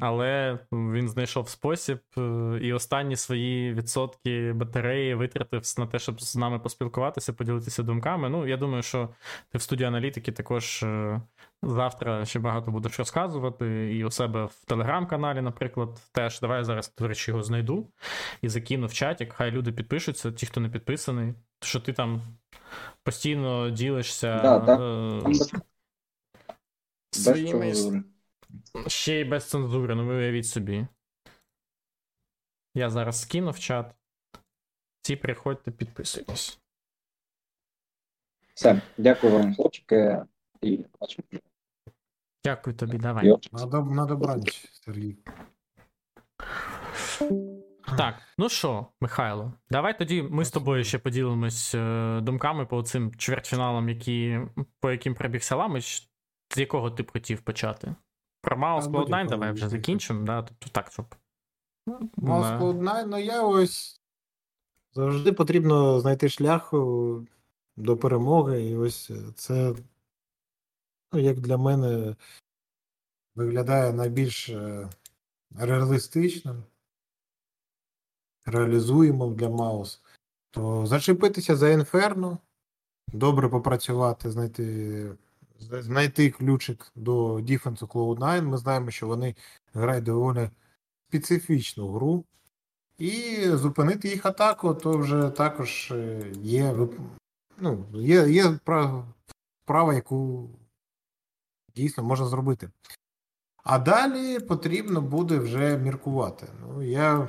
Але 0.00 0.58
він 0.72 1.08
знайшов 1.08 1.48
спосіб 1.48 1.98
е, 2.18 2.20
і 2.62 2.72
останні 2.72 3.16
свої 3.16 3.74
відсотки 3.74 4.52
батареї 4.52 5.14
витратив 5.14 5.62
на 5.78 5.86
те, 5.86 5.98
щоб 5.98 6.20
з 6.20 6.36
нами 6.36 6.58
поспілкуватися, 6.58 7.32
поділитися 7.32 7.82
думками. 7.82 8.28
Ну, 8.28 8.46
я 8.46 8.56
думаю, 8.56 8.82
що 8.82 9.08
ти 9.48 9.58
в 9.58 9.62
студії 9.62 9.88
аналітики 9.88 10.32
також 10.32 10.82
е, 10.82 11.20
Завтра 11.62 12.24
ще 12.24 12.38
багато 12.38 12.70
будеш 12.70 12.98
розказувати, 12.98 13.96
і 13.96 14.04
у 14.04 14.10
себе 14.10 14.44
в 14.44 14.64
телеграм-каналі, 14.64 15.40
наприклад, 15.40 15.88
теж. 16.12 16.40
Давай 16.40 16.58
я 16.58 16.64
зараз, 16.64 16.94
до 16.98 17.08
речі, 17.08 17.30
його 17.30 17.42
знайду 17.42 17.88
і 18.42 18.48
закину 18.48 18.86
в 18.86 18.92
чаті. 18.92 19.28
Хай 19.34 19.50
люди 19.50 19.72
підпишуться, 19.72 20.32
ті, 20.32 20.46
хто 20.46 20.60
не 20.60 20.68
підписаний. 20.68 21.34
Що 21.60 21.80
ти 21.80 21.92
там 21.92 22.22
постійно 23.02 23.70
ділишся 23.70 24.40
да, 24.42 24.58
да. 24.58 24.78
Е- 25.30 25.34
своїми... 27.10 27.74
Ще 28.86 29.20
й 29.20 29.24
без 29.24 29.48
цензури, 29.50 29.94
ну 29.94 30.06
ви 30.06 30.14
уявіть 30.14 30.46
собі. 30.46 30.86
Я 32.74 32.90
зараз 32.90 33.20
скину 33.20 33.50
в 33.50 33.58
чат. 33.58 33.94
Всі 35.02 35.16
приходьте, 35.16 35.70
підписуйтесь. 35.70 36.60
Все, 38.54 38.82
дякую 38.98 39.32
вам, 39.32 39.54
хлопчики, 39.54 40.24
і 40.62 40.84
бачимо. 41.00 41.28
Дякую 42.44 42.76
тобі, 42.76 42.98
давай. 42.98 43.34
На, 43.52 43.66
на 43.82 44.06
добраніч, 44.06 44.68
Сергій. 44.72 45.16
Так, 47.96 48.14
ну 48.38 48.48
що, 48.48 48.86
Михайло, 49.00 49.52
давай 49.70 49.98
тоді 49.98 50.22
ми 50.22 50.44
з 50.44 50.50
тобою 50.50 50.84
ще 50.84 50.98
поділимось 50.98 51.74
е, 51.74 52.20
думками 52.22 52.66
по 52.66 52.82
цим 52.82 53.14
чвертьфіналам, 53.14 53.88
які, 53.88 54.40
по 54.80 54.90
яким 54.90 55.14
пробіг 55.14 55.42
Саламич. 55.42 56.08
З 56.54 56.58
якого 56.58 56.90
ти 56.90 57.02
б 57.02 57.12
хотів 57.12 57.40
почати? 57.40 57.94
Про 58.46 58.56
Маус 58.56 58.84
Cloud9 58.84 59.28
давай 59.28 59.52
вже 59.52 59.68
закінчимо, 59.68 60.26
да? 60.26 60.42
тобто 60.42 60.68
так, 60.72 60.92
щоб. 60.92 61.14
Маус 62.16 62.46
Cloud9, 62.46 63.04
ну 63.06 63.18
я 63.18 63.42
ось 63.42 64.00
завжди 64.94 65.32
потрібно 65.32 66.00
знайти 66.00 66.28
шлях 66.28 66.70
до 67.76 67.96
перемоги, 67.96 68.62
і 68.62 68.76
ось 68.76 69.10
це, 69.34 69.74
ну, 71.12 71.20
як 71.20 71.40
для 71.40 71.56
мене, 71.56 72.16
виглядає 73.34 73.92
найбільш 73.92 74.48
е, 74.48 74.88
реалістичним, 75.58 76.64
реалізуємим 78.44 79.34
для 79.34 79.48
Маус. 79.48 80.02
То 80.50 80.86
зачепитися 80.86 81.56
за 81.56 81.68
інферно, 81.68 82.38
добре 83.08 83.48
попрацювати, 83.48 84.30
знайти 84.30 85.16
знайти 85.58 86.30
ключик 86.30 86.92
до 86.94 87.40
Діфенсу 87.40 87.86
Cloud9. 87.86 88.42
Ми 88.42 88.58
знаємо, 88.58 88.90
що 88.90 89.06
вони 89.06 89.34
грають 89.74 90.04
доволі 90.04 90.50
специфічну 91.08 91.92
гру. 91.92 92.24
І 92.98 93.42
зупинити 93.48 94.08
їх 94.08 94.26
атаку, 94.26 94.74
то 94.74 94.98
вже 94.98 95.30
також 95.30 95.90
е, 95.90 96.32
є 96.34 96.74
ну, 97.58 97.86
є 97.94 98.28
є 98.28 98.58
справа, 99.64 99.94
яку 99.94 100.50
дійсно 101.76 102.04
можна 102.04 102.26
зробити. 102.26 102.70
А 103.64 103.78
далі 103.78 104.40
потрібно 104.40 105.00
буде 105.00 105.38
вже 105.38 105.78
міркувати. 105.78 106.46
Ну, 106.60 106.82
Я 106.82 107.28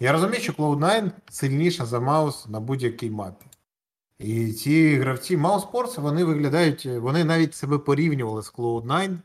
я 0.00 0.12
розумію, 0.12 0.40
що 0.40 0.52
Cloud9 0.52 1.10
сильніша 1.30 1.86
за 1.86 2.00
Маус 2.00 2.48
на 2.48 2.60
будь-якій 2.60 3.10
мапі. 3.10 3.46
І 4.18 4.52
ці 4.52 4.96
гравці 4.96 5.36
Mouse 5.36 5.70
Sports, 5.70 6.00
вони 6.00 6.24
виглядають, 6.24 6.86
вони 6.86 7.24
навіть 7.24 7.54
себе 7.54 7.78
порівнювали 7.78 8.42
з 8.42 8.52
Cloud9, 8.52 9.16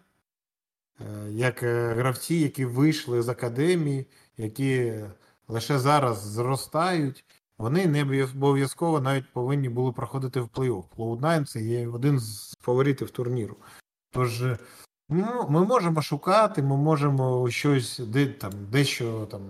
е, 0.99 1.31
як 1.31 1.63
е, 1.63 1.93
гравці, 1.93 2.35
які 2.35 2.65
вийшли 2.65 3.21
з 3.21 3.29
академії, 3.29 4.05
які 4.37 4.93
лише 5.47 5.79
зараз 5.79 6.21
зростають. 6.21 7.25
Вони 7.57 7.87
не 7.87 8.23
обов'язково 8.35 8.99
навіть 9.01 9.33
повинні 9.33 9.69
були 9.69 9.91
проходити 9.91 10.41
в 10.41 10.47
плей-офф. 10.47 10.83
Cloud9 10.97 11.45
це 11.45 11.61
є 11.61 11.87
один 11.87 12.19
з 12.19 12.55
фаворитів 12.61 13.09
турніру. 13.09 13.55
Тож 14.11 14.43
ну, 15.09 15.47
ми 15.49 15.65
можемо 15.65 16.01
шукати, 16.01 16.61
ми 16.61 16.77
можемо 16.77 17.49
щось 17.49 17.99
де, 17.99 18.25
там, 18.25 18.51
дещо 18.71 19.27
там 19.31 19.41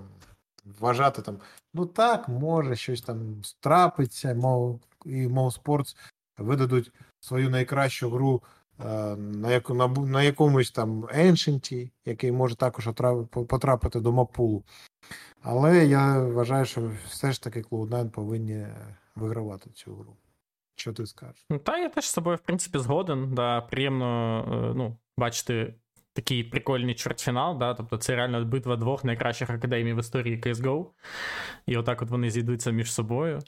вважати 0.80 1.22
там. 1.22 1.38
Ну 1.74 1.86
так, 1.86 2.30
може, 2.30 2.76
щось 2.76 3.02
там 3.02 3.42
трапиться, 3.60 4.34
мов 4.34 4.80
і 5.06 5.28
Мов 5.28 5.52
Sports 5.52 5.96
видадуть 6.38 6.92
свою 7.20 7.50
найкращу 7.50 8.10
гру 8.10 8.44
е, 8.80 9.16
на 9.16 9.52
яку, 9.52 9.74
на, 9.74 9.88
на 9.88 10.24
якомусь 10.24 10.72
там 10.72 11.04
Ancient, 11.04 11.92
який 12.06 12.32
може 12.32 12.56
також 12.56 12.90
потрапити 13.32 14.00
до 14.00 14.12
мапулу. 14.12 14.64
Але 15.42 15.86
я 15.86 16.20
вважаю, 16.20 16.66
що 16.66 16.92
все 17.08 17.32
ж 17.32 17.44
таки 17.44 17.62
Cloud9 17.62 18.10
повинні 18.10 18.68
вигравати 19.16 19.70
цю 19.70 19.96
гру. 19.96 20.18
Що 20.76 20.94
ти 20.94 21.06
скажеш? 21.06 21.46
Ну, 21.50 21.60
Та 21.60 21.78
я 21.78 21.90
теж 21.90 22.06
з 22.06 22.12
собою, 22.12 22.38
в 22.38 22.40
принципі, 22.40 22.80
згоден. 22.80 23.34
Да, 23.34 23.62
Приємно 23.62 24.40
е, 24.42 24.74
ну, 24.76 24.98
бачити 25.18 25.74
такий 26.14 26.44
прикольний 26.44 26.96
чвертьфінал. 26.96 27.58
Да, 27.58 27.74
Тобто 27.74 27.98
це 27.98 28.16
реально 28.16 28.46
битва 28.46 28.76
двох 28.76 29.04
найкращих 29.04 29.50
академій 29.50 29.94
в 29.94 30.00
історії 30.00 30.42
CSGO. 30.42 30.86
І 31.66 31.78
отак 31.78 32.02
от 32.02 32.10
вони 32.10 32.30
зійдуться 32.30 32.72
між 32.72 32.94
собою. 32.94 33.40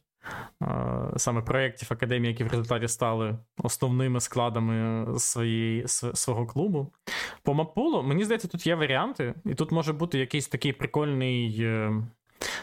Саме 1.18 1.42
проєктів 1.42 1.88
академії, 1.92 2.32
які 2.32 2.44
в 2.44 2.48
результаті 2.48 2.88
стали 2.88 3.38
основними 3.64 4.20
складами 4.20 5.08
своєї, 5.20 5.88
свого 5.88 6.46
клубу. 6.46 6.94
По 7.44 7.54
Мапулу, 7.54 8.04
мені 8.04 8.24
здається, 8.24 8.48
тут 8.48 8.68
є 8.68 8.76
варіанти, 8.76 9.34
і 9.46 9.56
тут 9.56 9.72
може 9.72 9.94
бути 9.94 10.20
якийсь 10.20 10.48
такий 10.48 10.74
прикольний, 10.74 11.58
е, 11.62 12.04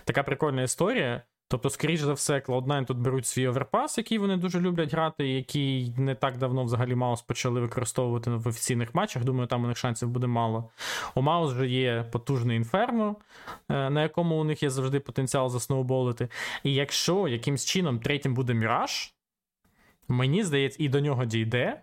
така 0.04 0.22
прикольна 0.22 0.62
історія. 0.62 1.22
Тобто, 1.49 1.70
скоріш 1.70 2.01
за 2.01 2.12
все, 2.12 2.38
Cloud9 2.38 2.84
тут 2.84 2.99
беруть 2.99 3.26
свій 3.26 3.47
оверпас, 3.49 3.99
який 3.99 4.18
вони 4.18 4.36
дуже 4.36 4.61
люблять 4.61 4.92
грати, 4.92 5.28
який 5.28 5.94
не 5.99 6.14
так 6.14 6.38
давно 6.38 6.64
взагалі 6.64 6.94
Маус 6.94 7.22
почали 7.22 7.61
використовувати 7.61 8.30
в 8.30 8.49
офіційних 8.49 8.94
матчах. 8.94 9.24
Думаю, 9.24 9.47
там 9.47 9.64
у 9.64 9.66
них 9.66 9.76
шансів 9.76 10.09
буде 10.09 10.26
мало. 10.26 10.70
У 11.14 11.22
Маус 11.22 11.53
вже 11.53 11.68
є 11.68 12.05
потужний 12.12 12.57
інферно, 12.57 13.16
на 13.68 14.03
якому 14.03 14.40
у 14.40 14.44
них 14.44 14.62
є 14.62 14.70
завжди 14.70 15.01
потенціал 15.01 15.49
засноуболити. 15.49 16.28
І 16.62 16.74
якщо 16.74 17.28
якимсь 17.28 17.64
чином 17.64 18.01
третім 18.01 18.34
буде 18.34 18.55
Міраж, 18.55 19.14
мені 20.09 20.44
здається, 20.44 20.82
і 20.82 20.88
до 20.88 21.01
нього 21.01 21.24
дійде, 21.24 21.82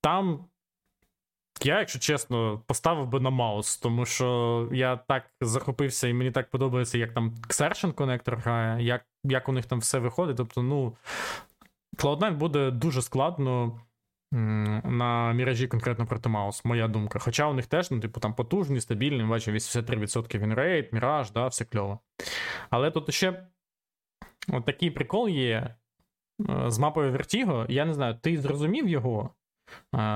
там 0.00 0.44
я, 1.62 1.78
якщо 1.78 1.98
чесно, 1.98 2.62
поставив 2.66 3.08
би 3.08 3.20
на 3.20 3.30
маус, 3.30 3.76
тому 3.76 4.06
що 4.06 4.68
я 4.72 4.96
так 4.96 5.22
захопився, 5.40 6.08
і 6.08 6.14
мені 6.14 6.30
так 6.30 6.50
подобається, 6.50 6.98
як 6.98 7.14
там 7.14 7.34
Xertion 7.48 7.92
коннектор 7.92 8.36
грає, 8.36 8.84
як 8.84 9.06
як 9.24 9.48
у 9.48 9.52
них 9.52 9.66
там 9.66 9.78
все 9.78 9.98
виходить. 9.98 10.36
Тобто, 10.36 10.62
ну, 10.62 10.96
Cloud9 11.96 12.34
буде 12.34 12.70
дуже 12.70 13.02
складно 13.02 13.80
на 14.84 15.32
міражі 15.32 15.68
конкретно 15.68 16.06
проти 16.06 16.28
маус, 16.28 16.64
моя 16.64 16.88
думка. 16.88 17.18
Хоча 17.18 17.48
у 17.48 17.54
них 17.54 17.66
теж, 17.66 17.90
ну, 17.90 18.00
типу, 18.00 18.20
там 18.20 18.34
потужний, 18.34 18.80
стабільний, 18.80 19.26
бачу, 19.26 19.50
83% 19.52 20.38
winrate, 20.38 20.92
міраж, 20.92 21.30
да, 21.30 21.46
все 21.46 21.64
кльово. 21.64 21.98
Але 22.70 22.90
тут 22.90 23.14
ще 23.14 23.46
от 24.48 24.64
такий 24.64 24.90
прикол 24.90 25.28
є 25.28 25.74
е, 26.50 26.70
з 26.70 26.78
мапою 26.78 27.12
Vertigo. 27.12 27.70
Я 27.70 27.84
не 27.84 27.94
знаю, 27.94 28.18
ти 28.22 28.38
зрозумів 28.38 28.88
його? 28.88 29.30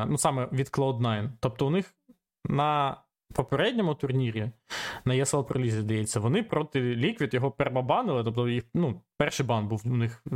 Ну 0.06 0.18
саме 0.18 0.48
від 0.52 0.66
Cloud9. 0.66 1.30
Тобто 1.40 1.66
у 1.66 1.70
них 1.70 1.94
на 2.44 2.96
попередньому 3.34 3.94
турнірі 3.94 4.50
на 5.04 5.14
ESL 5.14 5.46
Pro 5.46 5.70
здається, 5.70 6.20
вони 6.20 6.42
проти 6.42 6.80
Liquid 6.80 7.34
його 7.34 7.50
перебабанили, 7.50 8.24
тобто 8.24 8.48
їх, 8.48 8.64
ну, 8.74 9.02
перший 9.16 9.46
бан 9.46 9.68
був 9.68 9.82
у 9.84 9.96
них 9.96 10.22
е, 10.26 10.34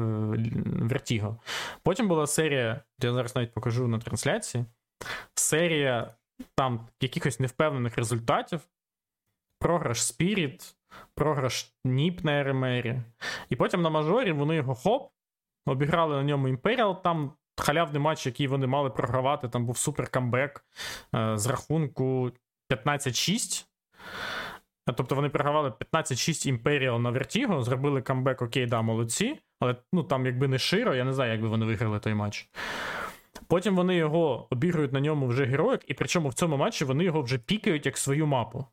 Vertigo. 0.80 1.36
Потім 1.82 2.08
була 2.08 2.26
серія, 2.26 2.80
я 3.02 3.12
зараз 3.12 3.36
навіть 3.36 3.54
покажу 3.54 3.88
на 3.88 3.98
трансляції. 3.98 4.64
Серія 5.34 6.14
там 6.54 6.88
якихось 7.00 7.40
невпевнених 7.40 7.96
результатів. 7.98 8.60
Програш 9.58 9.98
Spirit, 9.98 10.74
програш 11.14 11.74
Ніп 11.84 12.24
на 12.24 12.42
РМРі. 12.44 13.02
І 13.48 13.56
потім 13.56 13.82
на 13.82 13.90
мажорі 13.90 14.32
вони 14.32 14.56
його 14.56 14.74
хоп, 14.74 15.10
обіграли 15.66 16.16
на 16.16 16.22
ньому 16.22 16.48
Imperial, 16.48 17.02
там 17.02 17.32
халявний 17.56 18.00
матч, 18.00 18.26
який 18.26 18.46
вони 18.46 18.66
мали 18.66 18.90
програвати, 18.90 19.48
там 19.48 19.66
був 19.66 19.78
супер 19.78 20.08
камбек 20.08 20.64
е, 21.14 21.38
з 21.38 21.46
рахунку 21.46 22.32
15-6. 22.70 23.66
Тобто 24.96 25.14
вони 25.14 25.28
програвали 25.28 25.72
15-6 25.92 26.62
Imperial 26.62 26.98
на 26.98 27.12
Vertigo, 27.12 27.62
зробили 27.62 28.02
камбек, 28.02 28.42
окей, 28.42 28.66
да, 28.66 28.82
молодці. 28.82 29.38
Але 29.60 29.76
ну 29.92 30.02
там, 30.02 30.26
якби 30.26 30.48
не 30.48 30.58
широ, 30.58 30.94
я 30.94 31.04
не 31.04 31.12
знаю, 31.12 31.32
як 31.32 31.42
би 31.42 31.48
вони 31.48 31.66
виграли 31.66 31.98
той 31.98 32.14
матч. 32.14 32.48
Потім 33.46 33.76
вони 33.76 33.96
його 33.96 34.46
обігрують 34.50 34.92
на 34.92 35.00
ньому 35.00 35.26
вже 35.26 35.44
героїк, 35.44 35.80
і 35.86 35.94
причому 35.94 36.28
в 36.28 36.34
цьому 36.34 36.56
матчі 36.56 36.84
вони 36.84 37.04
його 37.04 37.22
вже 37.22 37.38
пікають 37.38 37.86
як 37.86 37.98
свою 37.98 38.26
мапу. 38.26 38.66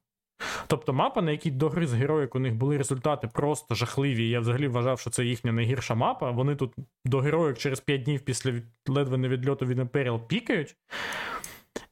Тобто 0.68 0.93
мапа, 0.93 1.22
на 1.22 1.32
якій 1.32 1.52
до 1.52 1.70
гри 1.70 1.88
з 1.88 1.93
героїк 1.93 2.36
у 2.36 2.39
них 2.39 2.56
були 2.56 2.78
результати 2.78 3.30
просто 3.34 3.76
жахливі. 3.76 4.30
Я 4.30 4.39
взагалі 4.39 4.68
вважав, 4.68 5.00
що 5.00 5.10
це 5.10 5.26
їхня 5.26 5.52
найгірша 5.52 5.95
мапа. 5.95 6.32
Вони 6.32 6.56
тут 6.56 6.74
до 7.06 7.20
героїк 7.20 7.58
через 7.58 7.80
5 7.80 8.04
днів 8.04 8.22
після 8.22 8.54
ледве 8.88 9.18
не 9.18 9.28
відльоту 9.28 9.66
від 9.66 9.80
Imperial 9.80 10.20
пікають. 10.28 10.76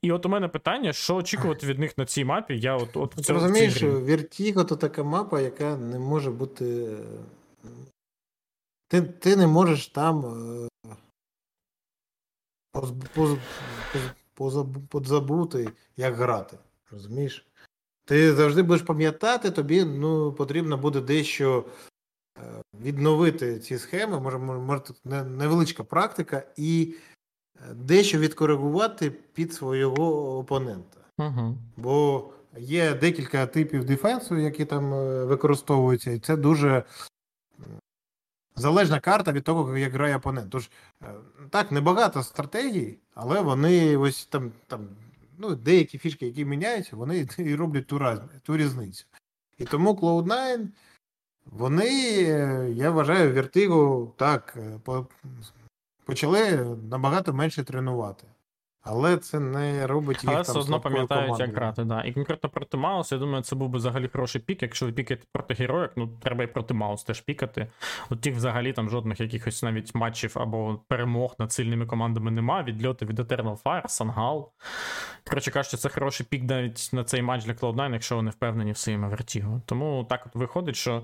І 0.02 0.12
от 0.12 0.26
у 0.26 0.30
мене 0.30 0.48
питання, 0.48 0.94
що 0.94 1.16
очікувати 1.16 1.68
від 1.68 1.80
них 1.80 1.98
на 1.98 2.06
цій 2.06 2.26
мапі? 2.26 2.60
Я 2.60 2.76
от, 2.76 2.98
от 2.98 3.16
Ти 3.28 3.34
розумієш, 3.34 3.76
що 3.76 4.00
Vertigo 4.00 4.66
то 4.66 4.76
така 4.76 5.04
мапа, 5.04 5.42
яка 5.42 5.78
не 5.78 6.00
може 6.00 6.32
бути. 6.32 6.98
Ти 8.88 9.02
ти 9.02 9.36
не 9.36 9.48
можеш 9.48 9.88
там 9.88 10.26
е, 10.26 10.68
позабути, 14.90 15.70
як 15.98 16.16
грати. 16.16 16.58
Розумієш? 16.92 17.48
Ти 18.08 18.34
завжди 18.34 18.64
будеш 18.64 18.82
пам'ятати, 18.82 19.52
тобі 19.52 19.84
ну, 19.86 20.34
потрібно 20.34 20.78
буде 20.78 21.02
дещо 21.02 21.66
е, 22.38 22.42
відновити 22.82 23.60
ці 23.60 23.78
схеми, 23.78 24.20
може, 24.20 24.38
може 24.38 24.82
тут 24.82 24.98
невеличка 25.06 25.84
практика, 25.84 26.44
і 26.58 26.96
е, 27.56 27.74
дещо 27.74 28.20
відкоригувати 28.20 29.10
під 29.10 29.54
свого 29.54 30.38
опонента. 30.38 31.00
Угу. 31.18 31.58
Бо 31.78 32.26
є 32.58 32.94
декілька 32.94 33.48
типів 33.48 33.86
дефенсу, 33.86 34.38
які 34.38 34.66
там 34.66 34.94
е, 34.94 35.26
використовуються, 35.26 36.12
і 36.12 36.20
це 36.20 36.36
дуже 36.36 36.84
залежна 38.56 39.00
карта 39.00 39.32
від 39.32 39.44
того, 39.44 39.78
як 39.78 39.94
грає 39.94 40.18
опонент. 40.18 40.52
Тож 40.52 40.70
так, 41.50 41.72
небагато 41.72 42.24
стратегій, 42.24 42.98
але 43.14 43.42
вони 43.42 43.98
ось 43.98 44.26
там 44.26 44.52
там 44.68 44.88
ну, 45.38 45.56
деякі 45.56 45.98
фішки, 45.98 46.26
які 46.26 46.46
міняються, 46.46 46.96
вони 46.96 47.28
і 47.38 47.56
роблять 47.56 47.88
ту, 47.88 47.98
раз, 48.00 48.20
ту 48.44 48.58
різницю. 48.58 49.06
І 49.58 49.66
тому 49.66 49.94
Cloud9, 49.94 50.68
вони, 51.46 51.90
я 52.76 52.92
вважаю, 52.92 53.34
Vertigo 53.34 54.12
так, 54.16 54.58
почали 56.06 56.78
набагато 56.90 57.34
менше 57.34 57.64
тренувати. 57.64 58.28
Але 58.90 59.18
це 59.18 59.40
не 59.40 59.88
робить 59.88 60.24
їх 60.24 60.34
Але 60.34 60.44
там 60.44 60.56
все 60.56 60.60
одно 60.60 60.80
пам'ятають, 60.80 61.40
як 61.40 61.56
грати. 61.56 61.84
Да. 61.84 62.02
І 62.02 62.14
конкретно 62.14 62.50
проти 62.50 62.78
Маус, 62.78 63.12
я 63.12 63.18
думаю, 63.18 63.44
це 63.44 63.56
був 63.56 63.70
би 63.70 63.78
взагалі 63.78 64.08
хороший 64.08 64.42
пік. 64.42 64.62
Якщо 64.62 64.86
ви 64.86 64.92
пікаєте 64.92 65.26
проти 65.32 65.54
героїк, 65.54 65.92
ну 65.96 66.10
треба 66.22 66.44
і 66.44 66.48
проти 66.48 66.74
Маус 66.74 67.04
теж 67.04 67.22
пікати. 67.22 67.68
От 68.10 68.22
тих 68.22 68.36
взагалі 68.36 68.74
там 68.74 68.90
жодних 68.90 69.20
якихось 69.20 69.64
навіть 69.64 69.96
матчів 69.96 70.32
або 70.36 70.80
перемог 70.88 71.36
над 71.40 71.52
сильними 71.52 71.86
командами 71.86 72.32
нема. 72.32 72.64
Відльоти 72.64 73.06
від 73.06 73.20
Eternal 73.20 73.62
Fire, 73.64 73.88
Сангал. 73.88 74.52
Коротше 75.30 75.52
кажучи, 75.52 75.78
це 75.78 75.90
хороший 75.90 76.26
пік 76.30 76.44
навіть 76.44 76.90
на 76.94 77.04
цей 77.04 77.22
матч 77.22 77.46
для 77.46 77.54
Cloud9, 77.54 77.94
якщо 77.94 78.16
вони 78.16 78.32
впевнені 78.32 78.72
в 78.72 78.78
своєму 78.78 79.10
вертігу. 79.10 79.62
Тому 79.66 80.06
так 80.10 80.26
от 80.26 80.36
виходить, 80.36 80.76
що 80.76 81.04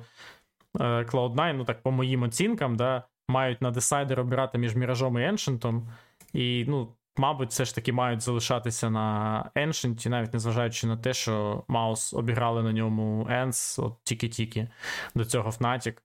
е, 0.80 0.84
Cloud9, 0.84 1.54
ну 1.54 1.66
так 1.66 1.84
по 1.84 1.92
моїм 1.92 2.24
оцінкам, 2.24 2.76
да, 2.76 3.04
мають 3.28 3.62
на 3.62 3.72
десайдер 3.72 4.20
обирати 4.20 4.58
між 4.58 4.76
Міражом 4.76 5.18
і 5.18 5.24
Еншентом. 5.24 5.90
І 6.34 6.66
ну, 6.68 6.96
мабуть, 7.18 7.50
все 7.50 7.66
ж 7.66 7.76
таки 7.76 7.94
мають 7.94 8.22
залишатися 8.22 8.90
на 8.90 9.50
Ancient, 9.56 10.10
навіть 10.10 10.34
незважаючи 10.34 10.88
на 10.88 10.98
те, 10.98 11.14
що 11.14 11.64
Маус 11.68 12.14
обіграли 12.14 12.64
на 12.64 12.74
ньому 12.74 13.28
Енс, 13.30 13.80
от 13.80 13.98
тільки-тільки 14.04 14.68
до 15.16 15.26
цього 15.26 15.50
Fnatic. 15.50 15.98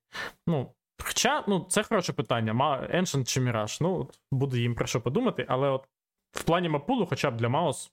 Ну, 0.47 0.73
Хоча, 1.05 1.45
ну, 1.49 1.67
це 1.69 1.83
хороше 1.83 2.13
питання. 2.13 2.53
Ancient 2.95 3.25
чи 3.25 3.41
Mirage? 3.41 3.79
Ну, 3.81 4.11
буду 4.31 4.57
їм 4.57 4.75
про 4.75 4.87
що 4.87 5.01
подумати, 5.01 5.47
але 5.49 5.69
от 5.69 5.89
в 6.33 6.43
плані 6.43 6.69
мапулу, 6.69 7.07
хоча 7.07 7.31
б 7.31 7.37
для 7.37 7.49
Маус, 7.49 7.93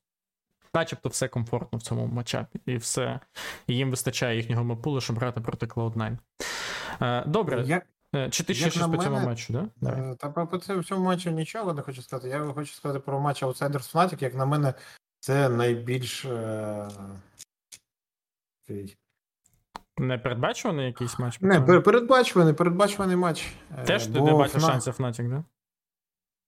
начебто 0.73 1.09
все 1.09 1.27
комфортно 1.27 1.79
в 1.79 1.81
цьому 1.81 2.07
матчапі. 2.07 2.59
І 2.65 2.77
все. 2.77 3.19
І 3.67 3.75
їм 3.75 3.89
вистачає 3.89 4.37
їхнього 4.37 4.63
мапулу, 4.63 5.01
щоб 5.01 5.19
грати 5.19 5.41
проти 5.41 5.65
Cloud9. 5.65 6.17
Е, 7.01 7.23
добре. 7.27 7.63
Як 7.67 7.87
чи 8.31 8.43
ти 8.43 8.53
ще 8.53 8.69
щось 8.69 8.87
по 8.87 8.97
цьому 8.97 9.19
матчу, 9.19 9.53
да? 9.53 9.67
Давай. 9.81 10.15
Та 10.15 10.29
по 10.29 10.57
цьому 10.57 11.05
матчу 11.05 11.31
нічого 11.31 11.73
не 11.73 11.81
хочу 11.81 12.01
сказати. 12.01 12.29
Я 12.29 12.39
хочу 12.39 12.73
сказати 12.73 12.99
про 12.99 13.19
матч 13.19 13.43
Outsiders 13.43 13.93
Fnatic, 13.93 14.23
як 14.23 14.35
на 14.35 14.45
мене, 14.45 14.73
це 15.19 15.49
найбільш. 15.49 16.25
Е... 16.25 16.87
Непередбачуваний 19.97 20.85
якийсь 20.85 21.19
матч? 21.19 21.41
Не, 21.41 21.61
передбачуваний, 21.61 22.53
передбачуваний 22.53 23.15
матч. 23.15 23.53
Е, 23.77 23.83
Теж 23.83 24.07
ти 24.07 24.21
не 24.21 24.33
бачиш 24.33 24.61
Фна... 24.61 24.71
шансів 24.71 24.93
Fnatic, 24.93 25.29
да? 25.29 25.43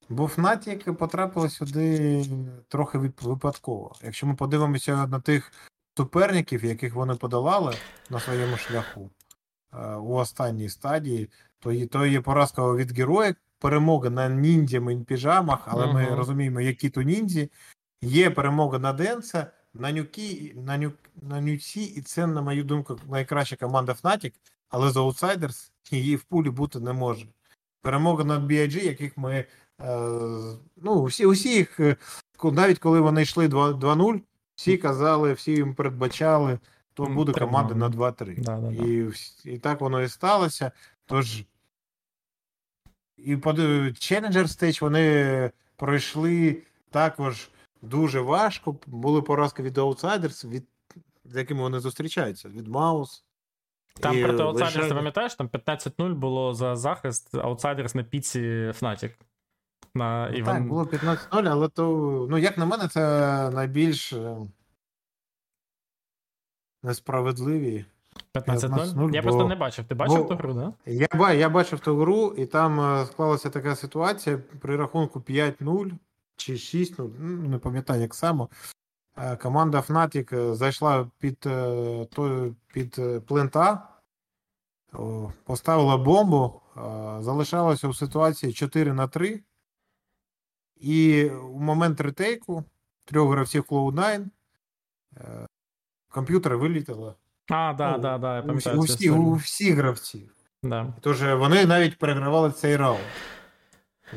Бо 0.08 0.26
Fnatic 0.26 0.94
потрапили 0.94 1.50
сюди 1.50 2.24
трохи 2.68 2.98
випадково. 2.98 3.94
Якщо 4.02 4.26
ми 4.26 4.34
подивимося 4.34 5.06
на 5.06 5.20
тих 5.20 5.52
суперників, 5.96 6.64
яких 6.64 6.94
вони 6.94 7.14
подолали 7.14 7.74
на 8.10 8.20
своєму 8.20 8.56
шляху 8.56 9.10
е, 9.72 9.94
у 9.94 10.14
останній 10.14 10.68
стадії, 10.68 11.30
то 11.60 11.72
є, 11.72 11.86
то 11.86 12.06
є 12.06 12.20
поразка 12.20 12.72
від 12.74 12.98
героїк, 12.98 13.36
перемога 13.58 14.10
на 14.10 14.28
ніндзями 14.28 14.96
піжамах, 14.96 15.60
але 15.66 15.86
uh-huh. 15.86 15.92
ми 15.92 16.14
розуміємо, 16.14 16.60
які 16.60 16.90
то 16.90 17.02
ніндзі. 17.02 17.50
Є 18.02 18.30
перемога 18.30 18.78
на 18.78 18.92
Денса, 18.92 19.46
на 19.74 19.92
нюкі, 19.92 20.54
на, 20.56 20.78
ню, 20.78 20.92
на 21.22 21.40
нюці, 21.40 21.80
і 21.80 22.00
це, 22.00 22.26
на 22.26 22.42
мою 22.42 22.64
думку, 22.64 22.98
найкраща 23.10 23.56
команда 23.56 23.92
Fnatic, 23.92 24.32
але 24.68 24.90
за 24.90 25.00
Outsiders 25.00 25.70
її 25.90 26.16
в 26.16 26.22
пулі 26.22 26.50
бути 26.50 26.80
не 26.80 26.92
може. 26.92 27.26
Перемога 27.82 28.24
над 28.24 28.50
BIG, 28.50 28.84
яких 28.84 29.18
ми. 29.18 29.44
Е, 29.80 29.98
ну, 30.76 31.04
всі, 31.04 31.26
усі 31.26 31.48
їх, 31.48 31.80
е, 31.80 31.96
навіть 32.42 32.78
коли 32.78 33.00
вони 33.00 33.22
йшли 33.22 33.48
2-0, 33.48 34.20
всі 34.54 34.76
казали, 34.76 35.32
всі 35.32 35.52
їм 35.52 35.74
передбачали, 35.74 36.58
то 36.94 37.06
буде 37.06 37.32
команда 37.32 37.74
на 37.74 37.88
2-3. 37.88 38.42
Да, 38.42 38.56
да, 38.56 38.72
і, 38.72 39.12
і 39.44 39.58
так 39.58 39.80
воно 39.80 40.02
і 40.02 40.08
сталося. 40.08 40.72
Тож 41.08 41.44
і 43.16 43.36
Challenger 43.36 44.44
Stage 44.44 44.80
вони 44.80 45.50
пройшли 45.76 46.62
також 46.90 47.48
дуже 47.82 48.20
важко. 48.20 48.76
Були 48.86 49.22
поразки 49.22 49.62
від 49.62 49.78
Outsiders, 49.78 50.48
від, 50.48 50.66
з 51.24 51.36
якими 51.36 51.60
вони 51.60 51.80
зустрічаються, 51.80 52.48
від 52.48 52.68
Маус. 52.68 53.24
Там 54.00 54.18
і 54.18 54.22
проти 54.22 54.42
Outsiders, 54.42 54.88
ти 54.88 54.94
пам'ятаєш, 54.94 55.34
там 55.34 55.48
15-0 55.48 56.14
було 56.14 56.54
за 56.54 56.76
захист 56.76 57.34
Outsiders 57.34 57.96
на 57.96 58.02
піці 58.02 58.40
Fnatic. 58.40 59.12
На, 59.94 60.28
і 60.28 60.42
Так, 60.42 60.68
було 60.68 60.84
15-0, 60.84 61.18
але 61.30 61.68
то, 61.68 61.86
ну, 62.30 62.38
як 62.38 62.58
на 62.58 62.66
мене, 62.66 62.88
це 62.88 63.00
найбільш 63.50 64.12
е, 64.12 64.36
несправедливі 66.82 67.84
15-0? 68.34 69.14
Я 69.14 69.22
бо... 69.22 69.28
просто 69.28 69.48
не 69.48 69.56
бачив. 69.56 69.84
Ти 69.84 69.94
бачив 69.94 70.22
бо... 70.22 70.24
ту 70.24 70.34
гру, 70.34 70.54
да? 70.54 70.72
Я 70.86 71.32
я 71.32 71.48
бачив 71.48 71.80
ту 71.80 71.96
гру, 71.96 72.34
і 72.38 72.46
там 72.46 72.80
е, 72.80 73.06
склалася 73.06 73.50
така 73.50 73.76
ситуація 73.76 74.38
при 74.60 74.76
рахунку 74.76 75.20
5-0 75.20 75.92
чи 76.36 76.52
6-0, 76.52 77.10
ну, 77.18 77.48
не 77.48 77.58
пам'ятаю, 77.58 78.00
як 78.00 78.14
саме. 78.14 78.46
Е, 79.16 79.36
команда 79.36 79.78
Fnatic 79.78 80.36
е, 80.36 80.54
зайшла 80.54 81.10
під 81.18 81.48
під 82.72 83.00
плента, 83.26 83.88
поставила 85.44 85.96
бомбу, 85.96 86.60
залишалася 87.20 87.88
у 87.88 87.94
ситуації 87.94 88.52
4 88.52 88.92
на 88.92 89.08
3. 89.08 89.42
І 90.76 91.30
у 91.30 91.58
момент 91.58 92.00
ретейку 92.00 92.64
трьох 93.04 93.30
гравців 93.30 93.62
Cloud9 93.62 94.26
комп'ютери 96.08 96.56
вилітали. 96.56 97.14
А, 97.50 97.72
да, 97.72 97.92
ну, 97.92 97.98
да, 97.98 98.18
да, 98.18 98.36
я 98.36 98.42
пам'ятаю. 98.42 98.78
У, 98.78 98.82
всі, 98.82 99.10
у 99.10 99.34
всіх 99.34 99.74
гравців. 99.74 100.34
Да. 100.62 100.94
Тож 101.00 101.22
вони 101.22 101.66
навіть 101.66 101.98
перегравали 101.98 102.50
цей 102.50 102.76
раунд. 102.76 103.00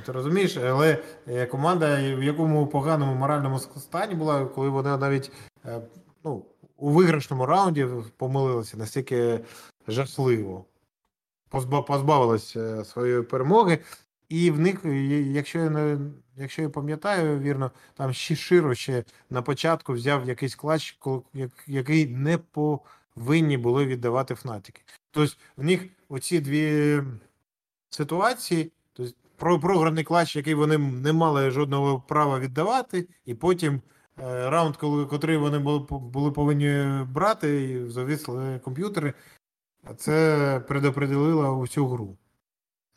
Ти 0.06 0.12
розумієш, 0.12 0.58
але 0.58 0.98
е, 1.28 1.46
команда, 1.46 2.16
в 2.16 2.24
якому 2.24 2.68
поганому 2.68 3.16
моральному 3.16 3.60
стані 3.60 4.16
була, 4.16 4.46
коли 4.46 4.70
вона 4.70 4.98
навіть 4.98 5.32
е, 5.66 5.82
ну, 6.24 6.46
у 6.78 6.90
виграшному 6.90 7.46
раунді 7.46 7.88
помилилася 8.18 8.78
настільки 8.78 9.40
жахливо, 9.88 10.66
позбавилася 11.88 12.60
е, 12.60 12.86
своєї 12.86 13.22
перемоги. 13.22 13.80
І 14.30 14.52
в 14.52 14.60
них, 14.60 14.86
якщо 15.34 15.60
я 15.60 15.70
не 15.70 15.98
якщо 16.38 16.62
я 16.62 16.70
пам'ятаю 16.70 17.40
вірно, 17.40 17.72
там 17.94 18.14
ще 18.14 18.36
широ 18.36 18.76
ще 18.76 19.04
на 19.30 19.42
початку 19.42 19.94
взяв 19.94 20.28
якийсь 20.28 20.56
клач, 20.56 21.00
який 21.68 22.08
не 22.08 22.38
повинні 23.16 23.57
були 23.57 23.86
віддавати 23.86 24.36
Фнатики. 24.36 24.82
Тобто 25.12 25.36
в 25.57 25.64
них 25.64 25.86
оці 26.09 26.39
дві 26.39 26.97
ситуації, 27.89 28.72
тобто 28.93 29.14
про 29.36 29.59
програний 29.59 30.03
клач, 30.03 30.36
який 30.36 30.53
вони 30.53 30.78
не 30.78 31.14
мали 31.14 31.51
жодного 31.51 31.99
права 31.99 32.39
віддавати, 32.39 33.07
і 33.26 33.34
потім 33.34 33.82
е, 34.20 34.49
раунд, 34.49 34.78
коли 34.78 35.05
котрий 35.05 35.38
вони 35.38 35.59
були 35.59 35.80
були 35.89 36.32
повинні 36.32 37.03
брати, 37.05 37.64
і 37.64 37.89
зависли 37.89 38.59
комп'ютери, 38.59 39.14
це 39.97 40.64
предопределило 40.68 41.57
усю 41.57 41.88
гру 41.88 42.18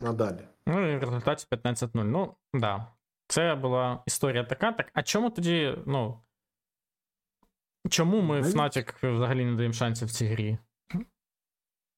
надалі. 0.01 0.49
Ну 0.67 0.93
і 0.93 0.97
в 0.97 1.01
результаті 1.01 1.47
15-0. 1.51 2.05
Ну, 2.05 2.35
да. 2.55 2.87
Це 3.29 3.55
була 3.55 4.03
історія 4.07 4.45
така. 4.45 4.73
Так, 4.73 4.91
а 4.95 5.03
чому 5.03 5.31
тоді, 5.31 5.79
ну. 5.87 6.21
Чому 7.89 8.21
ми 8.21 8.41
Fnatic 8.41 9.15
взагалі 9.15 9.45
не 9.45 9.57
даємо 9.57 9.75
шансів 9.75 10.09
в 10.09 10.11
цій 10.11 10.27
грі? 10.27 10.59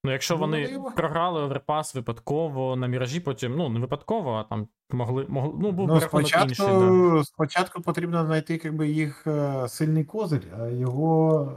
Ну, 0.07 0.13
якщо 0.13 0.35
ну, 0.35 0.41
вони 0.41 0.81
програли 0.97 1.43
оверпас 1.43 1.95
випадково 1.95 2.77
на 2.77 2.87
міражі, 2.87 3.21
потім, 3.21 3.57
ну, 3.57 3.69
не 3.69 3.81
випадково, 3.81 4.35
а 4.35 4.45
там 4.45 4.69
могли. 4.91 5.27
могли 5.29 5.55
ну, 5.61 5.73
був 5.73 5.89
ну, 5.89 6.01
спочатку, 6.01 6.49
інший. 6.49 6.67
Да. 6.67 7.25
Спочатку 7.25 7.83
потрібно 7.83 8.27
знайти 8.27 8.61
якби, 8.65 8.89
їх 8.89 9.27
е, 9.27 9.69
сильний 9.69 10.05
козир, 10.05 10.43
а 10.61 10.67
його 10.67 11.53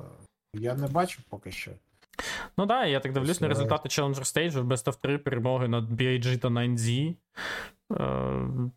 я 0.53 0.75
не 0.75 0.87
бачу 0.87 1.21
поки 1.29 1.51
що. 1.51 1.71
Ну 2.57 2.67
так, 2.67 2.67
да, 2.67 2.85
я 2.85 2.99
так 2.99 3.13
дивлюсь 3.13 3.41
на 3.41 3.47
результати 3.47 3.89
Challenger 3.89 4.13
Stage 4.13 4.67
Best 4.67 4.85
of 4.85 4.97
3 5.01 5.17
перемоги 5.17 5.67
над 5.67 5.91
BIG 5.91 6.37
та 6.37 6.47
9Z. 6.47 7.15
Е, 7.91 8.05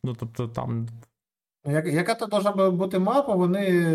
ну, 0.05 0.14
тобто 0.14 0.48
там 0.48 0.88
яка 1.64 2.14
то 2.14 2.26
должна 2.26 2.70
бути 2.70 2.98
мапа, 2.98 3.34
вони 3.34 3.88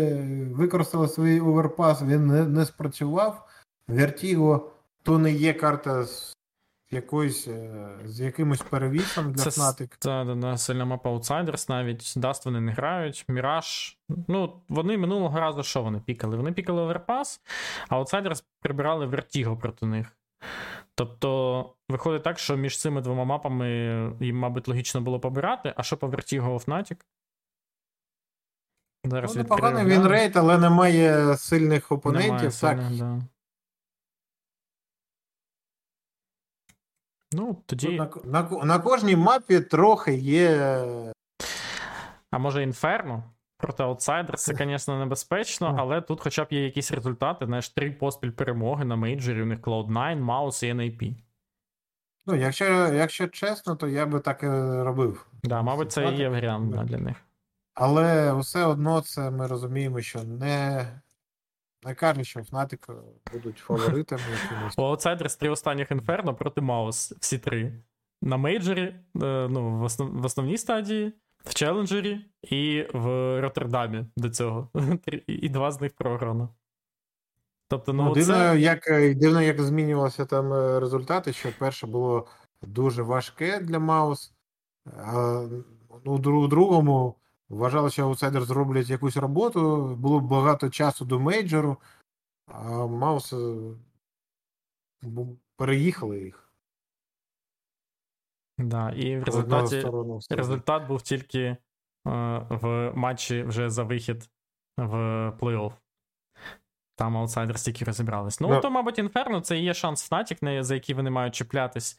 використали 0.54 1.08
свій 1.08 1.40
оверпас, 1.40 2.02
він 2.02 2.26
не, 2.26 2.44
не 2.44 2.64
спрацював. 2.64 3.48
Vertigo 3.88 4.60
то 5.02 5.18
не 5.18 5.32
є 5.32 5.52
карта 5.52 6.04
з 6.04 6.36
якоюсь 6.90 7.48
е, 7.48 7.88
з 8.04 8.20
якимось 8.20 8.62
перевісом 8.62 9.32
для 9.32 9.42
Це 9.42 9.50
Fnatic. 9.50 9.96
Це 9.98 10.34
да, 10.34 10.58
сильна 10.58 10.84
мапа 10.84 11.10
Outsiders, 11.10 11.70
навіть 11.70 12.00
Dust 12.00 12.44
вони 12.44 12.60
не 12.60 12.72
грають, 12.72 13.24
Mirage. 13.28 13.96
Ну, 14.28 14.62
вони 14.68 14.98
минулого 14.98 15.40
разу 15.40 15.62
що 15.62 15.82
вони 15.82 16.00
пікали? 16.00 16.36
Вони 16.36 16.52
пікали 16.52 16.82
Overpass, 16.82 17.40
а 17.88 18.00
Outsiders 18.00 18.44
прибирали 18.60 19.06
Vertigo 19.06 19.56
проти 19.56 19.86
них. 19.86 20.16
Тобто, 20.94 21.74
виходить 21.88 22.22
так, 22.22 22.38
що 22.38 22.56
між 22.56 22.78
цими 22.78 23.00
двома 23.00 23.24
мапами 23.24 23.68
їм, 24.20 24.36
мабуть, 24.36 24.68
логічно 24.68 25.00
було 25.00 25.20
побирати, 25.20 25.74
а 25.76 25.82
що 25.82 25.96
по 25.96 26.06
у 26.06 26.10
Fnatic? 26.10 26.96
Зараз 29.04 29.36
ну, 29.36 29.42
непоганий 29.42 29.84
winrate, 29.84 30.36
але 30.36 30.58
немає 30.58 31.36
сильних 31.36 31.92
опонентів. 31.92 32.32
Немає 32.32 32.50
так. 32.50 32.78
Сильних, 32.78 32.98
да. 32.98 33.22
Ну, 37.32 37.62
тоді. 37.66 37.96
На, 37.96 38.10
на, 38.24 38.42
на 38.64 38.78
кожній 38.78 39.16
мапі 39.16 39.60
трохи 39.60 40.14
є. 40.14 40.84
А 42.30 42.38
може 42.38 42.62
Інферно? 42.62 43.24
Проти 43.58 43.82
аутсайдер 43.82 44.38
це, 44.38 44.54
звісно, 44.54 44.98
небезпечно, 44.98 45.76
але 45.78 46.00
тут 46.00 46.20
хоча 46.20 46.44
б 46.44 46.46
є 46.50 46.64
якісь 46.64 46.92
результати. 46.92 47.46
Знаєш, 47.46 47.68
три 47.68 47.90
поспіль 47.90 48.30
перемоги 48.30 48.84
на 48.84 48.96
мейджорі, 48.96 49.42
у 49.42 49.46
них 49.46 49.60
Cloud9, 49.60 50.24
Mouse 50.24 50.64
і 50.64 50.72
NIP. 50.72 51.14
Ну, 52.26 52.34
якщо 52.34 52.64
якщо 52.94 53.28
чесно, 53.28 53.76
то 53.76 53.88
я 53.88 54.06
би 54.06 54.20
так 54.20 54.42
і 54.42 54.46
робив. 54.82 55.26
Да, 55.42 55.62
мабуть, 55.62 55.92
це 55.92 56.04
і 56.04 56.16
є 56.16 56.28
варіант 56.28 56.70
да, 56.70 56.84
для 56.84 56.98
них. 56.98 57.16
Але 57.80 58.32
все 58.32 58.64
одно 58.64 59.00
це 59.00 59.30
ми 59.30 59.46
розуміємо, 59.46 60.00
що 60.00 60.22
не 60.22 60.92
каже, 61.96 62.24
що 62.24 62.40
Fnatic 62.40 63.02
будуть 63.32 63.58
фаворитами. 63.58 64.22
У 64.76 64.82
Outsiders 64.82 65.38
три 65.38 65.50
останніх 65.50 65.90
Інферно 65.90 66.34
проти 66.34 66.60
Маус. 66.60 67.12
Всі 67.20 67.38
три. 67.38 67.82
На 68.22 68.36
мейджорі, 68.36 68.82
е, 68.82 69.48
ну, 69.50 69.78
в, 69.78 69.82
основ, 69.82 70.20
в 70.20 70.24
основній 70.24 70.58
стадії, 70.58 71.12
в 71.44 71.54
челенджері 71.54 72.20
і 72.42 72.86
в 72.94 73.06
Роттердамі 73.40 74.06
до 74.16 74.30
цього. 74.30 74.68
І 75.26 75.48
два 75.48 75.70
з 75.70 75.80
них 75.80 75.94
програно. 75.96 76.54
Тобто, 77.68 77.92
ну, 77.92 78.04
ну 78.04 78.14
дивно, 78.14 78.34
це... 78.34 78.60
як 78.60 78.80
дивно, 79.16 79.42
як 79.42 79.60
змінювалися 79.60 80.26
там 80.26 80.52
е, 80.52 80.80
результати, 80.80 81.32
що 81.32 81.48
перше 81.58 81.86
було 81.86 82.26
дуже 82.62 83.02
важке 83.02 83.60
для 83.60 83.78
Маус, 83.78 84.34
а 84.96 85.46
ну, 86.04 86.12
у 86.12 86.48
другому 86.48 87.14
Вважали, 87.48 87.90
що 87.90 88.04
аутсайдер 88.04 88.44
зроблять 88.44 88.90
якусь 88.90 89.16
роботу, 89.16 89.94
було 89.96 90.20
багато 90.20 90.70
часу 90.70 91.04
до 91.04 91.20
мейджору, 91.20 91.76
а 92.46 92.86
Маус 92.86 93.32
е, 93.32 93.56
переїхали 95.56 96.20
їх. 96.20 96.52
Да, 98.58 98.90
і 98.90 99.18
в 99.18 99.24
результаті 99.24 99.86
результат 100.30 100.88
був 100.88 101.02
тільки 101.02 101.40
е, 101.40 101.56
в 102.50 102.92
матчі 102.94 103.42
вже 103.42 103.70
за 103.70 103.82
вихід 103.82 104.30
в 104.76 104.94
плей-офф. 105.40 105.72
Там 106.98 107.16
аутсайдер 107.16 107.58
стільки 107.58 107.84
розібрались. 107.84 108.40
Ну, 108.40 108.48
ну. 108.48 108.60
то, 108.60 108.70
мабуть, 108.70 108.98
Інферно 108.98 109.40
це 109.40 109.58
і 109.58 109.62
є 109.62 109.74
шанс 109.74 110.10
Fnatic, 110.10 110.62
за 110.62 110.74
який 110.74 110.94
вони 110.94 111.10
мають 111.10 111.34
чіплятись. 111.34 111.98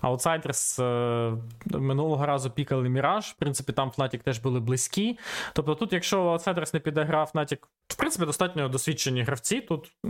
Аутсайдерс 0.00 0.78
е, 0.78 1.32
минулого 1.66 2.26
разу 2.26 2.50
пікали 2.50 2.88
Міраж. 2.88 3.26
В 3.26 3.34
принципі, 3.34 3.72
там 3.72 3.90
Fnatic 3.90 4.22
теж 4.22 4.38
були 4.38 4.60
близькі. 4.60 5.18
Тобто, 5.52 5.74
тут, 5.74 5.92
якщо 5.92 6.22
Аутсайдерс 6.22 6.74
не 6.74 6.80
піде 6.80 7.04
гра, 7.04 7.24
Fnatic, 7.24 7.58
в 7.88 7.96
принципі, 7.96 8.26
достатньо 8.26 8.68
досвідчені 8.68 9.22
гравці 9.22 9.60
тут. 9.60 9.86
Е, 9.86 10.08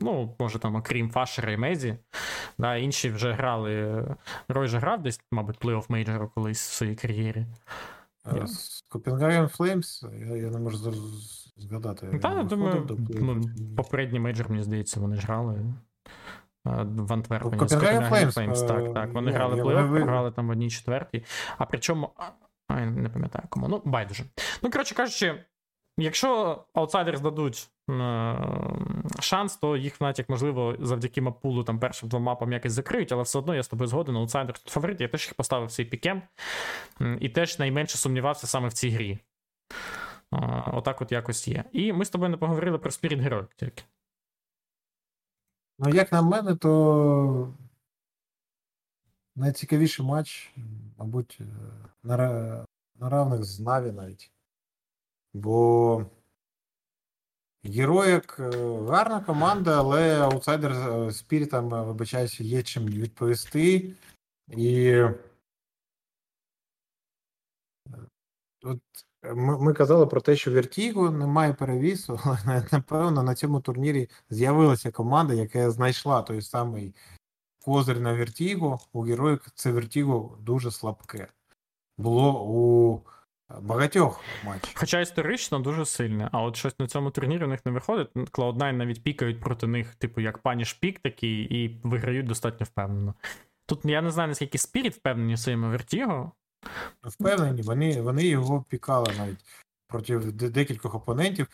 ну, 0.00 0.36
може, 0.38 0.58
там, 0.58 0.76
окрім 0.76 1.10
Фешера 1.10 1.52
і 1.52 1.56
Мезі. 1.56 1.96
Да, 2.58 2.76
Інші 2.76 3.10
вже 3.10 3.32
грали. 3.32 4.04
Рой 4.48 4.68
же 4.68 4.78
грав 4.78 5.02
десь, 5.02 5.20
мабуть, 5.30 5.58
плей-офф 5.58 5.84
мейджору 5.88 6.30
колись 6.34 6.70
в 6.70 6.72
своїй 6.72 6.94
кар'єрі. 6.94 7.46
Копенгаген 8.88 9.48
Флеймс, 9.48 10.02
я, 10.02 10.36
я 10.36 10.50
не 10.50 10.58
можу 10.58 10.78
згадати. 11.56 12.18
Та, 12.22 12.34
я 12.34 12.42
думаю, 12.42 12.86
ну, 13.20 13.42
попередній 13.76 14.20
мейджор, 14.20 14.50
мені 14.50 14.62
здається, 14.62 15.00
вони 15.00 15.16
ж 15.16 15.22
грали. 15.26 15.74
В 16.84 17.12
Антверпені 17.12 17.62
Copenhagen 17.62 18.10
Flames. 18.10 18.66
Так, 18.66 18.94
так. 18.94 19.12
Вони 19.12 19.32
грали 19.32 19.62
плей-офф, 19.62 19.96
програли 19.96 20.32
там 20.32 20.48
в 20.48 20.50
одній 20.50 20.70
четвертій. 20.70 21.24
А 21.58 21.66
причому. 21.66 22.10
А, 22.68 22.80
я 22.80 22.86
не 22.86 23.08
пам'ятаю 23.08 23.44
кому. 23.48 23.68
Ну, 23.68 23.82
байдуже. 23.84 24.24
Ну, 24.62 24.70
коротше 24.70 24.94
кажучи, 24.94 25.44
якщо 25.98 26.64
аутсайдери 26.74 27.16
здадуть 27.16 27.70
е, 27.90 28.36
шанс, 29.20 29.56
то 29.56 29.76
їх 29.76 30.00
Fnatic, 30.00 30.24
можливо, 30.28 30.76
завдяки 30.78 31.20
map 31.22 31.38
pool 31.38 31.59
у 31.59 31.64
там 31.64 31.78
першим 31.78 32.08
двом 32.08 32.22
мапам 32.22 32.52
якось 32.52 32.72
закриють, 32.72 33.12
але 33.12 33.22
все 33.22 33.38
одно 33.38 33.54
я 33.54 33.62
з 33.62 33.68
тобою 33.68 33.88
згоден. 33.88 34.16
Аутсайдер 34.16 34.58
тут 34.58 34.72
фаворит, 34.72 35.00
я 35.00 35.08
теж 35.08 35.24
їх 35.24 35.34
поставив 35.34 35.68
в 35.68 35.72
цей 35.72 35.84
pick'em. 35.84 36.22
І 37.20 37.28
теж 37.28 37.58
найменше 37.58 37.98
сумнівався 37.98 38.46
саме 38.46 38.68
в 38.68 38.72
цій 38.72 38.90
грі. 38.90 39.18
Отак 40.72 41.02
от 41.02 41.12
якось 41.12 41.48
є. 41.48 41.64
І 41.72 41.92
ми 41.92 42.04
з 42.04 42.10
тобою 42.10 42.30
не 42.30 42.36
поговорили 42.36 42.78
про 42.78 42.90
Spirit 42.90 43.28
Heroic 43.28 43.48
тільки. 43.56 43.84
Ну, 45.78 45.90
як 45.90 46.12
на 46.12 46.22
мене, 46.22 46.56
то 46.56 47.54
найцікавіший 49.36 50.06
матч, 50.06 50.54
мабуть, 50.98 51.40
на 52.02 52.66
на 52.96 53.08
равних 53.08 53.44
з 53.44 53.60
Наві 53.60 53.92
навіть. 53.92 54.30
Бо 55.34 56.06
Героїк 57.64 58.40
гарна 58.88 59.20
команда, 59.20 59.78
але 59.78 60.20
аутсайдер 60.20 61.14
Спірітам, 61.14 61.68
вибачаюся, 61.68 62.44
є 62.44 62.62
чим 62.62 62.86
відповісти. 62.86 63.94
І 64.48 65.02
от 68.62 68.80
ми 69.34 69.58
ми 69.58 69.74
казали 69.74 70.06
про 70.06 70.20
те, 70.20 70.36
що 70.36 70.50
Вертіго 70.52 71.10
немає 71.10 71.52
перевісу, 71.52 72.20
але 72.44 72.66
напевно 72.72 73.22
на 73.22 73.34
цьому 73.34 73.60
турнірі 73.60 74.08
з'явилася 74.30 74.90
команда, 74.90 75.34
яка 75.34 75.70
знайшла 75.70 76.22
той 76.22 76.42
самий 76.42 76.94
козир 77.64 78.00
на 78.00 78.12
Вертіго. 78.12 78.80
У 78.92 79.02
героїк 79.02 79.42
це 79.54 79.72
Вертіго 79.72 80.38
дуже 80.40 80.70
слабке. 80.70 81.28
Було 81.98 82.44
у 82.44 83.00
багатьох 83.60 84.20
матчах. 84.44 84.72
Хоча 84.74 85.00
історично 85.00 85.58
дуже 85.58 85.86
сильне, 85.86 86.28
а 86.32 86.42
от 86.42 86.56
щось 86.56 86.78
на 86.78 86.86
цьому 86.86 87.10
турнірі 87.10 87.44
у 87.44 87.48
них 87.48 87.66
не 87.66 87.72
виходить. 87.72 88.08
Cloud9 88.14 88.72
навіть 88.72 89.02
пікають 89.02 89.40
проти 89.40 89.66
них, 89.66 89.94
типу, 89.94 90.20
як 90.20 90.38
пані 90.38 90.64
Шпік 90.64 90.98
такий, 90.98 91.64
і 91.64 91.80
виграють 91.82 92.26
достатньо 92.26 92.66
впевнено. 92.66 93.14
Тут 93.66 93.84
я 93.84 94.02
не 94.02 94.10
знаю, 94.10 94.28
наскільки 94.28 94.58
Спіріт 94.58 94.94
впевнені 94.94 95.34
в 95.34 95.38
своєму 95.38 95.70
Вертіго. 95.70 96.32
Впевнені, 97.02 97.62
вони 97.62 98.02
вони 98.02 98.26
його 98.26 98.64
пікали 98.68 99.12
навіть 99.18 99.44
проти 99.88 100.18
декількох 100.48 100.94
опонентів. 100.94 101.48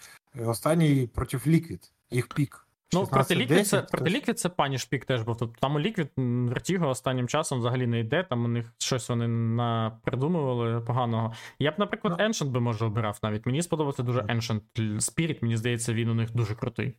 Останній 0.46 1.06
проти 1.14 1.40
Ліквід, 1.46 1.92
їх 2.10 2.28
пік. 2.28 2.66
Ну, 2.92 3.06
проти 3.06 3.34
Ліквід 3.34 3.66
це 3.66 3.82
проти 3.82 4.10
Ліквід 4.10 4.38
це 4.38 4.48
punish 4.48 4.78
пік 4.78 5.04
теж 5.04 5.22
був. 5.22 5.36
Тобто 5.36 5.60
там 5.60 5.74
у 5.74 5.80
Ліквід 5.80 6.08
Вертіго 6.16 6.88
останнім 6.88 7.28
часом 7.28 7.58
взагалі 7.58 7.86
не 7.86 8.00
йде, 8.00 8.22
там 8.22 8.44
у 8.44 8.48
них 8.48 8.66
щось 8.78 9.08
вони 9.08 9.28
напридумували 9.28 10.80
поганого. 10.80 11.34
Я 11.58 11.70
б, 11.70 11.74
наприклад, 11.78 12.14
ну. 12.14 12.22
Ну. 12.22 12.28
Ancient 12.28 12.50
би 12.50 12.60
може 12.60 12.84
обирав 12.84 13.18
навіть. 13.22 13.46
Мені 13.46 13.62
сподобався 13.62 14.02
дуже 14.02 14.20
Ancient 14.20 14.60
Spirit, 14.78 15.38
мені 15.42 15.56
здається, 15.56 15.92
він 15.94 16.08
у 16.08 16.14
них 16.14 16.32
дуже 16.32 16.54
крутий. 16.54 16.96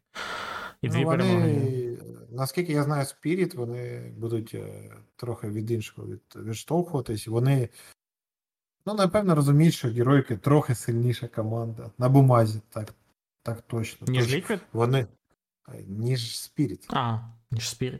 І 0.81 0.89
дві 0.89 0.99
ну, 0.99 1.05
вони, 1.05 1.23
перемоги. 1.23 1.97
Наскільки 2.31 2.73
я 2.73 2.83
знаю, 2.83 3.05
Spirit, 3.05 3.55
вони 3.55 4.13
будуть 4.17 4.53
е, 4.53 4.93
трохи 5.15 5.49
від 5.49 5.71
іншого 5.71 6.07
від, 6.07 6.21
відштовхуватись. 6.35 7.27
Вони 7.27 7.69
Ну, 8.85 8.93
напевно, 8.93 9.35
розуміють, 9.35 9.73
що 9.73 9.87
геройки 9.87 10.37
трохи 10.37 10.75
сильніша 10.75 11.27
команда. 11.27 11.91
На 11.97 12.09
бумазі, 12.09 12.61
так 12.69 12.93
так 13.43 13.61
точно. 13.61 14.07
Ніж 14.07 14.35
Liquid? 14.35 14.59
Вони. 14.73 15.07
Ніж 15.87 16.19
Spirit. 16.19 16.85
А, 16.89 17.19
ніж 17.51 17.63
Spirit. 17.63 17.99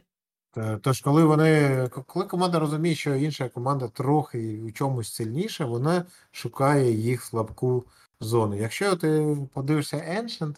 Тож, 0.80 1.00
коли 1.00 1.24
вони. 1.24 1.88
Коли 2.06 2.26
команда 2.26 2.58
розуміє, 2.58 2.94
що 2.94 3.14
інша 3.14 3.48
команда 3.48 3.88
трохи 3.88 4.62
у 4.62 4.70
чомусь 4.70 5.14
сильніша, 5.14 5.64
вона 5.64 6.04
шукає 6.30 6.92
їх 6.92 7.22
слабку 7.22 7.84
зону. 8.20 8.56
Якщо 8.56 8.96
ти 8.96 9.38
подивишся 9.54 9.96
Ancient, 9.96 10.56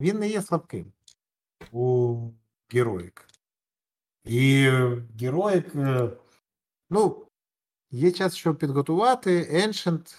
він 0.00 0.18
не 0.18 0.28
є 0.28 0.42
слабким 0.42 0.92
у 1.72 2.16
героїк. 2.72 3.28
І 4.24 4.70
героїк, 5.20 5.74
е, 5.74 6.10
ну, 6.90 7.26
Є 7.94 8.12
час, 8.12 8.34
щоб 8.34 8.58
підготувати. 8.58 9.62
Ancient. 9.66 10.16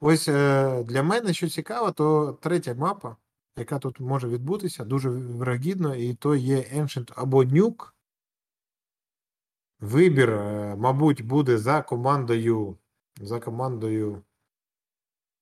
Ось 0.00 0.28
е, 0.28 0.82
для 0.82 1.02
мене, 1.02 1.34
що 1.34 1.48
цікаво, 1.48 1.92
то 1.92 2.38
третя 2.40 2.74
мапа, 2.74 3.16
яка 3.58 3.78
тут 3.78 4.00
може 4.00 4.28
відбутися, 4.28 4.84
дуже 4.84 5.08
вирогідно, 5.08 5.94
і 5.94 6.14
то 6.14 6.34
є 6.34 6.56
Ancient 6.56 7.12
або 7.16 7.44
Nuke. 7.44 7.90
Вибір, 9.80 10.30
е, 10.30 10.76
мабуть, 10.76 11.24
буде 11.24 11.58
за 11.58 11.82
командою. 11.82 12.76
За 13.20 13.40
командою 13.40 14.22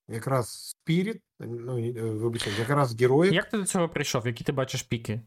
якраз 0.07 0.75
Spirit, 0.87 1.21
ну, 1.39 1.93
вибачте, 2.19 2.51
якраз 2.59 3.01
героїк. 3.01 3.33
Як 3.33 3.49
ти 3.49 3.57
до 3.57 3.65
цього 3.65 3.89
прийшов? 3.89 4.27
Які 4.27 4.43
ти 4.43 4.51
бачиш 4.51 4.83
піки? 4.83 5.21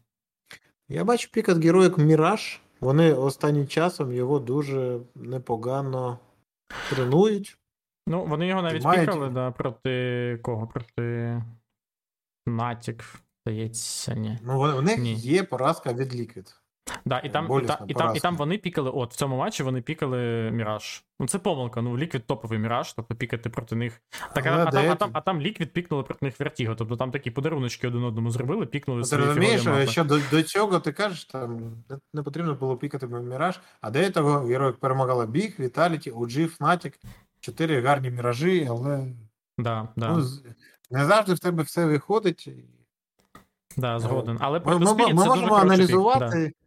Я 0.89 1.03
бачу 1.03 1.31
пік 1.31 1.49
від 1.49 1.63
героїк 1.63 1.97
Міраж. 1.97 2.61
Вони 2.79 3.13
останнім 3.13 3.67
часом 3.67 4.13
його 4.13 4.39
дуже 4.39 4.99
непогано 5.15 6.19
тренують. 6.89 7.57
Ну, 8.07 8.25
вони 8.25 8.47
його 8.47 8.61
навіть 8.61 8.83
Мають... 8.83 9.05
пікали, 9.05 9.29
да, 9.29 9.51
проти 9.51 10.39
кого? 10.41 10.67
Проти 10.67 11.41
Натік, 12.45 13.03
здається, 13.45 14.15
ні. 14.15 14.39
Ну, 14.43 14.77
у 14.77 14.81
них 14.81 14.97
ні. 14.97 15.13
є 15.13 15.43
поразка 15.43 15.93
від 15.93 16.13
Liquid. 16.13 16.55
Да, 17.05 17.19
і 17.19 17.29
там 17.29 17.61
і, 17.63 17.65
та, 17.65 17.79
і, 17.87 17.93
там, 17.93 18.15
і 18.15 18.19
там 18.19 18.35
вони 18.35 18.57
пікали, 18.57 18.89
от 18.89 19.13
в 19.13 19.15
цьому 19.15 19.37
матчі 19.37 19.63
вони 19.63 19.81
пікали 19.81 20.51
Міраж. 20.51 21.03
Ну 21.19 21.27
це 21.27 21.39
помилка. 21.39 21.81
Ну, 21.81 21.97
Ліквід 21.97 22.25
топовий 22.25 22.59
Міраж, 22.59 22.93
тобто 22.93 23.15
пікати 23.15 23.49
проти 23.49 23.75
них. 23.75 24.01
Так, 24.33 24.45
а, 24.45 24.65
а, 24.67 24.71
там, 24.71 24.89
а, 24.89 24.95
там, 24.95 25.09
а 25.13 25.21
там 25.21 25.41
Ліквід 25.41 25.73
пікнули 25.73 26.03
проти 26.03 26.25
них 26.25 26.39
Вертіго. 26.39 26.75
Тобто 26.75 26.95
там 26.95 27.11
такі 27.11 27.31
подаруночки 27.31 27.87
один 27.87 28.03
одному 28.03 28.31
зробили, 28.31 28.65
пікнули 28.65 29.03
Ти 29.03 29.17
розумієш, 29.17 29.89
що 29.89 30.03
до, 30.03 30.19
до 30.31 30.43
цього 30.43 30.79
ти 30.79 30.91
кажеш, 30.91 31.25
там 31.25 31.73
не 32.13 32.23
потрібно 32.23 32.53
було 32.53 32.77
пікати 32.77 33.07
Міраж, 33.07 33.59
а 33.81 33.89
до 33.89 34.09
того 34.09 34.39
герой 34.39 34.73
перемагала 34.73 35.25
Біг, 35.25 35.55
Віталіті, 35.59 36.11
OG, 36.11 36.47
Фнатік. 36.47 36.99
Чотири 37.39 37.81
гарні 37.81 38.09
міражі, 38.09 38.67
але. 38.69 39.07
Да, 39.57 39.87
да. 39.95 40.09
Ну, 40.09 40.25
не 40.91 41.05
завжди 41.05 41.33
в 41.33 41.39
тебе 41.39 41.63
все 41.63 41.85
виходить. 41.85 42.49
Да, 43.77 43.99
згоден. 43.99 44.37
Але 44.39 44.59
ми, 44.65 44.79
ми, 44.79 44.93
ми 44.93 45.13
можемо 45.13 45.55
аналізувати. 45.55 46.53
І 46.59 46.62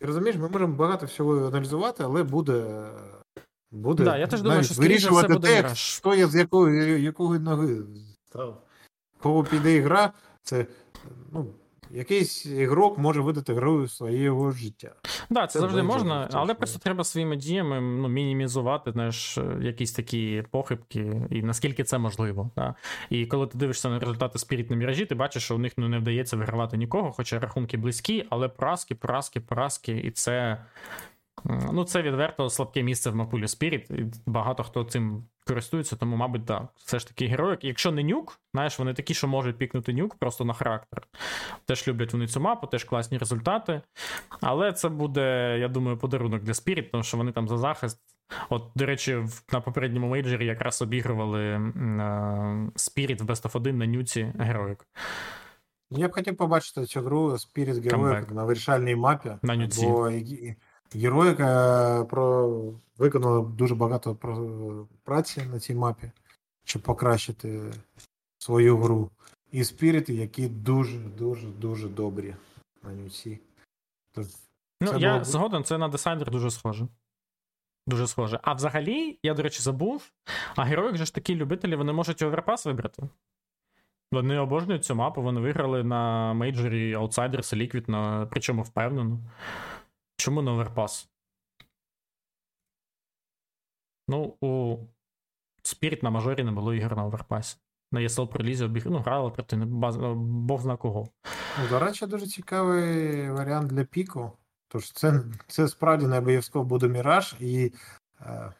розумієш, 0.00 0.36
ми 0.36 0.48
можемо 0.48 0.74
багато 0.74 1.06
всього 1.06 1.46
аналізувати, 1.46 2.04
але 2.04 2.22
буде. 2.22 2.86
Буде 3.72 4.04
да, 4.04 4.16
я 4.16 4.26
теж 4.26 4.42
думаю, 4.42 4.64
що 4.64 4.74
вирішувати 4.74 5.26
все 5.26 5.34
буде 5.34 5.62
те, 5.62 5.74
що 5.74 6.14
я 6.14 6.26
з 6.26 6.34
якої, 6.34 7.02
якої 7.02 7.40
ноги 7.40 7.76
став. 8.28 8.62
Кого 9.18 9.44
піде 9.44 9.80
гра, 9.80 10.12
це 10.42 10.66
ну, 11.32 11.46
якийсь 11.90 12.46
ігрок 12.46 12.98
може 12.98 13.20
видати 13.20 13.54
грою 13.54 13.88
своєго 13.88 14.50
життя. 14.50 14.94
Так, 15.02 15.26
да, 15.30 15.46
це, 15.46 15.52
це 15.52 15.58
завжди 15.58 15.82
можна, 15.82 16.28
але 16.32 16.54
просто 16.54 16.78
треба 16.78 17.04
своїми 17.04 17.36
діями 17.36 17.80
ну, 17.80 18.08
мінімізувати 18.08 18.92
знаєш, 18.92 19.38
якісь 19.60 19.92
такі 19.92 20.44
похибки, 20.50 21.22
і 21.30 21.42
наскільки 21.42 21.84
це 21.84 21.98
можливо. 21.98 22.50
Да? 22.56 22.74
І 23.10 23.26
коли 23.26 23.46
ти 23.46 23.58
дивишся 23.58 23.88
на 23.88 23.98
результати 23.98 24.38
спіріт 24.38 24.70
на 24.70 24.76
міражі, 24.76 25.06
ти 25.06 25.14
бачиш, 25.14 25.42
що 25.42 25.54
у 25.54 25.58
них 25.58 25.72
ну, 25.76 25.88
не 25.88 25.98
вдається 25.98 26.36
вигравати 26.36 26.76
нікого, 26.76 27.12
хоча 27.12 27.38
рахунки 27.38 27.76
близькі, 27.76 28.26
але 28.30 28.48
поразки, 28.48 28.94
поразки, 28.94 29.40
поразки, 29.40 29.92
і 29.92 30.10
це. 30.10 30.64
Ну, 31.72 31.84
це 31.84 32.02
відверто 32.02 32.50
слабке 32.50 32.82
місце 32.82 33.10
в 33.10 33.16
map 33.16 33.28
pool 33.28 33.44
і 33.44 33.48
Спіріт. 33.48 33.90
Багато 34.26 34.62
хто 34.62 34.84
цим 34.84 35.24
користуються, 35.50 35.96
тому, 35.96 36.16
мабуть, 36.16 36.46
так. 36.46 36.62
Все 36.76 36.98
ж 36.98 37.08
таки 37.08 37.26
героїк. 37.26 37.64
Якщо 37.64 37.92
не 37.92 38.02
нюк, 38.02 38.40
знаєш, 38.54 38.78
вони 38.78 38.94
такі, 38.94 39.14
що 39.14 39.28
можуть 39.28 39.58
пікнути 39.58 39.92
нюк 39.92 40.14
просто 40.14 40.44
на 40.44 40.52
характер. 40.52 41.02
Теж 41.66 41.88
люблять 41.88 42.12
вони 42.12 42.26
цю 42.26 42.40
мапу, 42.40 42.66
теж 42.66 42.84
класні 42.84 43.18
результати. 43.18 43.82
Але 44.40 44.72
це 44.72 44.88
буде, 44.88 45.56
я 45.60 45.68
думаю, 45.68 45.98
подарунок 45.98 46.42
для 46.42 46.52
Spirit, 46.52 46.90
тому 46.90 47.04
що 47.04 47.16
вони 47.16 47.32
там 47.32 47.48
за 47.48 47.58
захист. 47.58 47.98
От, 48.48 48.62
до 48.74 48.86
речі, 48.86 49.24
на 49.52 49.60
попередньому 49.60 50.08
мейджорі 50.08 50.46
якраз 50.46 50.82
обігрували 50.82 51.56
Spirit 52.74 53.22
в 53.22 53.26
Best 53.26 53.42
of 53.42 53.56
1 53.56 53.78
на 53.78 53.86
нюці 53.86 54.32
героїк. 54.38 54.86
Я 55.90 56.08
б 56.08 56.12
хотів 56.12 56.36
побачити 56.36 56.84
цю 56.84 57.00
гру 57.00 57.30
Spirit 57.30 57.82
героїк 57.82 58.30
на 58.30 58.44
вирішальній 58.44 58.96
мапі. 58.96 59.30
На 59.42 59.56
нюці. 59.56 59.86
Бо 59.86 60.10
Героїка 60.94 62.04
про 62.10 62.50
виконала 62.98 63.40
дуже 63.40 63.74
багато 63.74 64.14
праці 65.04 65.42
на 65.52 65.60
цій 65.60 65.74
мапі, 65.74 66.10
щоб 66.64 66.82
покращити 66.82 67.72
свою 68.38 68.76
гру. 68.76 69.10
І 69.52 69.64
спірити, 69.64 70.14
які 70.14 70.48
дуже-дуже 70.48 71.48
дуже 71.48 71.88
добрі 71.88 72.34
на 72.82 72.92
нюці. 72.92 73.40
Ну, 74.80 74.98
я 74.98 75.12
було... 75.12 75.24
згоден, 75.24 75.64
це 75.64 75.78
на 75.78 75.88
decider 75.88 76.30
дуже 76.30 76.50
схоже. 76.50 76.88
Дуже 77.86 78.06
схоже. 78.06 78.40
А 78.42 78.52
взагалі, 78.52 79.18
я, 79.22 79.34
до 79.34 79.42
речі, 79.42 79.62
забув. 79.62 80.12
А 80.56 80.64
героїк 80.64 80.96
же 80.96 81.04
ж 81.04 81.14
такі 81.14 81.34
любителі, 81.34 81.76
вони 81.76 81.92
можуть 81.92 82.22
оверпас 82.22 82.66
вибрати. 82.66 83.02
Вони 84.12 84.38
обожнюють 84.38 84.84
цю 84.84 84.94
мапу, 84.94 85.22
вони 85.22 85.40
виграли 85.40 85.84
на 85.84 86.34
мейджорі 86.34 86.96
Outsiders 86.96 87.56
і 87.56 87.60
Liquid, 87.60 87.90
на... 87.90 88.26
причому 88.30 88.62
впевнено. 88.62 89.18
Чому 90.20 90.42
не 90.42 90.50
оверпас? 90.50 91.08
Ну, 94.08 94.36
у 94.40 94.76
Spirit 95.62 96.04
на 96.04 96.10
мажорі 96.10 96.44
не 96.44 96.52
було 96.52 96.74
ігор 96.74 96.96
на 96.96 97.04
оверпасі. 97.04 97.56
На 97.92 98.00
ESL 98.00 98.28
про 98.28 98.43
лізі 98.43 98.64
обіг, 98.64 98.82
ну, 98.86 98.98
грали 98.98 99.30
проти 99.30 99.56
баз... 99.56 99.96
Бог 100.16 100.62
зна 100.62 100.76
кого. 100.76 101.08
Ну, 101.58 101.68
До 101.68 101.78
речі, 101.78 102.06
дуже 102.06 102.26
цікавий 102.26 103.30
варіант 103.30 103.66
для 103.66 103.84
піку. 103.84 104.32
Тож 104.68 104.92
це 104.92 105.22
це 105.46 105.68
справді 105.68 106.06
не 106.06 106.18
обов'язково 106.18 106.64
буде 106.64 106.88
Міраж 106.88 107.34
і. 107.40 107.72
Е... 108.20 108.52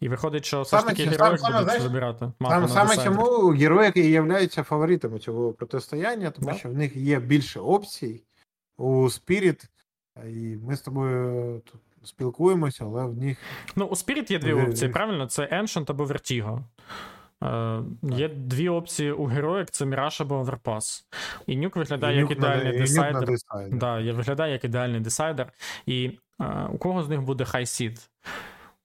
І 0.00 0.08
виходить, 0.08 0.44
що 0.44 0.62
все 0.62 0.78
ж 0.78 0.86
таки 0.86 1.04
героїк 1.04 1.40
будуть 1.42 1.82
забирати. 1.82 2.32
Саме, 2.40 2.68
саме 2.68 2.96
чому 2.96 3.48
героїки 3.48 4.00
і 4.00 4.10
являються 4.10 4.62
фаворитами 4.62 5.18
цього 5.18 5.52
протистояння, 5.52 6.30
тому 6.30 6.46
да? 6.46 6.54
що 6.54 6.68
в 6.68 6.74
них 6.74 6.96
є 6.96 7.20
більше 7.20 7.60
опцій 7.60 8.24
у 8.76 9.04
Spirit, 9.04 9.68
і 10.16 10.56
ми 10.66 10.76
з 10.76 10.80
тобою 10.80 11.60
тут 11.64 11.80
спілкуємося, 12.04 12.84
але 12.84 13.06
в 13.06 13.16
них. 13.16 13.38
Ну, 13.76 13.84
у 13.84 13.94
Spirit 13.94 14.32
є 14.32 14.38
дві 14.38 14.52
опції, 14.52 14.90
правильно? 14.90 15.26
Це 15.26 15.42
Ancient 15.42 15.90
або 15.90 16.04
Vertigo. 16.04 16.62
Е, 17.42 17.82
Є 18.02 18.28
дві 18.28 18.68
опції 18.68 19.12
у 19.12 19.24
Heroic: 19.24 19.70
це 19.70 19.84
Mirage 19.84 20.22
або 20.22 20.42
Overpass. 20.42 21.04
І 21.46 21.56
Nuke 21.56 21.76
виглядає 21.76 22.16
і 22.16 22.20
як 22.20 22.30
ідеальний 22.30 22.78
decider. 22.78 23.28
Да, 23.70 24.12
виглядає 24.12 24.52
як 24.52 24.64
ідеальний 24.64 25.00
decider. 25.00 25.52
І 25.86 26.18
е, 26.40 26.68
у 26.72 26.78
кого 26.78 27.02
з 27.02 27.08
них 27.08 27.22
буде 27.22 27.44
high 27.44 27.66
seed? 27.66 28.10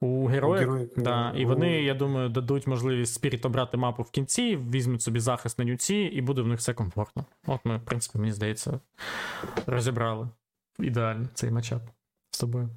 У 0.02 0.26
героїв, 0.26 0.90
да, 0.98 1.34
і 1.36 1.46
вони, 1.46 1.84
я 1.84 1.94
думаю, 1.94 2.30
дадуть 2.30 2.68
можливість 2.68 3.14
Spirit 3.14 3.46
обрати 3.46 3.78
мапу 3.78 4.04
в 4.04 4.12
кінці, 4.12 4.56
візьмуть 4.56 5.02
собі 5.02 5.20
захист 5.20 5.60
на 5.60 5.66
нюці, 5.66 5.96
і 5.96 6.22
буде 6.22 6.42
в 6.42 6.48
них 6.48 6.60
все 6.60 6.74
комфортно. 6.74 7.26
От 7.48 7.60
ми, 7.66 7.78
в 7.78 7.82
принципі, 7.82 8.20
мені 8.20 8.32
здається, 8.32 8.80
розібрали 9.66 10.30
ідеально 10.80 11.28
цей 11.34 11.52
matchup 11.52 11.82
з 12.32 12.40
тобою. 12.40 12.70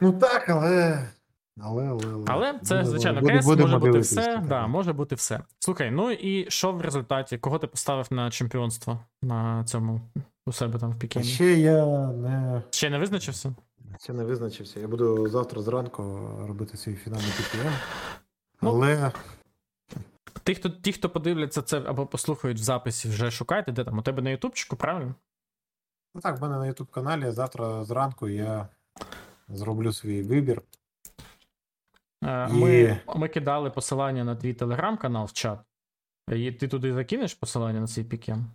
Ну 0.00 0.12
так, 0.12 0.48
але. 0.48 1.06
Але 1.60 1.88
але, 1.88 2.24
але 2.26 2.58
це, 2.62 2.84
звичайно, 2.84 3.20
буде, 3.20 3.38
КС 3.38 3.46
може 3.46 3.78
бути 3.78 3.98
все. 3.98 4.42
Да, 4.48 4.66
може 4.66 4.92
бути 4.92 5.14
все. 5.14 5.40
Слухай, 5.58 5.90
ну 5.90 6.10
і 6.10 6.50
що 6.50 6.72
в 6.72 6.80
результаті? 6.80 7.38
Кого 7.38 7.58
ти 7.58 7.66
поставив 7.66 8.06
на 8.10 8.30
чемпіонство 8.30 9.00
на 9.22 9.64
цьому 9.64 10.00
у 10.46 10.52
себе 10.52 10.78
там 10.78 10.90
в 10.90 10.98
Пікені? 10.98 11.24
Ще 11.24 11.54
я 11.54 11.86
не. 12.06 12.62
Ще 12.70 12.90
не 12.90 12.98
визначився? 12.98 13.54
Ще 14.00 14.12
не 14.12 14.24
визначився. 14.24 14.80
Я 14.80 14.88
буду 14.88 15.28
завтра 15.28 15.62
зранку 15.62 16.30
робити 16.48 16.76
свій 16.76 16.94
фінальний 16.94 17.30
ПКМ. 17.30 17.68
Ну. 18.62 18.84
Ті, 20.44 20.54
хто 20.54 20.68
ті, 20.68 20.92
хто 20.92 21.10
подивляться 21.10 21.62
це 21.62 21.82
або 21.86 22.06
послухають 22.06 22.58
в 22.58 22.62
записі, 22.62 23.08
вже 23.08 23.30
шукайте, 23.30 23.72
де 23.72 23.84
там 23.84 23.98
у 23.98 24.02
тебе 24.02 24.22
на 24.22 24.30
Ютубчику, 24.30 24.76
правильно? 24.76 25.14
Ну 26.16 26.22
так, 26.22 26.38
в 26.38 26.42
мене 26.42 26.58
на 26.58 26.64
YouTube 26.64 26.90
каналі 26.90 27.30
завтра 27.30 27.84
зранку 27.84 28.28
я 28.28 28.68
зроблю 29.48 29.92
свій 29.92 30.22
вибір. 30.22 30.62
Е, 32.24 32.48
ми 32.48 32.80
І... 32.80 33.18
ми 33.18 33.28
кидали 33.28 33.70
посилання 33.70 34.24
на 34.24 34.36
твій 34.36 34.54
телеграм-канал 34.54 35.24
в 35.24 35.32
чат. 35.32 35.58
І 36.32 36.52
Ти 36.52 36.68
туди 36.68 36.94
закинеш 36.94 37.34
посилання 37.34 37.80
на 37.80 37.86
цей 37.86 38.04
пікем? 38.04 38.50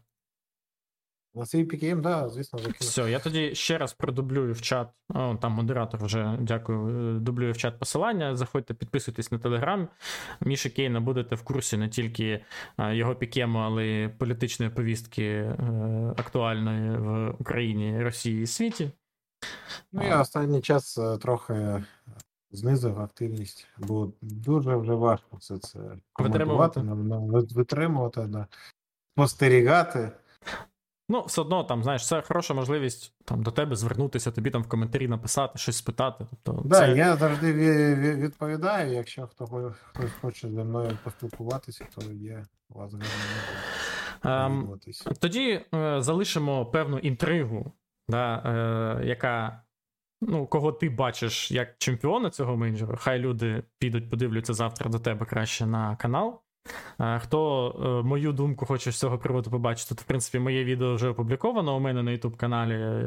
На 1.34 1.46
свій 1.46 1.64
PKM, 1.64 2.02
да, 2.02 2.30
звісно, 2.30 2.60
закину. 2.60 2.76
Все, 2.80 3.12
я 3.12 3.20
тоді 3.20 3.56
ще 3.56 3.78
раз 3.78 3.94
продублюю 3.94 4.54
в 4.54 4.62
чат. 4.62 4.90
О, 5.10 5.36
Там 5.42 5.52
модератор 5.52 6.04
вже 6.04 6.38
дякую. 6.42 7.16
Е, 7.16 7.20
дублюю 7.20 7.54
в 7.54 7.58
чат 7.58 7.80
посилання. 7.80 8.36
Заходьте, 8.36 8.74
підписуйтесь 8.74 9.32
на 9.32 9.40
телеграм. 9.40 9.88
Міші 10.42 10.70
Кейна 10.70 11.00
будете 11.00 11.36
в 11.36 11.44
курсі 11.44 11.78
не 11.78 11.90
тільки 11.90 12.46
е, 12.78 12.96
його 12.96 13.16
пікему, 13.16 13.60
але 13.60 13.86
й 13.86 14.08
політичної 14.08 14.72
повістки 14.72 15.26
е, 15.26 15.56
актуальної 16.18 16.98
в 16.98 17.36
Україні, 17.40 18.04
Росії 18.04 18.44
і 18.44 18.48
світі. 18.48 18.92
Ну, 19.92 20.04
я 20.04 20.22
останній 20.22 20.62
час 20.62 21.00
трохи 21.22 21.84
знизив 22.52 23.00
активність, 23.00 23.68
бо 23.78 24.12
дуже 24.22 24.76
вже 24.76 24.94
важко 24.94 25.38
все 25.38 25.58
це 25.58 25.80
коментувати, 26.14 26.80
витримувати, 26.80 27.54
витримувати, 27.56 28.22
да. 28.22 28.48
спостерігати. 29.14 30.12
Ну, 31.12 31.24
все 31.26 31.42
одно, 31.42 31.64
там, 31.64 31.84
знаєш, 31.84 32.08
це 32.08 32.22
хороша 32.22 32.54
можливість 32.54 33.14
там 33.26 33.44
до 33.44 33.52
тебе 33.52 33.76
звернутися, 33.76 34.32
тобі 34.32 34.50
там 34.50 34.62
в 34.64 34.68
коментарі 34.68 35.08
написати, 35.08 35.60
щось 35.60 35.78
спитати. 35.78 36.26
Тобто, 36.44 36.62
да, 36.66 36.80
це... 36.80 36.98
я 36.98 37.16
завжди 37.16 37.54
відповідаю. 38.16 38.94
Якщо 38.94 39.28
хто 39.28 39.74
хтось 39.82 40.12
хоче 40.22 40.50
зі 40.50 40.58
мною 40.58 40.98
поспілкуватися, 41.04 41.88
то 41.96 42.12
є 42.12 42.44
вас 42.70 42.94
ем, 44.24 44.80
Тоді 45.20 45.62
е, 45.74 46.02
залишимо 46.02 46.66
певну 46.66 46.98
інтригу, 46.98 47.72
да, 48.08 48.44
е, 49.02 49.06
яка 49.06 49.64
ну, 50.22 50.48
кого 50.48 50.72
ти 50.72 50.90
бачиш 50.90 51.52
як 51.52 51.76
чемпіона 51.78 52.30
цього 52.30 52.58
менеджеру, 52.58 52.96
хай 53.00 53.20
люди 53.20 53.64
підуть, 53.80 54.10
подивляться 54.10 54.54
завтра 54.54 54.90
до 54.90 55.00
тебе 55.00 55.26
краще 55.26 55.66
на 55.66 55.96
канал. 55.96 56.42
Хто 57.20 58.02
е, 58.04 58.08
мою 58.08 58.32
думку 58.34 58.66
хоче 58.66 58.92
з 58.92 59.00
цього 59.00 59.18
приводу 59.18 59.50
побачити, 59.50 59.96
то 59.96 60.02
в 60.02 60.04
принципі 60.04 60.40
моє 60.40 60.64
відео 60.64 60.96
вже 60.96 61.10
опубліковано 61.10 61.78
у 61.78 61.80
мене 61.80 62.04
на 62.04 62.12
youtube 62.12 62.36
каналі. 62.36 63.06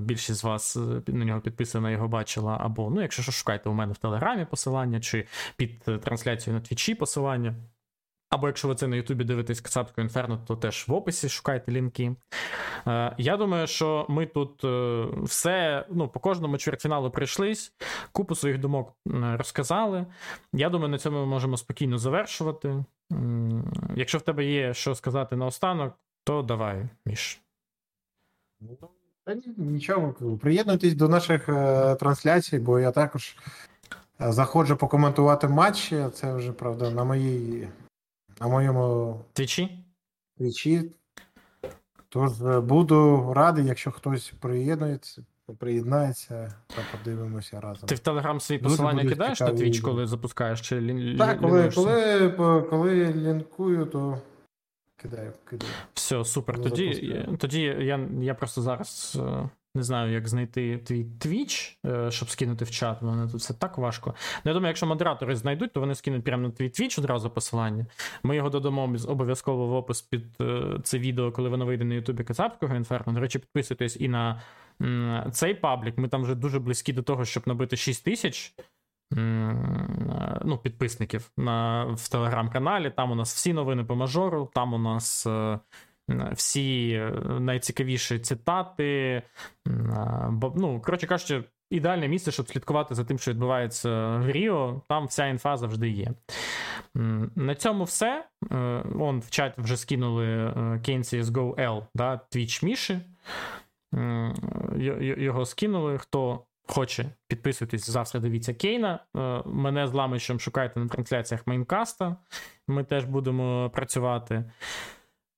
Більшість 0.00 0.40
з 0.40 0.44
вас 0.44 0.76
е, 0.76 1.02
на 1.06 1.24
нього 1.24 1.40
підписана, 1.40 1.90
його 1.90 2.08
бачила. 2.08 2.58
Або, 2.60 2.90
ну, 2.90 3.02
якщо 3.02 3.22
що, 3.22 3.32
шукайте 3.32 3.68
у 3.68 3.72
мене 3.72 3.92
в 3.92 3.98
Телеграмі 3.98 4.44
посилання, 4.44 5.00
чи 5.00 5.26
під 5.56 5.82
е, 5.88 5.98
трансляцією 5.98 6.60
на 6.60 6.66
Твічі 6.66 6.94
посилання. 6.94 7.54
Або 8.36 8.46
якщо 8.46 8.68
ви 8.68 8.74
це 8.74 8.86
на 8.86 8.96
Ютубі 8.96 9.24
дивитесь 9.24 9.60
Кацапську 9.60 10.00
інферно, 10.00 10.40
то 10.46 10.56
теж 10.56 10.88
в 10.88 10.92
описі 10.92 11.28
шукайте 11.28 11.72
лінки. 11.72 12.16
Е, 12.86 13.14
я 13.18 13.36
думаю, 13.36 13.66
що 13.66 14.06
ми 14.08 14.26
тут 14.26 14.64
е, 14.64 15.06
все 15.22 15.86
ну, 15.90 16.08
по 16.08 16.20
кожному 16.20 16.58
чвертьфіналу 16.58 17.10
прийшлись, 17.10 17.72
купу 18.12 18.34
своїх 18.34 18.58
думок 18.58 18.92
розказали. 19.14 20.06
Я 20.52 20.70
думаю, 20.70 20.90
на 20.90 20.98
цьому 20.98 21.18
ми 21.18 21.26
можемо 21.26 21.56
спокійно 21.56 21.98
завершувати. 21.98 22.84
Якщо 23.94 24.18
в 24.18 24.22
тебе 24.22 24.44
є 24.44 24.74
що 24.74 24.94
сказати 24.94 25.36
наостанок, 25.36 25.94
то 26.24 26.42
давай, 26.42 26.88
Міш. 27.06 27.40
Ну, 28.60 28.76
та 29.24 29.36
нічого, 29.56 30.12
приєднуйтесь 30.40 30.94
до 30.94 31.08
наших 31.08 31.48
е, 31.48 31.94
трансляцій, 31.94 32.58
бо 32.58 32.80
я 32.80 32.90
також 32.90 33.36
заходжу 34.18 34.76
покоментувати 34.80 35.48
матчі. 35.48 36.06
Це 36.14 36.34
вже 36.34 36.52
правда 36.52 36.90
на 36.90 37.04
моїй 37.04 37.68
на 38.40 38.48
моєму 38.48 39.20
твічі. 39.32 39.84
Твічі. 40.38 40.92
Тож 42.08 42.42
е, 42.42 42.60
буду 42.60 43.32
радий, 43.36 43.64
якщо 43.66 43.90
хтось 43.90 44.32
приєднується, 44.40 45.22
приєднається, 45.58 46.54
та 46.66 46.82
подивимося 46.98 47.60
разом. 47.60 47.88
Ти 47.88 47.94
в 47.94 47.98
Телеграм 47.98 48.40
свої 48.40 48.58
посилання 48.58 49.04
кидаєш 49.04 49.40
на 49.40 49.50
твіч, 49.50 49.80
коли 49.80 50.06
запускаєш? 50.06 50.60
чи 50.60 50.80
лі... 50.80 51.18
Так, 51.18 51.40
коли 51.40 51.70
коли, 51.70 52.30
коли 52.70 53.14
лінкую, 53.14 53.86
то 53.86 54.18
кидаю. 54.96 55.32
кидаю. 55.44 55.72
Все, 55.94 56.24
супер. 56.24 56.62
Тоді 56.62 57.26
тоді 57.38 57.60
я 57.60 58.08
я 58.20 58.34
просто 58.34 58.62
зараз 58.62 59.18
е, 59.20 59.48
не 59.76 59.82
знаю, 59.82 60.12
як 60.12 60.28
знайти 60.28 60.78
твій 60.78 61.04
Twitch, 61.04 61.78
е, 61.86 62.10
щоб 62.10 62.30
скинути 62.30 62.64
в 62.64 62.70
чат. 62.70 63.02
Мене 63.02 63.28
тут 63.28 63.40
все 63.40 63.54
так 63.54 63.78
важко. 63.78 64.14
Ну, 64.44 64.50
я 64.50 64.54
думаю, 64.54 64.68
якщо 64.68 64.86
модератори 64.86 65.36
знайдуть, 65.36 65.72
то 65.72 65.80
вони 65.80 65.94
скинуть 65.94 66.24
прямо 66.24 66.42
на 66.42 66.50
твій 66.50 66.68
Twitch 66.68 66.98
одразу 66.98 67.30
посилання. 67.30 67.86
Ми 68.22 68.36
його 68.36 68.50
додамо 68.50 68.96
обов'язково 69.08 69.66
в 69.66 69.72
опис 69.72 70.02
під 70.02 70.24
е, 70.40 70.78
це 70.84 70.98
відео, 70.98 71.32
коли 71.32 71.48
воно 71.48 71.66
вийде 71.66 71.84
на 71.84 71.94
Ютубі 71.94 72.24
Кацапського 72.24 72.76
інферно. 72.76 73.12
До 73.12 73.20
речі, 73.20 73.38
підписуйтесь 73.38 73.96
і 74.00 74.08
на 74.08 74.42
цей 75.32 75.54
паблік. 75.54 75.98
Ми 75.98 76.08
там 76.08 76.22
вже 76.22 76.34
дуже 76.34 76.58
близькі 76.58 76.92
до 76.92 77.02
того, 77.02 77.24
щоб 77.24 77.48
набити 77.48 77.76
6 77.76 78.04
тисяч. 78.04 78.54
Ну, 80.44 80.60
підписників 80.62 81.30
на, 81.36 81.84
в 81.84 82.08
телеграм-каналі. 82.08 82.90
Там 82.90 83.10
у 83.10 83.14
нас 83.14 83.34
всі 83.34 83.52
новини 83.52 83.84
по 83.84 83.96
мажору, 83.96 84.50
там 84.54 84.74
у 84.74 84.78
нас 84.78 85.26
е, 85.26 85.58
всі 86.32 86.90
е, 86.90 87.10
найцікавіші 87.40 88.18
цитати. 88.18 89.22
Ну, 90.56 90.82
коротше 90.84 91.06
кажучи, 91.06 91.44
ідеальне 91.70 92.08
місце, 92.08 92.32
щоб 92.32 92.48
слідкувати 92.48 92.94
за 92.94 93.04
тим, 93.04 93.18
що 93.18 93.30
відбувається 93.30 94.16
в 94.16 94.30
Ріо. 94.30 94.82
Там 94.88 95.06
вся 95.06 95.26
інфа 95.26 95.56
завжди 95.56 95.88
є. 95.88 96.10
На 97.36 97.54
цьому 97.54 97.84
все. 97.84 98.24
Е, 98.52 98.56
он 98.98 99.20
в 99.20 99.30
чат 99.30 99.58
вже 99.58 99.76
скинули 99.76 100.26
Kane 100.56 100.98
CSGO 100.98 101.54
L, 101.54 101.86
да, 101.94 102.20
Twitch 102.32 102.64
Міші. 102.64 103.00
Його 105.16 105.46
скинули. 105.46 105.98
Хто 105.98 106.44
хоче, 106.66 107.06
підписуйтесь 107.28 107.90
завтра, 107.90 108.20
дивіться 108.20 108.54
Кейна. 108.54 109.04
Е, 109.16 109.42
мене 109.46 109.86
з 109.86 109.92
Ламичем 109.92 110.40
шукайте 110.40 110.80
на 110.80 110.88
трансляціях 110.88 111.46
Майнкаста. 111.46 112.16
Ми 112.68 112.84
теж 112.84 113.04
будемо 113.04 113.70
працювати. 113.74 114.44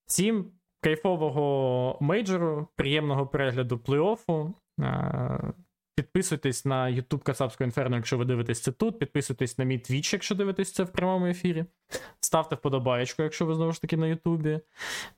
Всім 0.06 0.50
кайфового 0.80 1.98
мейджору, 2.00 2.68
приємного 2.76 3.26
перегляду 3.26 3.76
плей-оффу. 3.76 4.52
Е, 4.80 5.52
підписуйтесь 5.96 6.64
на 6.64 6.86
YouTube 6.86 7.22
Кацапського 7.22 7.66
інферно, 7.66 7.96
якщо 7.96 8.18
ви 8.18 8.24
дивитесь 8.24 8.60
це 8.60 8.72
тут. 8.72 8.98
Підписуйтесь 8.98 9.58
на 9.58 9.64
мій 9.64 9.78
Twitch, 9.78 10.12
якщо 10.12 10.34
дивитесь 10.34 10.72
це 10.72 10.82
в 10.82 10.92
прямому 10.92 11.26
ефірі. 11.26 11.64
Ставте 12.20 12.56
вподобаєчку, 12.56 13.22
якщо 13.22 13.46
ви 13.46 13.54
знову 13.54 13.72
ж 13.72 13.80
таки 13.80 13.96
на 13.96 14.06
Ютубі. 14.06 14.60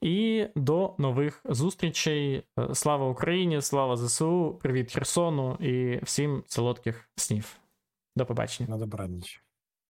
І 0.01 0.47
до 0.55 0.95
нових 0.99 1.41
зустрічей. 1.45 2.43
Е, 2.59 2.74
слава 2.74 3.09
Україні! 3.09 3.62
Слава 3.62 3.97
ЗСУ! 3.97 4.59
Привіт 4.62 4.93
Херсону 4.93 5.55
і 5.61 6.01
всім 6.05 6.43
солодких 6.47 7.11
снів. 7.16 7.57
До 8.16 8.27
побачення. 8.27 8.69
На 8.69 8.77
добраніч. 8.77 9.43